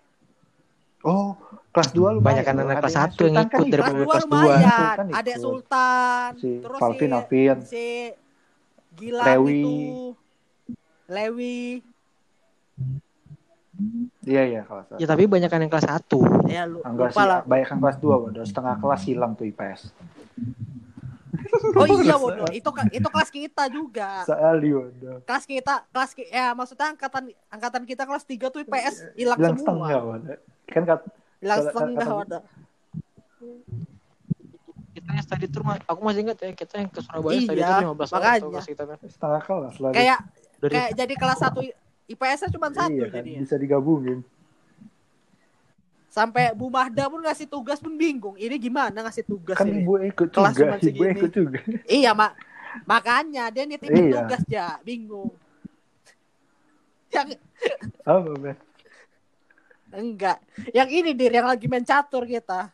[1.02, 1.34] Oh,
[1.72, 2.28] kelas dua lumayan.
[2.28, 3.72] Banyak kan anak Ada kelas satu yang Sultan ikut ikut.
[3.72, 4.36] dari Kelas 2 kelas dua.
[4.36, 4.68] lumayan.
[4.92, 5.42] Sultan Adek ikut.
[5.42, 6.30] Sultan.
[6.36, 7.58] Si Terus Valvin si, Alvin.
[7.64, 7.86] si
[9.02, 9.58] Gilang Lewi.
[9.58, 9.74] itu.
[11.10, 11.62] Lewi.
[14.22, 15.00] Iya iya kelas satu.
[15.02, 16.22] Ya tapi banyak yang kelas 1.
[16.46, 17.40] Ya lu, Enggak lupa sih, lah.
[17.42, 18.46] banyak kan kelas 2 bodoh.
[18.46, 19.82] Setengah kelas hilang tuh IPS.
[21.74, 22.46] Oh iya bodoh.
[22.54, 24.22] Itu itu kelas kita juga.
[24.22, 25.18] Sekali bodoh.
[25.26, 29.56] Kelas kita kelas ki- ya maksudnya angkatan angkatan kita kelas 3 tuh IPS hilang Hilang
[29.58, 29.66] semua.
[29.66, 30.38] setengah bodoh.
[30.70, 31.00] Kan kat,
[31.42, 32.42] Hilang setengah bodoh.
[35.12, 37.76] Kita yang study tour aku masih ingat ya kita yang ke Surabaya Iya, study tour
[37.76, 38.48] 15 orang makanya.
[38.48, 38.98] kelas kita kan.
[39.04, 39.96] setengah kelas lagi.
[39.98, 40.20] Kayak
[40.58, 41.60] Dari kayak jadi kelas 1
[42.08, 43.40] IPS-nya cuma satu iya, kan, jadinya.
[43.44, 44.20] bisa digabungin.
[46.08, 48.36] Sampai Bu Mahda pun ngasih tugas pun bingung.
[48.36, 49.80] Ini gimana ngasih tugas Kan ini?
[49.80, 51.12] ibu ikut Kelas juga, cuma ibu segini.
[51.14, 51.60] ikut juga.
[51.88, 52.32] Iya, Mak.
[52.84, 54.16] Makanya dia nitipin Iya.
[54.18, 55.32] tugas ya, bingung.
[57.10, 57.36] Yang
[58.04, 58.56] Apa, Ben?
[59.92, 60.38] enggak.
[60.72, 62.72] Yang ini dir yang lagi main catur kita.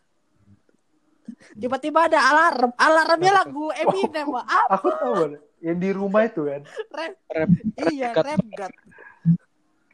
[1.53, 2.71] Tiba-tiba ada alarm.
[2.73, 4.45] Alarmnya lagu Eminem, Mak.
[4.45, 4.73] Apa?
[4.73, 5.13] Aku tahu.
[5.57, 6.61] Yang di rumah itu kan.
[6.89, 7.13] Rap.
[7.27, 7.49] Rap.
[7.87, 8.23] Iya, Cut.
[8.25, 8.73] rap god.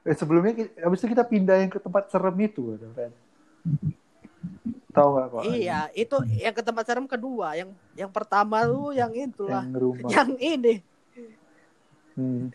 [0.04, 3.12] Eh, sebelumnya habis itu kita pindah yang ke tempat serem itu, kan.
[4.92, 5.42] Tahu nggak kok?
[5.48, 7.56] Iya, itu yang ke tempat serem kedua.
[7.56, 9.64] Yang yang pertama tuh yang itulah.
[9.64, 10.10] Yang rumah.
[10.12, 10.74] Yang ini,
[12.14, 12.54] Hmm.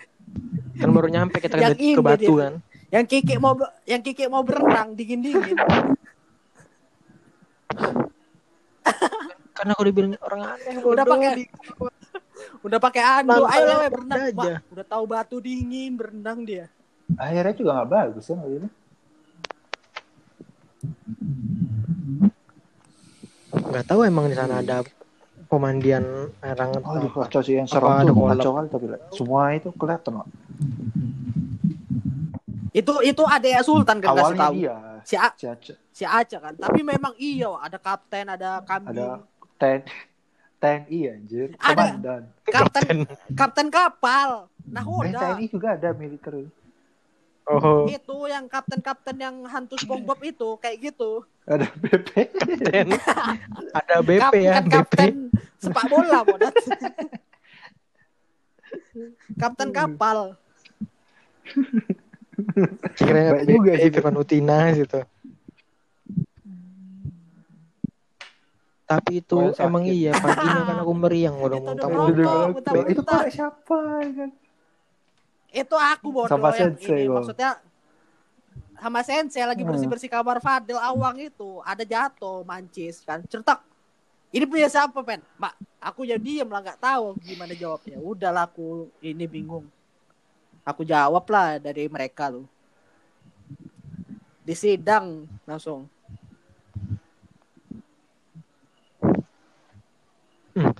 [0.78, 2.38] kan baru nyampe kita Yang ke, Batu dia.
[2.38, 2.54] kan.
[2.88, 5.58] yang Kiki mau yang Kiki mau berenang dingin-dingin.
[9.52, 11.50] Karena aku dibilang orang aneh Udah pakai Di-
[12.62, 14.18] Udah pakai ando, Nantangnya ayo berenang.
[14.24, 14.52] aja.
[14.58, 16.66] Mak, udah tahu batu dingin, berenang dia.
[17.14, 18.68] Akhirnya juga nggak bagus ya itu.
[23.48, 24.84] nggak tahu emang di sana ada
[25.48, 26.04] pemandian
[26.40, 29.68] air hangat Oh, di kacau sih yang serem ada tuh kacau kali tapi semua itu
[29.74, 30.28] kelihatan kok.
[32.70, 34.54] Itu itu adek Sultan kan kasih Awalnya tahu.
[34.54, 35.74] dia Si A, si Aca.
[35.98, 36.54] Si Aca kan.
[36.54, 38.94] Tapi memang iya, ada kapten, ada kambing.
[38.94, 39.26] ada
[39.58, 39.82] ten
[40.58, 41.66] TNI anjir, Ada.
[41.74, 42.22] komandan.
[42.46, 42.96] Kapten
[43.34, 44.46] kapten kapal.
[44.46, 45.18] Eh, Nahoda.
[45.34, 46.46] TNI juga ada militer.
[47.48, 51.24] Oh, Itu yang kapten-kapten yang hantu SpongeBob itu kayak gitu.
[51.48, 52.08] Ada BP.
[52.28, 52.86] kapten.
[53.72, 54.72] ada BP Kap- ya, kan BP.
[54.76, 55.12] kapten
[55.56, 56.54] sepak bola, Bodat.
[59.40, 60.36] kapten kapal.
[62.94, 63.88] Kira juga sih.
[63.88, 65.00] Evan Utina gitu.
[68.88, 69.96] Tapi itu Oh, emang sakit.
[70.00, 72.88] iya paginya kan aku meriang udah muntah muntah.
[72.88, 74.30] Itu korek siapa ya kan?
[75.48, 77.08] Itu aku bodoh Sama yang sensei, ini.
[77.08, 77.16] Bang.
[77.20, 77.50] Maksudnya
[78.78, 79.70] sama sensei lagi Hmm.
[79.70, 83.58] bersih-bersih kamar Fadil Awang itu ada jatuh mancis kan certak
[84.30, 85.50] ini punya siapa pen mak
[85.82, 89.66] aku ya diem lah nggak tahu gimana jawabnya udahlah aku ini bingung
[90.62, 92.46] aku jawab lah dari mereka loh
[94.46, 95.26] di sidang
[100.60, 100.76] langsung.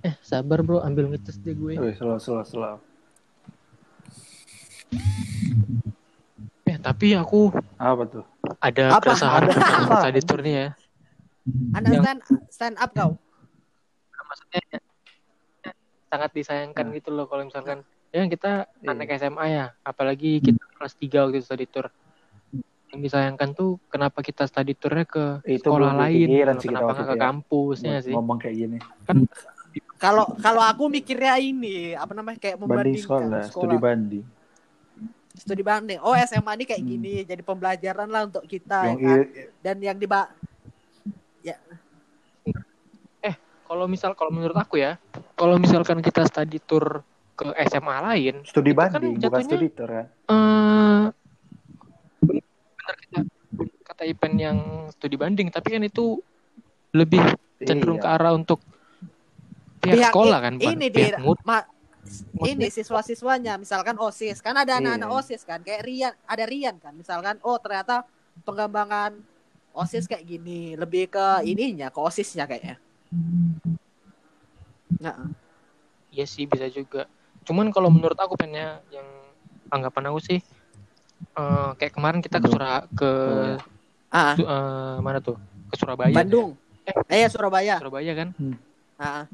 [0.00, 1.74] Eh, sabar bro, ambil ngetes deh gue.
[1.74, 2.78] Wih, slow, slow, slow.
[6.64, 8.24] Eh, tapi aku Apa tuh?
[8.60, 9.10] ada Apa?
[9.10, 10.38] keresahan Ada tentang apa?
[10.38, 10.68] nih ya.
[11.74, 13.10] Anak Yang- stand stand up kau.
[14.28, 14.60] Maksudnya
[16.08, 18.88] sangat disayangkan gitu loh kalau misalkan ya kita Iya.
[18.92, 21.88] anak SMA ya, apalagi kita kelas 3 waktu itu study tour.
[22.88, 26.60] Yang disayangkan tuh kenapa kita study tournya ke Itu sekolah lain, gitu.
[26.60, 27.22] sih kenapa nggak ke ya.
[27.22, 28.14] kampus ya sih?
[28.16, 28.78] Ngomong kayak gini.
[30.00, 34.24] Kalau kalau aku mikirnya ini apa namanya kayak Banding membandingkan sekolah, studi banding.
[35.38, 35.98] studi banding.
[36.02, 39.18] Oh SMA ini kayak gini, jadi pembelajaran lah untuk kita Yang ya kan?
[39.60, 40.22] Dan yang diba
[43.68, 44.96] Kalau misal kalau menurut aku ya,
[45.36, 47.04] kalau misalkan kita study tour
[47.36, 50.06] ke SMA lain, studi kan banding, bukan jatuhnya- studi tour kan.
[50.08, 50.67] eh
[52.88, 53.20] benar kata
[53.84, 54.58] kata Ipen yang
[54.92, 56.20] studi banding, tapi kan itu
[56.92, 57.20] lebih
[57.60, 58.16] cenderung ke Iya.
[58.16, 58.60] arah untuk
[59.80, 61.44] pihak, Pihak sekolah kan, ini pihak dia murid.
[61.44, 61.68] ma-
[62.40, 65.16] ini siswa-siswanya misalkan OSIS kan ada anak-anak Iya.
[65.20, 68.08] OSIS kan kayak Rian ada Rian kan misalkan oh ternyata
[68.48, 69.20] pengembangan
[69.76, 72.80] OSIS kayak gini lebih ke ininya ke OSISnya kayaknya
[74.96, 75.28] nah
[76.08, 77.04] Iya sih bisa juga.
[77.44, 79.04] Cuman kalau menurut aku pennya yang
[79.68, 80.38] anggapan aku sih
[81.18, 82.54] eh, kayak kemarin kita ke Bandung.
[82.58, 83.12] Sura ke
[84.08, 85.36] ah Su- eh, mana tuh?
[85.68, 86.14] Ke Surabaya.
[86.14, 86.56] Bandung
[86.88, 87.24] Eh.
[87.24, 88.28] eh Surabaya Surabaya kan?
[88.96, 89.24] ah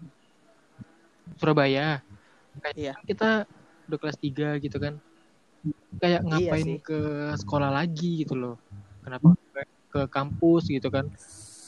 [1.39, 2.03] Surabaya.
[2.61, 2.93] Kayak Iya.
[3.05, 3.29] kita
[3.91, 4.95] udah kelas 3 gitu kan.
[5.99, 6.79] Kayak Iya ngapain sih.
[6.81, 6.99] ke
[7.41, 8.57] sekolah lagi gitu loh.
[9.03, 9.35] Kenapa
[9.91, 11.07] ke kampus gitu kan?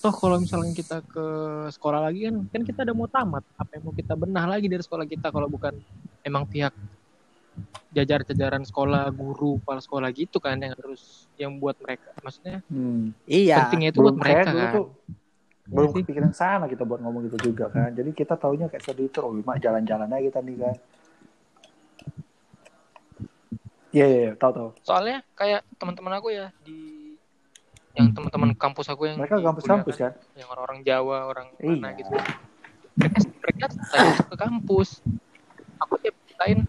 [0.02, 1.26] Toh kalau misalnya kita ke
[1.72, 3.42] sekolah lagi kan kan kita udah mau tamat.
[3.56, 5.74] Apa yang mau kita benah lagi dari sekolah kita kalau bukan
[6.22, 6.70] emang pihak
[7.88, 12.12] jajar-jajaran sekolah, guru, kepala sekolah gitu kan yang harus yang buat mereka.
[12.20, 13.16] Maksudnya Hmm.
[13.24, 14.72] iya pentingnya itu buat mereka kan.
[14.74, 14.86] tuh
[15.66, 16.02] belum sih.
[16.04, 17.90] kepikiran sana kita buat ngomong gitu juga kan.
[17.90, 20.76] Jadi kita taunya kayak studi tour, oh, mak jalan-jalan aja kita nih kan.
[23.90, 24.68] Iya, iya, iya, tahu tahu.
[24.84, 27.06] Soalnya kayak teman-teman aku ya di
[27.96, 30.36] yang teman-teman kampus aku yang Mereka kampus-kampus kuliah kan.
[30.36, 32.04] yang orang-orang Jawa, orang mana Iya.
[32.04, 32.10] gitu.
[32.96, 35.00] Mereka mereka saya ke kampus.
[35.80, 36.68] Aku tiap ceritain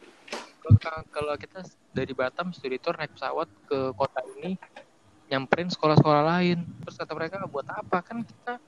[0.76, 4.60] kalau kalau kita dari Batam studi tour naik pesawat ke kota ini
[5.27, 6.64] nyamperin sekolah-sekolah lain.
[6.81, 7.99] Terus kata mereka buat apa?
[8.02, 8.60] Kan kita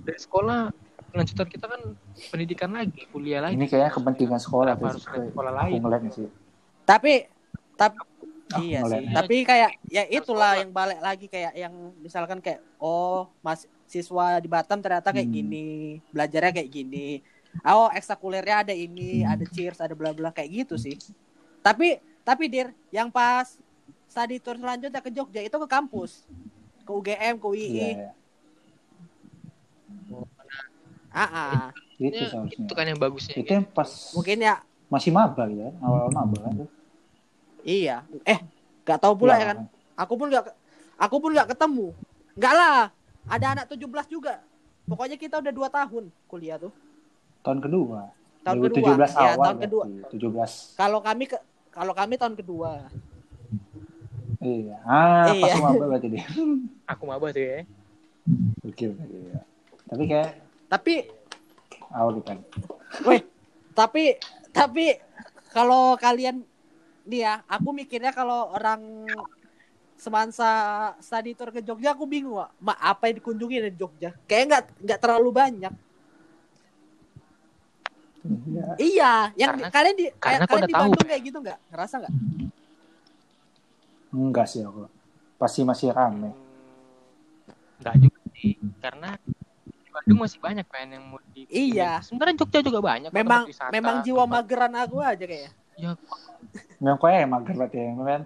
[0.00, 0.72] dari sekolah
[1.10, 1.82] lanjutan kita kan
[2.28, 3.54] pendidikan lagi, kuliah lagi.
[3.54, 5.80] Ini kayaknya kepentingan sekolah Kenapa harus naik sekolah lain?
[6.08, 6.28] sih.
[6.82, 7.12] tapi
[7.74, 7.96] tapi
[8.58, 10.60] iya sih tapi kayak ya itulah sekolah.
[10.60, 15.36] yang balik lagi kayak yang misalkan kayak oh mas siswa di Batam ternyata kayak Hmm.
[15.36, 15.66] gini
[16.10, 17.22] belajarnya kayak gini
[17.60, 20.96] oh ekstrakulernya ada ini ada cheers ada bla bla kayak gitu sih.
[21.60, 23.58] Tapi tapi dir yang pas
[24.06, 26.24] study tour selanjutnya ke Jogja itu ke kampus.
[26.82, 28.10] Ke UGM ke UI Iya, iya.
[31.10, 31.64] ah ah.
[32.00, 32.64] Itu Ya, seharusnya.
[32.64, 33.34] itu kan yang bagusnya.
[33.36, 34.56] Itu yang pas mungkin ya.
[34.90, 36.52] masih maba gitu kan, awal maba kan?
[36.64, 36.68] Tuh.
[37.62, 38.02] iya.
[38.24, 38.38] Eh
[38.82, 39.58] nggak tahu pula ya kan?
[39.94, 40.48] Aku pun nggak
[40.96, 41.92] aku pun nggak ketemu.
[42.34, 42.80] Nggak lah.
[43.28, 44.40] Ada anak 17 juga.
[44.88, 46.72] Pokoknya kita udah dua tahun kuliah tuh
[47.40, 48.00] Tahun kedua.
[48.40, 50.76] tahun 2017 kedua ya awal tahun kedua berarti, 17.
[50.76, 51.36] kalau kami ke
[51.70, 52.70] kalau kami tahun kedua
[54.40, 54.76] Iya.
[54.82, 55.44] Ah, Iya.
[55.44, 56.24] pas maba berarti dia.
[56.96, 57.60] Aku maba tuh ya.
[58.62, 59.44] Oke, iya.
[59.84, 60.30] Tapi kayak
[60.64, 60.94] tapi
[61.90, 62.40] awal kita.
[63.04, 63.20] weh
[63.70, 64.16] tapi
[64.48, 64.96] tapi
[65.50, 66.40] kalau kalian
[67.02, 69.04] nih ya aku mikirnya kalau orang
[69.94, 70.48] semansa
[70.98, 72.40] study tour ke Jogja aku bingung.
[72.56, 75.72] Ma, apa yang dikunjungi dari Jogja kayak nggak nggak terlalu banyak
[78.20, 78.64] Iya.
[78.76, 81.08] iya yang Karena- kalian di kayak karena kalian di tahu, Bandung Pe.
[81.08, 82.14] kayak gitu nggak ngerasa nggak
[84.10, 84.90] Enggak sih aku.
[85.36, 86.34] Pasti masih rame.
[87.76, 89.10] Enggak juga sih, karena
[89.64, 92.02] di Bandung masih banyak kan yang mau di Iya.
[92.02, 95.96] Sebenarnya Jogja juga banyak kok memang memang jiwa tempat- mageran aku aja kayaknya Ya,
[96.76, 98.22] Memang kok ya mager berarti ya, kan?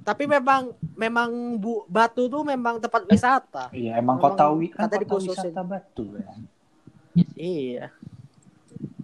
[0.00, 0.62] tapi memang
[0.94, 5.50] memang bu Batu tuh memang tempat wisata Iya, emang Memang kota kan kata kota dikhususin.
[5.50, 6.30] wisata Batu ya.
[7.36, 7.90] Iya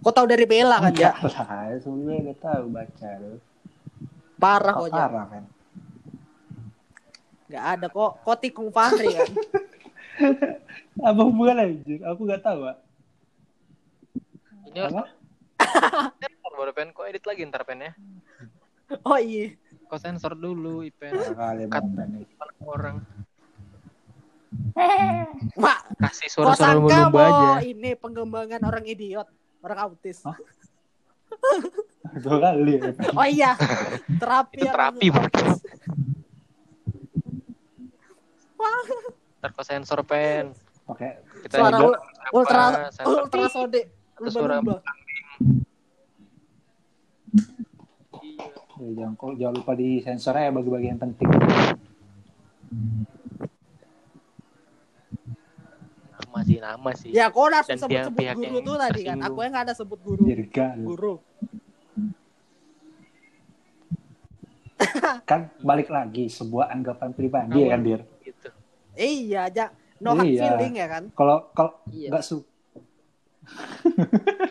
[0.03, 3.39] kau tahu dari Bella kan ya lah, sebenarnya udah tahu baca tuh.
[4.35, 5.43] parah Kok parah kan.
[7.47, 9.31] nggak ada kok kok tikung Fahri kan
[11.01, 12.05] Apa hubungan anjir?
[12.05, 12.77] Aku enggak tahu, Pak.
[14.69, 15.03] Ini Apa?
[16.21, 17.91] sensor baru pen kok edit lagi ntar pen ya.
[19.09, 19.57] oh iya
[19.89, 21.65] Kok sensor dulu ipen kali
[22.61, 23.01] orang
[25.55, 27.49] mak kasih kau suara-suara lumba aja.
[27.61, 29.27] ini pengembangan orang idiot
[29.61, 30.37] orang autis Hah?
[32.23, 32.91] Dua kali ya.
[33.15, 33.51] Oh iya.
[34.21, 34.59] Terapi.
[34.59, 35.07] Itu terapi.
[38.53, 38.81] Wah,
[39.41, 40.53] Ntar ke sensor pen.
[40.85, 42.01] Pakai Kita Suara juga ul-
[42.37, 43.85] ultra sensor ultrasonic.
[44.13, 44.61] Terus suara.
[44.61, 44.77] Iya.
[48.73, 51.29] ya, jangan kok jangan lupa di sensornya ya bagi-bagi yang penting.
[56.33, 57.09] Nama sih, nama sih.
[57.13, 59.21] Ya, kau langsung Dan sebut-sebut pihak-pihak guru tuh tadi kan.
[59.21, 60.25] Aku yang nggak ada sebut guru.
[60.25, 60.73] Dirga.
[60.81, 61.21] Guru.
[65.29, 68.01] Kan balik lagi sebuah anggapan pribadi ya kan Dir.
[68.19, 68.49] Gitu.
[68.97, 69.65] Iya, aja.
[70.01, 70.41] No hard Iya.
[70.57, 71.03] feeling ya kan.
[71.13, 72.09] Kalau kalau Iya.
[72.09, 72.41] nggak su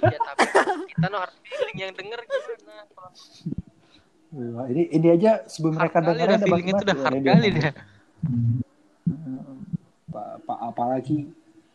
[0.07, 0.47] Ya, tapi
[0.95, 2.83] kita no hard feeling yang denger gimana?
[4.31, 7.27] Kalau ini ini aja sebelum hard mereka dengar ada feeling itu udah hard dia.
[7.27, 7.75] kali dah.
[10.09, 11.27] Pak pa, apalagi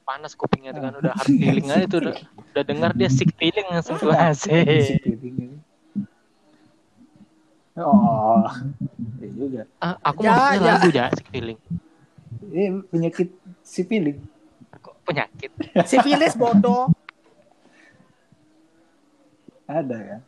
[0.08, 2.16] Panas kupingnya kan udah hard feeling aja tuh udah,
[2.56, 5.58] udah denger dia sick feeling langsung tuh feeling ini.
[7.78, 8.48] Oh,
[9.22, 9.62] iya juga.
[9.84, 10.74] Ah, aku Ya, maksudnya ya.
[10.80, 11.60] lagu ya sick feeling.
[12.48, 13.30] Ini penyakit
[13.62, 14.18] si feeling.
[14.80, 15.52] Kok penyakit?
[15.92, 16.88] Sifilis bodoh.
[19.68, 20.22] Ada kan?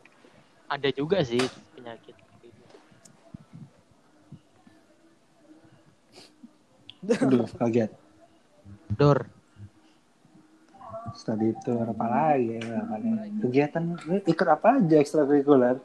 [0.68, 1.40] Ada juga sih
[1.72, 2.14] penyakit.
[7.00, 7.90] Aduh, kaget.
[8.94, 9.39] Dor.
[11.14, 12.82] Study tour apa lagi ya.
[13.42, 13.84] Kegiatan
[14.26, 15.76] ikut apa aja ekstrakurikuler?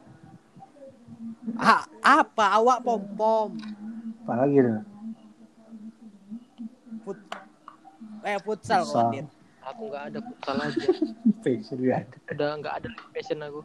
[1.56, 3.50] Ah, apa awak pom pom?
[4.26, 4.82] Apa lagi tuh?
[7.06, 7.18] Fut
[8.26, 9.10] eh futsal kok.
[9.66, 10.86] Aku nggak ada futsal aja.
[11.42, 12.16] Fashion juga ada.
[12.34, 13.60] Udah nggak ada passion aku.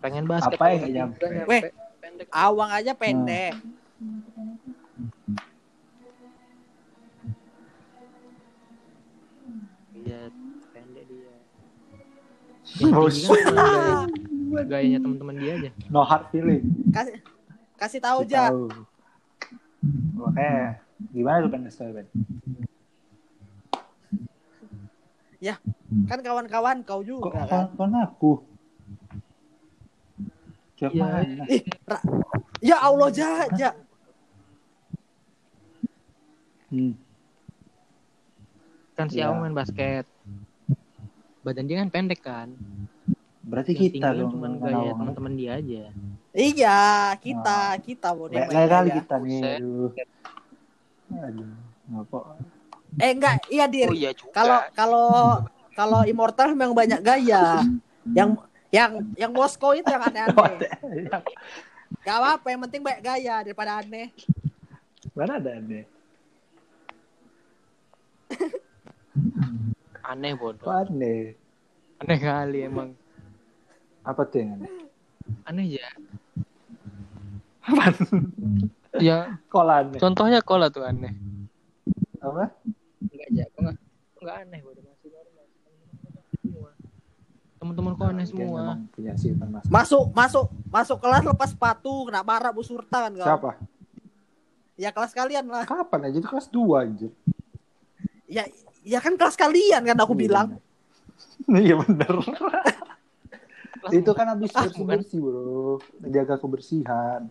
[0.00, 0.56] Pengen basket.
[0.56, 1.44] Apa ya nggak.
[1.48, 1.62] Weh.
[2.00, 2.26] Pendek.
[2.32, 3.52] Awang aja pendek.
[3.52, 4.29] Iya,
[12.80, 12.92] Yang
[14.50, 15.70] kan gayanya teman-teman dia aja.
[15.88, 16.64] No hard feeling.
[16.90, 17.16] Kasih
[17.76, 18.50] kasih tahu aja.
[20.16, 20.80] Makanya
[21.12, 22.06] gimana tuh Ben Story Ben?
[26.06, 27.66] Kan kawan-kawan kau Kok juga kan.
[27.74, 28.32] kawan aku?
[30.78, 31.02] Siapa Iya.
[31.02, 31.44] mana?
[31.50, 32.06] Ih, Ra-
[32.62, 33.70] ya Allah jaja.
[36.70, 36.94] Hmm.
[38.94, 39.28] Kan si Iya.
[39.34, 40.06] Aung main basket.
[41.40, 42.48] Badan dia kan pendek kan.
[43.40, 44.30] Berarti Yang kita dong.
[44.36, 45.82] cuma gaya teman-teman dia aja.
[46.30, 46.80] Iya,
[47.18, 48.98] kita kita yang kayak main kali gaya.
[49.00, 49.42] kita nih.
[49.56, 49.90] Aduh.
[51.10, 51.50] Aduh.
[51.90, 52.18] Ngapa?
[53.00, 53.88] Eh enggak, iya dir.
[53.88, 54.10] Oh iya.
[54.30, 55.08] Kalau kalau
[55.72, 57.64] kalau immortal memang banyak gaya.
[58.12, 58.28] Yang
[58.70, 60.70] yang yang Moskow itu yang aneh-aneh.
[62.06, 64.14] Gak apa-apa, yang penting banyak gaya daripada aneh.
[65.16, 65.84] Mana ada deh?
[70.04, 70.64] aneh bodoh.
[70.64, 71.36] Kok aneh?
[72.00, 72.96] Aneh kali emang.
[74.04, 74.72] Apa tuh yang aneh?
[75.46, 75.88] Aneh ya.
[77.60, 77.94] Apaan?
[78.98, 80.00] Ya, Kok aneh?
[80.02, 81.14] contohnya kola tuh aneh.
[82.18, 82.50] Apa?
[83.00, 83.76] Enggak aja, kok enggak
[84.20, 85.44] enggak aneh bodoh masih normal.
[86.42, 86.70] Semua.
[87.60, 88.62] Teman-teman kok aneh semua.
[88.90, 89.64] punya sifat mas.
[89.70, 93.28] Masuk masuk masuk kelas lepas sepatu, kena marah Bu Surta kan kau.
[93.28, 93.50] Siapa?
[94.80, 95.68] Ya kelas kalian lah.
[95.68, 96.16] Kapan aja?
[96.18, 97.12] Itu kelas 2 anjir.
[98.24, 98.48] Ya
[98.84, 100.48] ya kan kelas kalian kan aku bilang.
[101.50, 102.14] Iya bener.
[103.90, 105.80] Itu kan habis Ah, bersih bersih bro.
[105.98, 107.26] Menjaga kebersihan.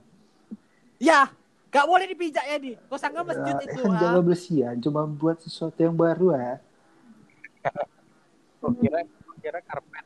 [0.98, 1.30] Ya,
[1.70, 2.74] gak boleh dipijak ya di.
[2.90, 3.80] Kau sangka masjid Ya, itu.
[3.86, 4.00] kan ah.
[4.02, 4.76] jaga kebersihan.
[4.82, 6.54] Cuma buat sesuatu yang baru ya.
[8.82, 9.00] Kira
[9.40, 9.99] kira karpet.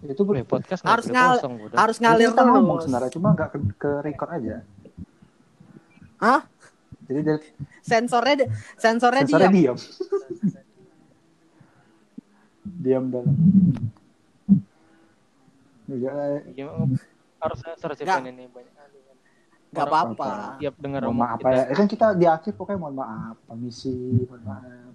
[0.00, 1.76] Itu Boleh ber- podcast Harus ngal- kosong bodoh.
[1.76, 2.84] Harus ngalir kita ngomong terus.
[2.86, 4.56] sebenarnya cuma nggak ke, ke record aja.
[6.18, 6.40] Hah?
[7.04, 7.46] Jadi dari
[7.80, 9.74] Sensornya di- sensornya sensornya diam.
[9.74, 9.78] diam.
[12.78, 13.34] diam dalam.
[15.88, 16.12] Ya,
[16.46, 16.68] Iya,
[17.40, 18.98] harus sensor sih ini banyak kali.
[19.68, 20.56] Gak apa-apa.
[20.58, 21.48] Tiap dengar mohon omong maaf kita.
[21.50, 21.64] ya.
[21.64, 23.92] Eh, kan kita di akhir pokoknya mohon maaf, permisi,
[24.24, 24.87] mohon maaf.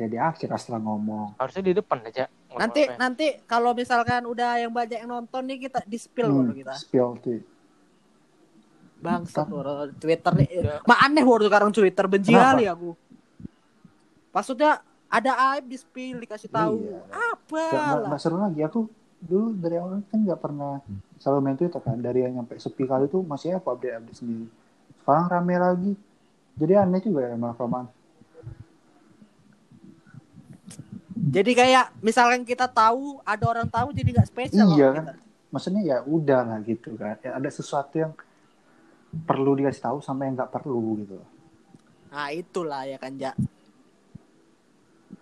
[0.00, 1.36] Ya di akhir setelah ngomong.
[1.36, 2.24] Harusnya di depan aja.
[2.48, 6.32] ngomong Nanti apa nanti kalau misalkan udah yang banyak yang nonton nih kita di spill
[6.32, 6.72] Hmm, kita.
[6.72, 7.44] spill tuh.
[9.00, 9.44] Bangsat
[9.96, 10.48] Twitter nih.
[10.50, 10.76] Ya.
[10.84, 12.96] Ma aneh baru sekarang Twitter benci kali aku.
[14.30, 16.80] Maksudnya ada aib di spill dikasih tahu.
[16.80, 17.00] Iya.
[17.10, 18.08] Apa Gak, gak, lah.
[18.08, 18.60] gak seru lagi.
[18.62, 18.80] Aku
[19.20, 20.80] dulu dari awal kan nggak pernah
[21.16, 21.96] selalu main Twitter kan.
[21.96, 24.46] Dari yang nyampe sepi kali tuh masih apa update-update sendiri.
[24.96, 25.92] Sekarang rame lagi.
[26.56, 27.86] Jadi aneh juga ya malah kelamaan.
[31.20, 35.04] Jadi kayak misalkan kita tahu ada orang tahu jadi nggak spesial Iya loh kan.
[35.04, 35.14] kita.
[35.50, 38.14] maksudnya ya udah lah gitu kan ya, ada sesuatu yang
[39.20, 41.18] perlu dikasih tahu sama yang nggak perlu gitu
[42.08, 43.30] Nah, itulah ya kan, Ja.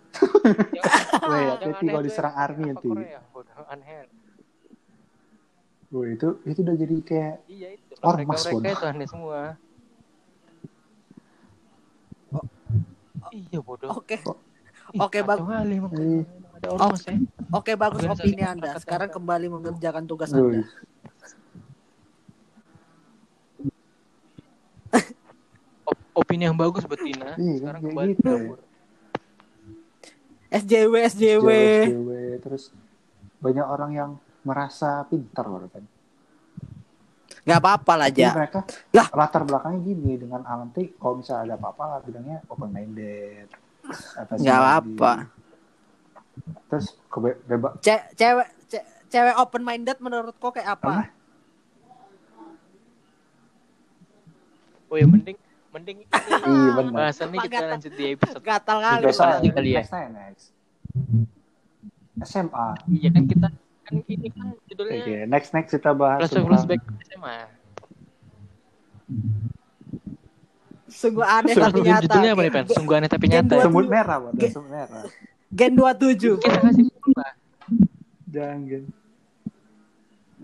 [1.29, 2.89] Weh, Yang hati-hati aneh kalau diserang army nanti.
[2.89, 4.09] Korea, bodoh, aneh.
[5.89, 7.93] Weh, itu itu udah jadi kayak Iya itu.
[7.99, 8.73] Ormas, mereka, mereka bodoh.
[8.73, 9.39] itu aneh semua.
[13.29, 13.89] Iya bodoh.
[13.93, 14.17] Oke.
[14.17, 14.23] Ih,
[14.97, 15.19] Oke,
[16.69, 17.15] ormas ya.
[17.53, 18.71] Oke, bagus Organisasi opini masyarakat Anda.
[18.81, 20.29] Sekarang kembali mengerjakan tugas.
[20.33, 20.65] Anda.
[25.85, 27.37] Op- opini yang bagus betina.
[27.37, 28.35] Iya, Sekarang kembali gitu.
[30.49, 31.47] SJW, SJW.
[31.85, 32.09] SJW,
[32.41, 32.73] terus
[33.37, 34.11] banyak orang yang
[34.41, 35.85] merasa pintar loh kan.
[37.45, 38.33] Gak apa-apa lah, Jadi Ja.
[38.35, 39.07] mereka Lah.
[39.13, 43.47] latar belakangnya gini dengan nanti kalau misalnya ada apa-apa lah bilangnya open minded.
[44.15, 45.11] Apa sih Gak yang apa-apa.
[45.15, 45.37] di-
[46.65, 50.87] Terus kebe- bebas Ce- cewek ce- cewek open minded menurut kok kayak apa?
[50.87, 51.03] Apa?
[54.87, 55.37] Oh ya mending
[55.69, 56.09] mending ini
[56.49, 57.69] Iya bahasannya Apa kita gatal?
[57.71, 58.41] lanjut di episode.
[58.41, 59.03] Gatal kali.
[59.05, 59.29] Pak.
[59.35, 59.79] aja kali ya.
[59.79, 60.45] Next next.
[62.23, 62.67] SMA.
[62.87, 63.47] Iya kan kita
[63.83, 67.37] kan ini kan judulnya Oke, next next kita bahas flashback flashback SMA.
[70.99, 72.03] Sungguh aneh Sudah tapi nyata.
[72.03, 72.65] judulnya apa nih Pen?
[72.67, 73.53] Sungguh aneh tapi Gen nyata.
[73.53, 75.03] dua- semut merah, Ge- semut merah.
[75.49, 76.35] Gen 27.
[76.37, 77.25] Kita kasih apa?
[78.27, 78.83] Jangan.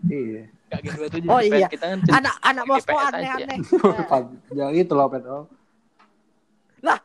[0.05, 0.43] Iya.
[0.65, 1.27] Gak gen 27.
[1.27, 1.51] Oh Pen.
[1.51, 1.67] iya.
[1.67, 1.99] Kita kan
[2.41, 3.57] Anak Moskow aneh-aneh.
[4.57, 5.39] Yang itu loh, Pedro.
[6.81, 6.99] Lah.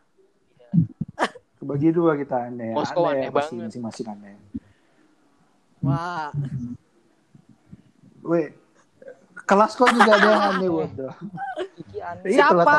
[1.59, 2.71] Kebagi dua kita aneh.
[2.71, 3.83] Moskow aneh masing- banget.
[3.83, 4.35] Masing-masing aneh.
[5.81, 6.31] Wah.
[8.23, 8.53] Weh,
[9.43, 12.31] kelas kok juga ada yang aneh, aneh.
[12.31, 12.79] Itulah Siapa?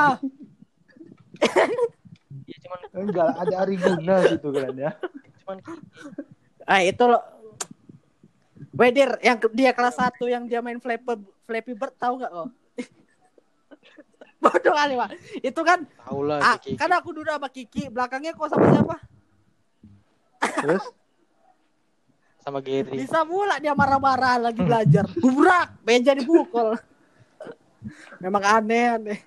[2.47, 4.91] Iya cuman Enggak, ada Ariguna gitu kan ya.
[5.43, 5.85] cuman Kiki.
[6.63, 7.23] Ah itu loh.
[8.71, 12.49] Wedir yang dia kelas 1 yang dia main Flappy Flappy Bird tahu nggak kok?
[14.41, 15.09] Bodoh kali, Pak.
[15.43, 16.79] Itu kan Tahu lah ah, si Kiki.
[16.79, 18.95] kan aku duduk sama Kiki, belakangnya kok sama siapa?
[20.65, 20.83] Terus
[22.41, 22.97] sama Gary.
[22.97, 25.05] Bisa pula dia marah-marah lagi belajar.
[25.21, 26.73] Bubrak, meja dipukul.
[28.23, 29.21] Memang aneh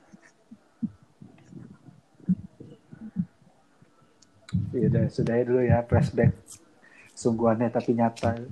[4.75, 6.35] ya udah sudah dulu ya flashback.
[7.15, 8.43] Sungguh aneh tapi nyata.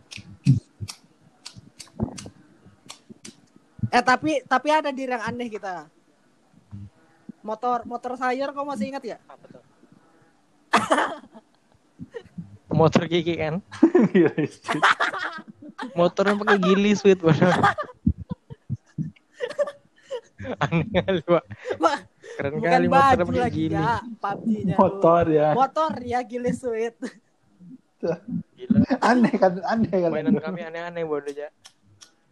[3.90, 5.90] Eh tapi tapi ada dir yang aneh kita.
[7.42, 9.18] Motor motor sayur kau masih ingat ya?
[9.26, 9.62] Apa tuh?
[12.72, 13.60] Motor Kiki kan.
[14.16, 14.32] Iya,
[15.92, 17.52] Motornya pakai gili sweet bodoh.
[20.62, 21.44] Aneh kali, Pak.
[22.32, 23.74] Keren bukan kali motornya baju lagi gili.
[23.76, 24.76] ya, PUBG-nya.
[24.80, 25.48] Motor ya.
[25.52, 26.96] Motor ya gile sweet.
[28.56, 28.78] Gila.
[28.98, 30.10] Aneh kan, aneh kan.
[30.10, 31.52] Mainan kami aneh-aneh bodoh aja.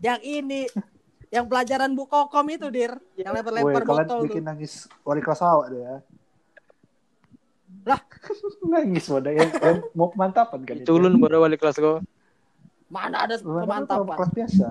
[0.01, 0.61] Yang ini
[1.31, 2.97] yang pelajaran Bu Kokom itu, Dir.
[3.15, 4.49] Yang Woi, lempar-lempar kalian botol bikin tuh.
[4.51, 4.73] nangis
[5.07, 5.97] wali kelas awak deh ya.
[7.87, 8.01] Lah.
[8.73, 12.03] nangis wadah yang, yang mau pemantapan kan Itu ulun bodoh wali kelas kau.
[12.91, 14.17] Mana ada Pemantapan.
[14.19, 14.67] Kelas biasa.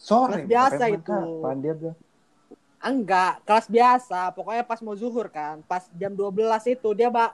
[0.00, 0.32] Sore.
[0.40, 1.04] Kelas biasa itu.
[1.04, 1.92] pemantapan dia.
[2.84, 4.28] Enggak, kelas biasa.
[4.36, 7.32] Pokoknya pas mau zuhur kan, pas jam 12 itu dia Mbak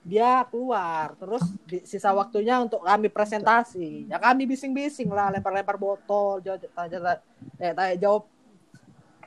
[0.00, 6.40] dia keluar terus di, sisa waktunya untuk kami presentasi ya kami bising-bising lah lempar-lempar botol
[6.40, 7.20] jawab tanya,
[7.60, 8.24] eh, tanya jawab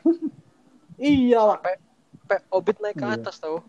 [0.97, 1.61] iya.
[1.61, 1.75] Sampai
[2.23, 3.15] sampai Obit naik ke Iya.
[3.21, 3.61] atas tau.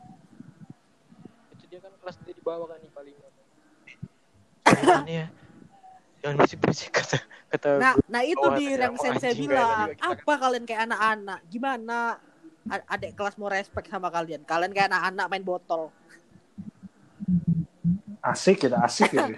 [1.55, 3.14] Itu dia kan kelas dia di bawah kan nih paling.
[4.64, 5.26] Jangan ya.
[6.25, 7.21] Jangan berisik-berisik kata
[7.53, 10.83] kata nah nah itu Oh, di yang sensei bilang kayaknya juga kita apa kalian kayak
[10.89, 11.99] anak-anak gimana
[12.65, 15.93] A- adik kelas mau respect sama kalian kalian kayak anak-anak main botol
[18.25, 19.29] Asik ya, asik ya.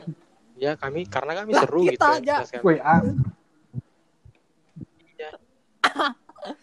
[0.57, 2.35] Ya kami karena kami Lah, seru kita gitu ya, aja.
[2.41, 2.65] kelas kami.
[2.65, 3.01] Woi, ah,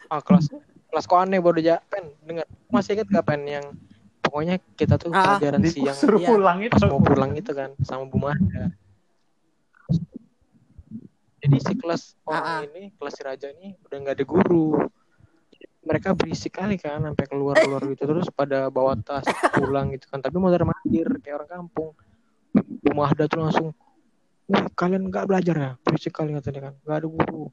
[0.07, 0.49] Ah kelas
[0.89, 1.77] kelas kok aneh bodoh aja.
[1.91, 3.65] Pen dengar masih inget gak pen yang
[4.23, 6.25] pokoknya kita tuh Ah, pelajaran siang Iya.
[6.25, 6.73] pulang itu.
[6.73, 8.71] pas mau pulang itu kan sama Bu Mada.
[11.43, 12.59] Jadi si kelas orang Ah, ah.
[12.63, 14.79] ini kelas si Raja ini udah nggak ada guru.
[15.83, 20.23] Mereka berisik kali kan sampai keluar keluar gitu terus pada bawa tas pulang gitu kan
[20.23, 21.91] tapi mondar mandir kayak orang kampung.
[22.55, 23.69] Bu Mahda tuh langsung,
[24.45, 25.71] Wah, kalian nggak belajar ya?
[25.81, 27.43] Berisik kali katanya kan, nggak ada guru.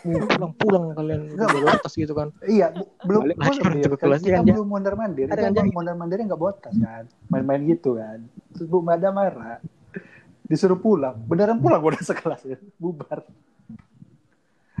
[0.00, 2.32] Pulang pulang kalian Nggak, bawa tas gitu kan.
[2.46, 2.72] Iya,
[3.04, 5.26] belum Balik belum ke Kan kelas kita kan, belum mondar mandir.
[5.28, 8.24] Ada kan, mondar mandirnya nggak bawa tas kan, main-main gitu kan.
[8.56, 9.60] Terus Bu Mada marah,
[10.50, 11.14] disuruh pulang.
[11.30, 13.22] Beneran pulang udah sekelas ya, bubar.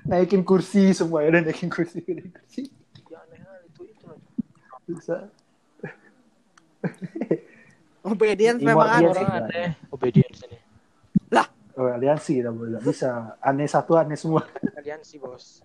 [0.02, 2.62] Naikin kursi semua ya, udah naikin kursi, naikin kursi.
[3.06, 4.06] Ya aneh hal itu itu.
[4.90, 5.30] Bisa.
[8.02, 9.14] obedience memang aneh.
[9.14, 10.58] Orang aneh, obedience ini.
[11.80, 14.44] Oh, aliansi kita boleh bisa aneh satu aneh semua
[14.76, 15.64] aliansi bos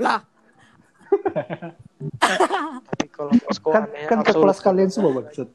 [0.00, 0.24] Lah,
[2.88, 5.52] tapi kalau posko kan aneh kan ke kelas kalian semua maksud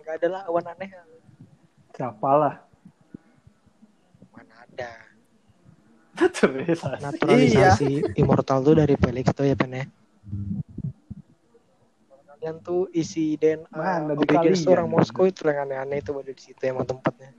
[0.00, 0.88] nggak ada lah awan aneh
[1.92, 2.54] siapa lah
[4.78, 5.08] mana
[6.18, 6.98] ada terus.
[7.02, 9.84] Naturalisasi immortal tuh dari Felix tuh ya pen ya?
[12.38, 14.78] Kalian tuh isi DNA Mana di obedience tuh kalian?
[14.78, 17.34] orang Moskow itu yang aneh-aneh itu baru di situ emang tempatnya.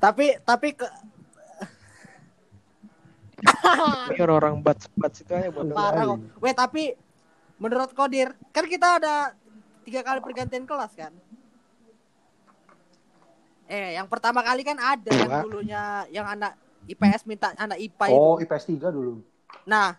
[0.00, 0.88] Tapi tapi ke
[4.12, 6.18] Ini orang-orang bats bats itu aja buat parah kok.
[6.38, 6.94] Weh, tapi
[7.58, 9.34] menurut Kodir, kan kita ada
[9.82, 11.10] tiga kali pergantian kelas kan?
[13.72, 15.40] Eh, yang pertama kali kan ada yang Dua.
[15.40, 15.82] dulunya
[16.12, 18.44] yang anak IPS minta anak IPA oh itu.
[18.44, 19.24] IPS 3 dulu
[19.64, 19.96] Nah,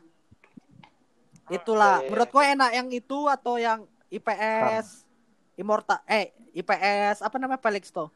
[1.49, 2.03] itulah.
[2.05, 2.09] Oke.
[2.13, 5.09] Menurut kau enak yang itu atau yang IPS
[5.57, 8.13] Immortal eh IPS apa namanya Felix tuh?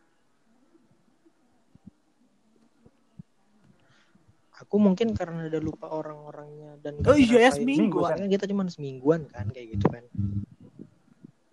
[4.57, 8.01] aku mungkin karena udah lupa orang-orangnya dan Oh iya, ya, seminggu.
[8.01, 10.01] Soalnya kita cuma semingguan kan kayak gitu kan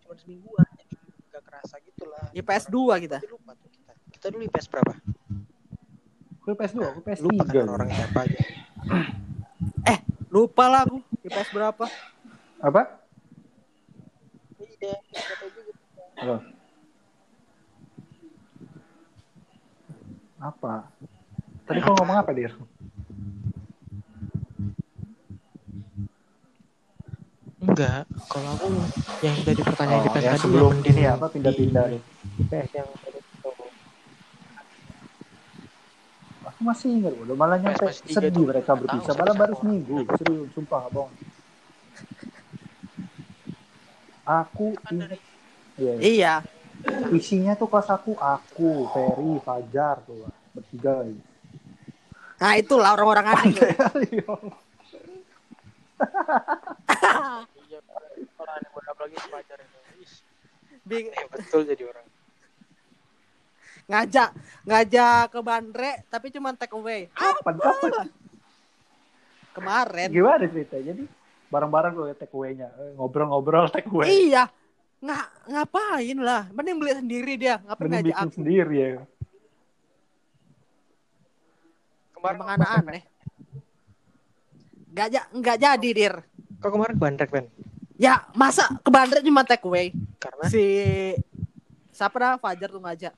[0.01, 0.95] cuma semingguan jadi
[1.29, 3.19] gak kerasa gitu lah IPS 2 kita.
[3.29, 3.69] Lupa tuh
[4.25, 4.93] kita dulu IPS berapa?
[6.41, 8.39] Aku IPS 2 aku IPS lupa kan 3 orang siapa aja.
[10.33, 11.85] Lupa lah aku IPS berapa.
[12.65, 12.83] apa?
[14.57, 14.97] Iya
[16.17, 16.37] Apa?
[20.41, 20.75] apa?
[21.69, 22.57] Tadi kau ngomong apa dir?
[27.61, 28.73] Enggak kalau aku
[29.21, 31.85] yang dari pertanyaan oh, IPS yang tadi sebelum ini di- apa pindah-pindah?
[31.93, 32.01] Di
[32.41, 33.49] IPS yang tadi itu.
[33.49, 33.65] aku
[36.65, 39.13] masih ingat udah malah nyampe sedih mereka berpisah.
[39.13, 39.97] tahu malah baru seminggu.
[40.17, 41.13] Serius sumpah bohong
[44.25, 45.21] aku ingat
[45.75, 46.35] Iya, Iya.
[47.11, 51.19] isinya tuh kelas aku aku Ferry Fajar tuh bertiga lagi
[52.35, 53.73] Nah, itulah orang-orang aneh.
[54.11, 54.33] iya.
[60.85, 62.05] Bing- betul jadi orang
[63.85, 64.31] ngajak
[64.65, 67.13] ngajak ke Bandre tapi cuma take away.
[67.13, 68.09] Kapan kapan
[69.55, 70.09] kemarin.
[70.11, 71.05] Gimana ceritanya jadi
[71.53, 72.69] bareng-bareng gue take away-nya.
[72.75, 74.09] Eh, ngobrol-ngobrol take away.
[74.09, 74.49] Iya.
[75.05, 76.43] Nggak ngapain lah?
[76.51, 77.61] Mending beli sendiri dia.
[77.63, 78.37] Ngapain mending ngajak bikin aku?
[78.41, 78.89] sendiri ya.
[82.17, 83.03] Kemarin emang anak aneh
[84.95, 86.15] nggak ja- nggak jadi dir.
[86.63, 87.47] Kok kemarin bandrek Ben
[87.95, 89.91] ya masa ke Bandre cuma take away?
[90.19, 90.47] Karena?
[90.51, 90.65] Si
[91.95, 93.15] siapa dah Fajar tuh ngajak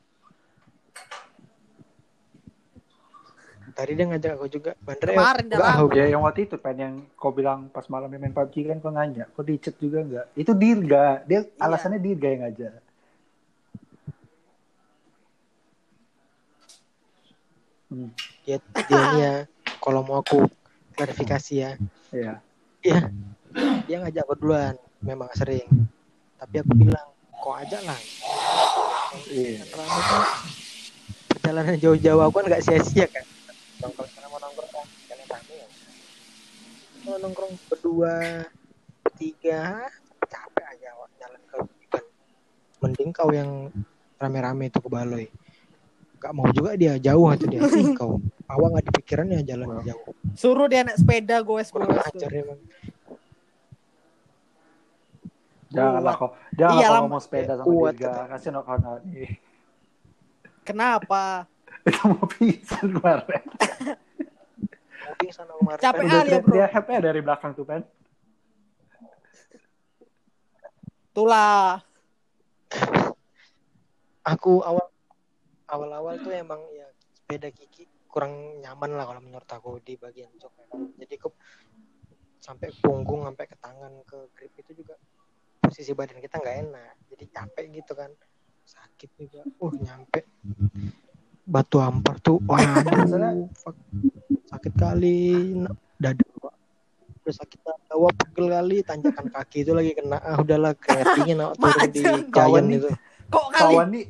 [3.77, 6.94] tadi dia ngajak aku juga bandrek kemarin dah Enggak, ya yang waktu itu pen yang
[7.12, 10.53] kau bilang pas malam main PUBG kan kau nanya kau di chat juga enggak itu
[10.57, 11.61] Dirga dia Iya.
[11.61, 12.74] alasannya Dirga yang ngajak.
[17.86, 18.11] Hmm,
[18.48, 19.35] dia dia ini ya
[19.78, 20.48] kalau mau aku
[20.97, 21.70] klarifikasi ya.
[22.11, 22.40] Iya.
[22.81, 23.01] Iya.
[23.85, 24.74] Dia ngajak aku duluan
[25.05, 25.69] memang sering.
[26.40, 28.01] Tapi aku bilang kok aja lah.
[29.28, 29.62] Iya.
[29.69, 29.86] Kan
[31.28, 33.36] perjalanan jauh-jauh aku kan nggak sia-sia kan
[33.77, 34.86] nongkrong sana mau nongkrong kan?
[35.09, 35.69] Kalian rame ya?
[37.05, 38.15] Mau nongkrong berdua
[39.05, 39.86] bertiga
[40.27, 42.05] capek aja awak jalan ke hutan
[42.82, 43.70] mending kau yang
[44.19, 45.27] rame-rame itu ke baloi.
[46.16, 47.61] Gak mau juga dia jauh atau dia.
[47.69, 48.19] Sih kau.
[48.47, 49.85] Awak nggak dipikiran ya jalan Wow.
[49.85, 50.12] jauh?
[50.35, 52.61] Suruh dia naik sepeda goes kurang goes ajar emang
[55.66, 56.31] janganlah kau.
[56.57, 59.31] Janganlah Iya, kau ngomong sepeda sama Kuat, Dirga kasih no kawan nih
[60.66, 61.47] kenapa
[61.87, 63.43] itu mau pingsan kemarin
[65.07, 66.53] mau pingsan kemarin Capek kali ya, teriak- bro.
[66.53, 67.83] dia happy dari belakang tuh pen
[71.07, 71.81] itulah
[74.21, 74.87] aku awal
[75.67, 76.87] awal-awal tuh emang ya
[77.17, 80.67] sepeda Kiki kurang nyaman lah kalau menurut aku di bagian jok ya.
[81.05, 81.29] Jadi ke
[82.41, 84.97] sampai punggung sampai ke tangan ke grip itu juga
[85.61, 86.95] posisi badan kita nggak enak.
[87.13, 88.09] Jadi capek gitu kan.
[88.65, 89.41] Sakit juga.
[89.61, 90.25] Uh nyampe
[91.47, 92.43] batu ampar tuh.
[92.44, 93.78] Wah, aduh, fuck.
[94.47, 95.55] sakit kali
[95.98, 96.55] dada Pak.
[97.27, 100.18] udah sakit dada wah pegel kali tanjakan kaki itu lagi kena.
[100.23, 100.74] Ah udahlah
[101.18, 101.59] dingin awak
[101.90, 102.90] turun di kawan itu.
[103.27, 104.06] kok kali kawan nih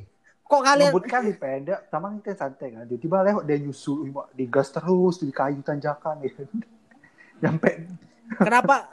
[0.47, 2.85] kok kalian ngebut kali pendek sama kita santai kan.
[2.85, 6.21] Tiba-tiba lewat dia nyusul Wah, digas terus di kayu tanjakan.
[6.23, 6.33] Ya
[7.43, 7.89] nyampe.
[8.37, 8.93] Kenapa?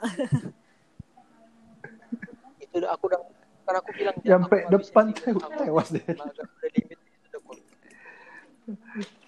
[2.64, 3.20] Itu aku udah
[3.64, 5.06] kan aku bilang "Jangan, nyampe depan
[5.56, 6.98] tewas deh udah limit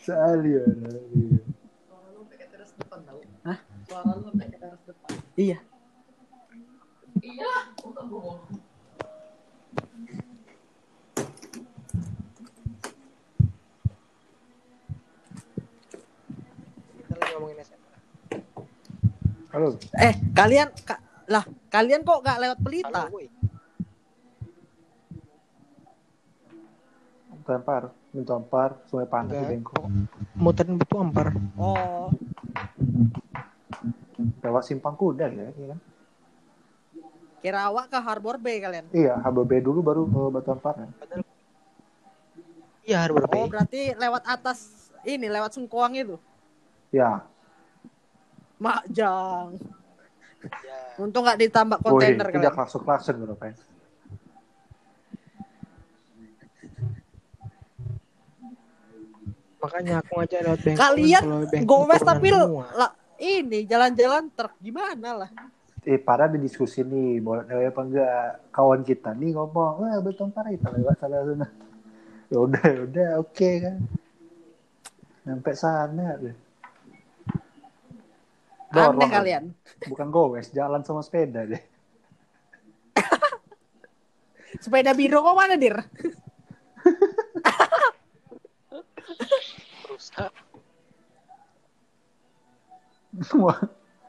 [0.01, 0.65] Sekali ya.
[3.45, 3.59] Hah?
[3.85, 5.13] Suara lu sampai ke teras depan.
[5.37, 5.59] Iya.
[7.21, 7.53] Iya,
[7.85, 8.41] bukan bohong.
[19.57, 19.73] Halo.
[19.97, 21.01] Eh, kalian ka,
[21.33, 23.09] lah, kalian kok gak lewat pelita?
[23.09, 23.25] Halo,
[27.47, 27.95] Lempar.
[28.17, 29.51] Tampar, minta tampar, sungai panas di Enggak.
[29.53, 29.85] bengkok.
[30.41, 31.27] Muterin betul ampar.
[31.61, 32.09] Oh,
[34.41, 35.81] Lewat simpang kuda ya, iya kan?
[37.37, 38.91] kira awak ke Harbor Bay kalian.
[38.91, 40.75] Iya, HBB dulu baru ke Batu Ampar?
[40.99, 41.23] Padahal
[42.83, 43.39] Iya, Harbor Bay.
[43.39, 46.17] Oh, berarti lewat atas ini, lewat Sengkuang itu.
[46.91, 47.23] Ya,
[48.59, 49.61] Makjang.
[50.43, 50.79] Ya.
[50.99, 52.55] Untung gak ditambah kontainer tidak kalian.
[52.57, 53.55] klakson klakson bro, Pen.
[59.67, 60.81] Makanya aku ngajak lewat bengkok.
[60.83, 61.23] Kalian
[61.67, 65.31] turunan tapi lah ini jalan-jalan truk gimana lah?
[65.87, 68.31] Eh, para di diskusi nih, boleh lewat apa enggak?
[68.51, 71.47] Kawan kita nih ngomong, wah Batu Ampar kita lewat sana sana.
[72.27, 73.79] Ya udah, ya udah, oke kan.
[75.23, 76.35] Sampai sana deh.
[78.75, 79.45] Dorong, Aneh kalian.
[79.87, 81.63] Bukan gowes, jalan sama sepeda deh.
[84.63, 85.79] Sepeda biru kok mana, Dir?
[90.07, 90.31] rusak.
[93.43, 93.59] Wah,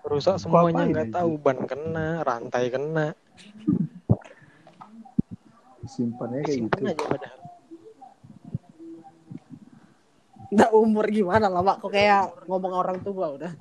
[0.07, 3.18] Rusak semuanya nggak tahu ban kena, rantai kena.
[5.88, 6.91] simpannya kayak Simpen gitu.
[6.91, 7.40] aja padahal.
[10.52, 11.80] Nggak umur gimana lah, Mak.
[11.80, 13.53] Kok kayak ngomong orang tua udah.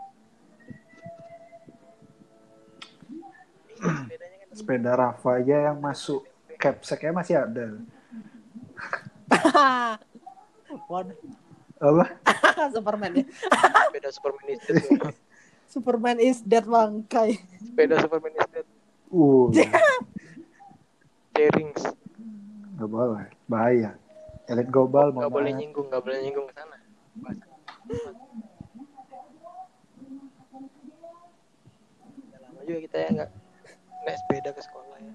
[4.10, 6.26] Bedanya Sepeda Rafa aja yang masuk
[6.58, 7.66] capseknya masih ada.
[10.90, 11.14] Waduh,
[11.76, 12.04] Apa?
[12.74, 13.24] Superman ya.
[13.92, 14.84] sepeda Superman is dead.
[15.68, 17.30] Superman is dead bangkai.
[17.60, 18.66] sepeda Superman is dead.
[19.12, 19.52] Uh,
[21.36, 21.84] Jarings.
[22.76, 23.92] nggak boleh, bahaya.
[24.48, 26.76] Elit global mau Nggak boleh nyinggung, nggak boleh nyinggung ke sana.
[32.40, 33.30] Lama juga kita ya nggak
[34.04, 35.12] naik sepeda ke sekolah ya.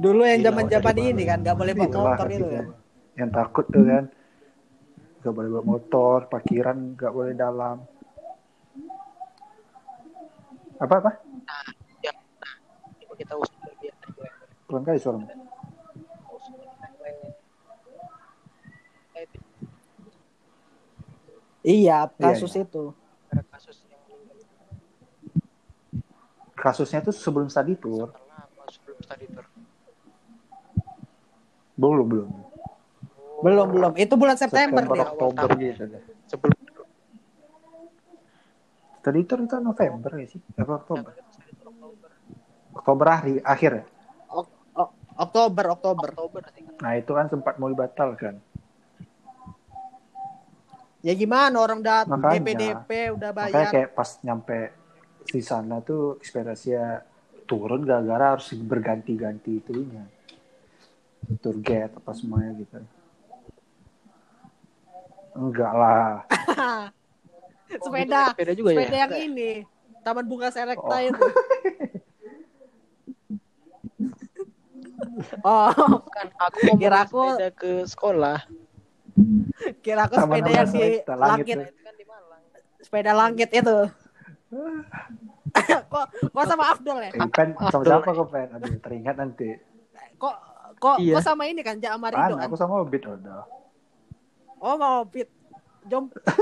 [0.00, 2.66] Dulu yang zaman-zaman ini kan nggak boleh bawa motor itu kan.
[3.20, 4.08] Yang takut tuh kan.
[5.20, 7.84] Gak boleh bawa motor, parkiran gak boleh dalam.
[10.80, 11.20] Apa apa?
[11.20, 11.68] Nah,
[13.20, 13.92] kita aja.
[14.64, 15.20] Kurang kali suara.
[15.20, 15.28] Eh,
[19.28, 19.36] itu
[21.60, 22.96] Iya, kasus itu.
[23.52, 24.40] kasus yang meninggal
[26.56, 28.08] Kasusnya tuh sebelum study tour.
[28.08, 29.44] setelah apa sebelum study tour.
[31.76, 32.49] Belum belum.
[33.40, 33.92] Belum, belum.
[33.96, 35.08] Itu bulan September, September nih.
[35.08, 36.02] Oktober gitu deh.
[36.28, 36.56] Sebelum
[39.00, 40.40] Study tour itu November ya sih?
[40.60, 41.12] Apa Oktober?
[42.76, 43.06] Oktober.
[43.08, 43.84] Akhir, akhir ya?
[44.28, 46.08] Ok- ok- Oktober, Oktober.
[46.84, 48.36] Nah itu kan sempat mau dibatalkan.
[51.00, 52.44] Ya gimana orang udah Makanya.
[52.44, 53.72] DP-DP udah Makanya bayar.
[53.72, 54.58] kayak pas nyampe
[55.32, 57.00] di sana tuh ekspektasinya
[57.48, 60.04] turun gara-gara harus berganti-ganti itunya.
[61.40, 62.84] Tour guide apa semuanya gitu.
[65.30, 66.26] Enggak lah.
[67.84, 69.00] sepeda, Sepeda juga sepeda ya?
[69.06, 69.50] yang ini.
[70.00, 71.00] Taman Bunga Selekta Oh.
[71.00, 71.24] itu.
[75.44, 75.70] oh,
[76.08, 78.38] Kan aku mau Kira aku- sepeda ke sekolah.
[79.78, 81.56] kira aku Taman sepeda yang di langit langit.
[81.60, 82.40] Itu kan di Malang.
[82.80, 83.78] sepeda langit itu.
[85.90, 87.10] kok kok sama Afdol ya?
[87.12, 88.48] Eh, pen sama siapa kok pen?
[88.50, 89.48] Aduh teringat nanti.
[90.16, 90.34] Kok
[90.76, 91.14] kok Iya.
[91.14, 92.46] kok sama ini kan Amarido kan?
[92.46, 93.44] aku sama Obit udah.
[94.60, 95.28] Oh mau pit.
[95.88, 96.12] Jom.
[96.12, 96.36] Pak,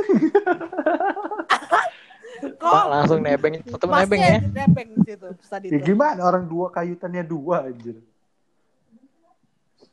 [2.62, 4.38] kok langsung nebeng satu nebeng ya.
[4.42, 7.96] nebeng di situ tadi Ya gimana orang dua kayutannya dua anjir.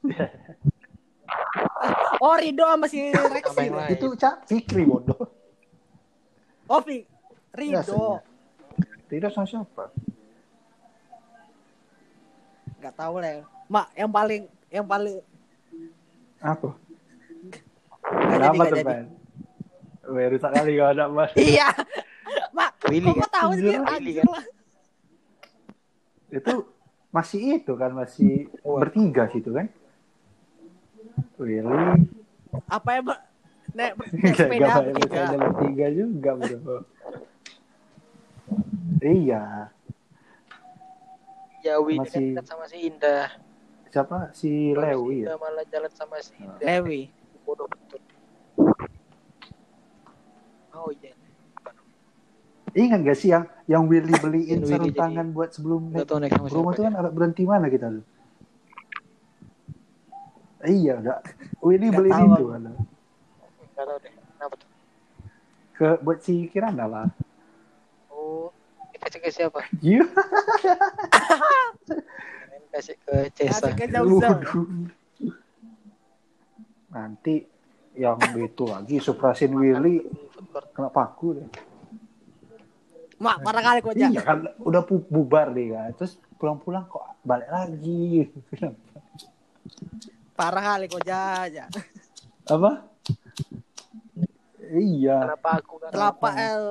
[2.21, 3.97] Oh Rido sama si Sama Rexi.
[3.97, 4.07] itu.
[4.15, 5.27] Cak Fikri bodoh.
[6.69, 7.03] Oh Ya,
[7.53, 8.21] Rido.
[9.09, 9.89] Tidak sama siapa?
[12.81, 13.41] Gak tahu lah.
[13.41, 13.43] ya.
[13.65, 15.17] Mak yang paling yang paling
[16.39, 16.77] Apa?
[18.05, 18.85] Kenapa tuh jadi.
[18.85, 19.05] pen?
[20.05, 21.31] Weh, rusak kali gak ada mas.
[21.39, 21.67] Iya.
[22.51, 23.29] Mak, Willy kok kan?
[23.31, 24.27] tahu sih Willy anjir kan?
[24.29, 24.45] lah.
[26.27, 26.53] itu
[27.09, 28.81] masih itu kan masih Wah.
[28.81, 29.71] bertiga situ kan
[31.37, 32.03] Willy
[32.67, 33.19] Apa ya, Mbak?
[33.71, 35.19] Nek, nek Gak, sepeda bertiga.
[35.23, 36.77] ada bertiga juga bro
[39.01, 39.43] iya
[41.59, 43.25] Ya Wi Masih- sama si Indah.
[43.89, 46.59] siapa si Baru si Lewi ya Indah malah jalan sama si Indah.
[46.61, 47.01] Lewi.
[47.45, 47.99] Bodoh betul.
[50.75, 51.13] Oh iya.
[52.75, 56.51] ingat gak sih yang yang Willy beliin Willy sarung jadi- tangan buat sebelum naik rumah
[56.51, 56.87] siapa tuh ya.
[56.91, 58.05] kan ada berhenti mana kita tuh
[60.67, 61.19] iya enggak
[61.63, 64.11] Willy Nggak beliin tahu itu kan Nggak tahu deh.
[64.11, 64.69] Kenapa tuh?
[65.75, 67.07] ke buat si Kirana lah
[69.25, 69.61] ke siapa?
[69.81, 70.05] Iya.
[72.75, 73.57] Kasih ke Cesa.
[73.57, 74.29] Kasih ke Jauza.
[76.95, 77.43] Nanti
[77.99, 79.99] yang itu lagi Suprasin Willy
[80.71, 81.49] kena paku deh.
[83.15, 84.21] Mak, parah kali kok Iya ja.
[84.23, 85.91] kan udah bubar deh kan.
[85.99, 88.31] Terus pulang-pulang kok balik lagi.
[90.39, 91.47] Parah kali kok ja.
[91.51, 91.67] ja.
[92.47, 92.87] Apa?
[94.71, 95.31] Iya.
[95.31, 95.89] Kenapa aku kan?
[95.91, 96.67] Telapak L.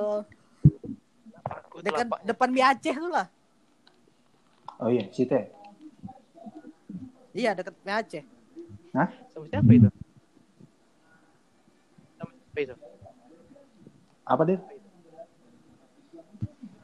[1.85, 3.27] Dekat depan mie Aceh tuh lah.
[4.81, 5.49] Oh iya, si Teh.
[7.33, 8.23] Iya, dekat mie Aceh.
[8.93, 9.09] Hah?
[9.33, 9.89] Sama siapa itu?
[12.55, 12.75] Siapa itu?
[14.23, 14.59] Apa deh?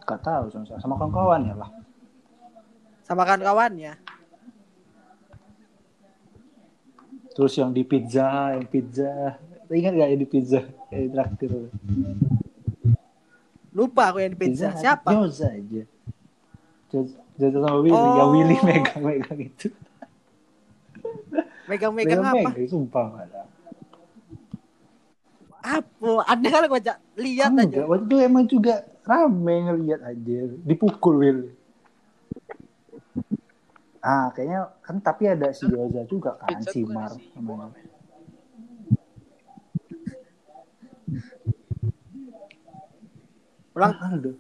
[0.04, 1.72] Gak tahu sama, sama kawan-kawan ya lah.
[3.08, 3.96] Sama kawan-kawannya.
[7.32, 9.40] Terus yang di pizza, yang pizza.
[9.72, 10.60] Ingat gak yang di pizza?
[10.92, 11.52] Yang di traktir.
[13.72, 14.76] Lupa aku yang di pizza.
[14.76, 15.16] Siapa?
[15.16, 15.88] Yoza aja.
[16.92, 17.96] Yoza Yoza sama Willy.
[17.96, 18.20] Oh.
[18.20, 19.68] Yang Willy megang-megang itu.
[21.72, 22.52] Megang-megang apa?
[22.52, 23.41] Megang-megang, sumpah gak ada.
[25.62, 26.12] Apa?
[26.26, 26.94] Ada kali ja.
[27.14, 27.86] Lihat aja.
[27.86, 30.38] waktu itu emang juga rame ngeliat aja.
[30.66, 31.50] Dipukul Willy.
[34.02, 37.14] Ah, kayaknya kan tapi ada si Yoza juga kan, Pizza si Mar.
[37.14, 37.30] si?
[43.72, 44.32] Ulang Ah, Aldo.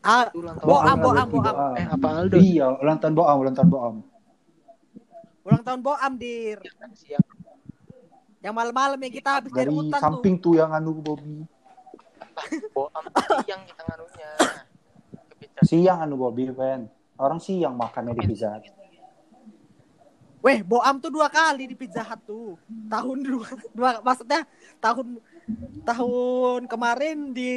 [0.00, 0.68] ah, Ulang tahun.
[0.70, 1.54] Boam, Boam, Boam.
[1.76, 2.36] Eh, apa Aldo?
[2.38, 3.96] Iya, ulang tahun Boam, ulang tahun Boam.
[5.44, 6.58] ulang tahun Boam dir.
[6.96, 7.24] Siang.
[8.44, 10.04] Yang malam-malam yang kita habis dari Dari hutan tuh.
[10.04, 11.48] samping tuh yang anu Bobby.
[12.76, 13.04] Boam
[13.40, 14.30] siang kita nganunya.
[15.64, 16.92] Siang anu Bobby, Pen.
[17.16, 18.68] Orang siang makannya di Pizza Hut.
[20.44, 22.60] Weh, Boam tuh dua kali di Pizza Hut tuh.
[22.68, 24.44] Tahun dua, dua maksudnya
[24.76, 25.16] tahun
[25.88, 27.50] tahun kemarin di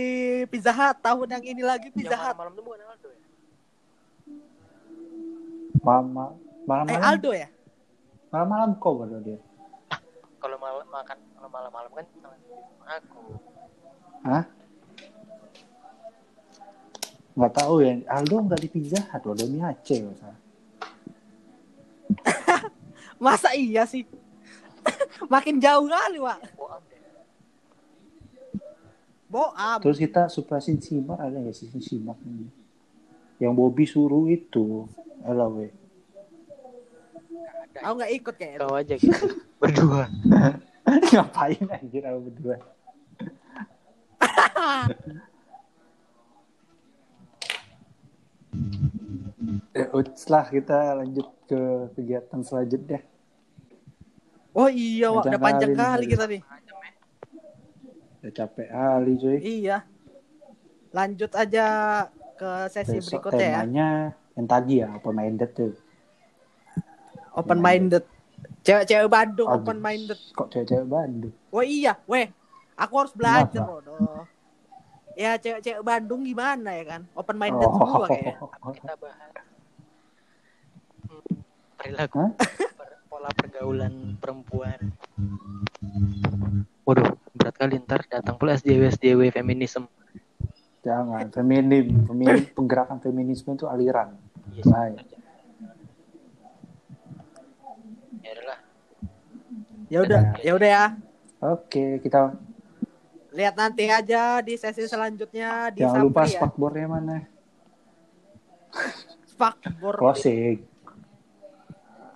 [0.48, 2.36] Pizza Hut, tahun yang ini lagi Pizza Yang Hut.
[2.40, 3.20] malam-malam tuh bukan Aldo ya?
[5.84, 6.26] Mama,
[6.64, 7.48] malam Eh malam, Aldo ya?
[8.28, 9.40] malam malam kok baru dia.
[10.38, 12.36] Kalau malam makan kalau malam-malam kan sama
[12.86, 13.22] aku.
[14.22, 14.44] Hah?
[17.38, 17.92] Nggak tahu ya.
[18.10, 19.36] Aldo nggak di Pizza Hut, loh.
[19.66, 20.00] Aceh.
[20.02, 20.30] masa.
[23.26, 24.06] Masa iya sih?
[25.34, 26.38] Makin jauh kali, deh.
[29.28, 29.80] Boam.
[29.84, 32.48] Terus kita suprasin simak ada nggak sih simak ini?
[33.44, 34.88] Yang Bobby suruh itu.
[35.28, 35.70] Alah we.
[37.84, 38.58] Aku nggak ikut kayaknya.
[38.66, 39.26] Kau aja gitu.
[39.62, 40.06] Berdua.
[41.12, 42.56] Ngapain anjir aku berdua?
[49.78, 49.86] Eh,
[50.18, 51.62] setelah kita lanjut ke
[51.94, 53.00] kegiatan selanjutnya.
[54.58, 55.30] Oh iya, Wak.
[55.30, 56.42] Udah Panjang kali kali kita nih.
[58.18, 59.38] Udah capek kali cuy.
[59.38, 59.78] Iya.
[60.90, 61.66] Lanjut aja
[62.38, 63.60] ke sesi Besok berikutnya ya.
[63.62, 63.90] temanya
[64.34, 65.74] yang tadi ya, open minded tuh.
[67.38, 68.04] Open minded.
[68.66, 70.20] Cewek-cewek Bandung Aduh, open minded.
[70.34, 71.34] Kok cewek-cewek Bandung?
[71.54, 72.28] Oh iya, weh.
[72.74, 73.62] Aku harus belajar?
[73.62, 74.26] Rodo.
[75.14, 77.02] Ya cewek-cewek Bandung gimana ya kan?
[77.14, 77.78] Open minded Oh.
[77.78, 78.36] semua kayaknya.
[78.74, 79.34] Kita bahas
[81.08, 81.26] hmm,
[81.78, 82.22] perilaku
[83.08, 84.78] pola pergaulan perempuan.
[86.86, 89.90] Waduh, berat kali ntar datang pula SJW SJW feminisme.
[90.86, 94.14] Jangan, feminim, feminim, penggerakan feminisme itu aliran.
[94.54, 95.27] Iya, Baik.
[98.28, 98.60] Ya udahlah.
[99.88, 100.86] Ya udah, ya udah ya.
[101.38, 102.36] Oke, kita
[103.32, 106.42] Lihat nanti aja di sesi selanjutnya di jangan lupa ya.
[106.42, 107.22] spakbornya mana?
[109.30, 110.02] Spakbor.
[110.02, 110.66] Closing.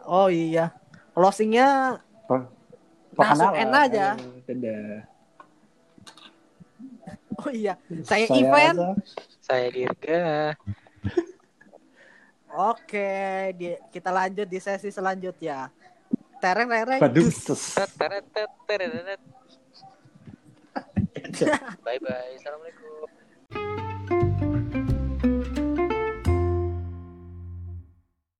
[0.09, 0.73] Oh iya.
[1.13, 2.49] Closingnya Per-
[3.13, 4.17] Langsung end aja.
[4.49, 5.05] Dadah.
[7.37, 7.77] oh iya.
[8.01, 8.77] Saya, Saya event.
[8.81, 8.95] Razak.
[9.45, 10.25] Saya Dirga.
[12.51, 13.11] Oke,
[13.55, 15.71] di, kita lanjut di sesi selanjutnya.
[16.41, 16.99] Tereng tereng.
[18.01, 18.25] Teret.
[21.85, 22.33] Bye bye.
[22.41, 22.90] Assalamualaikum.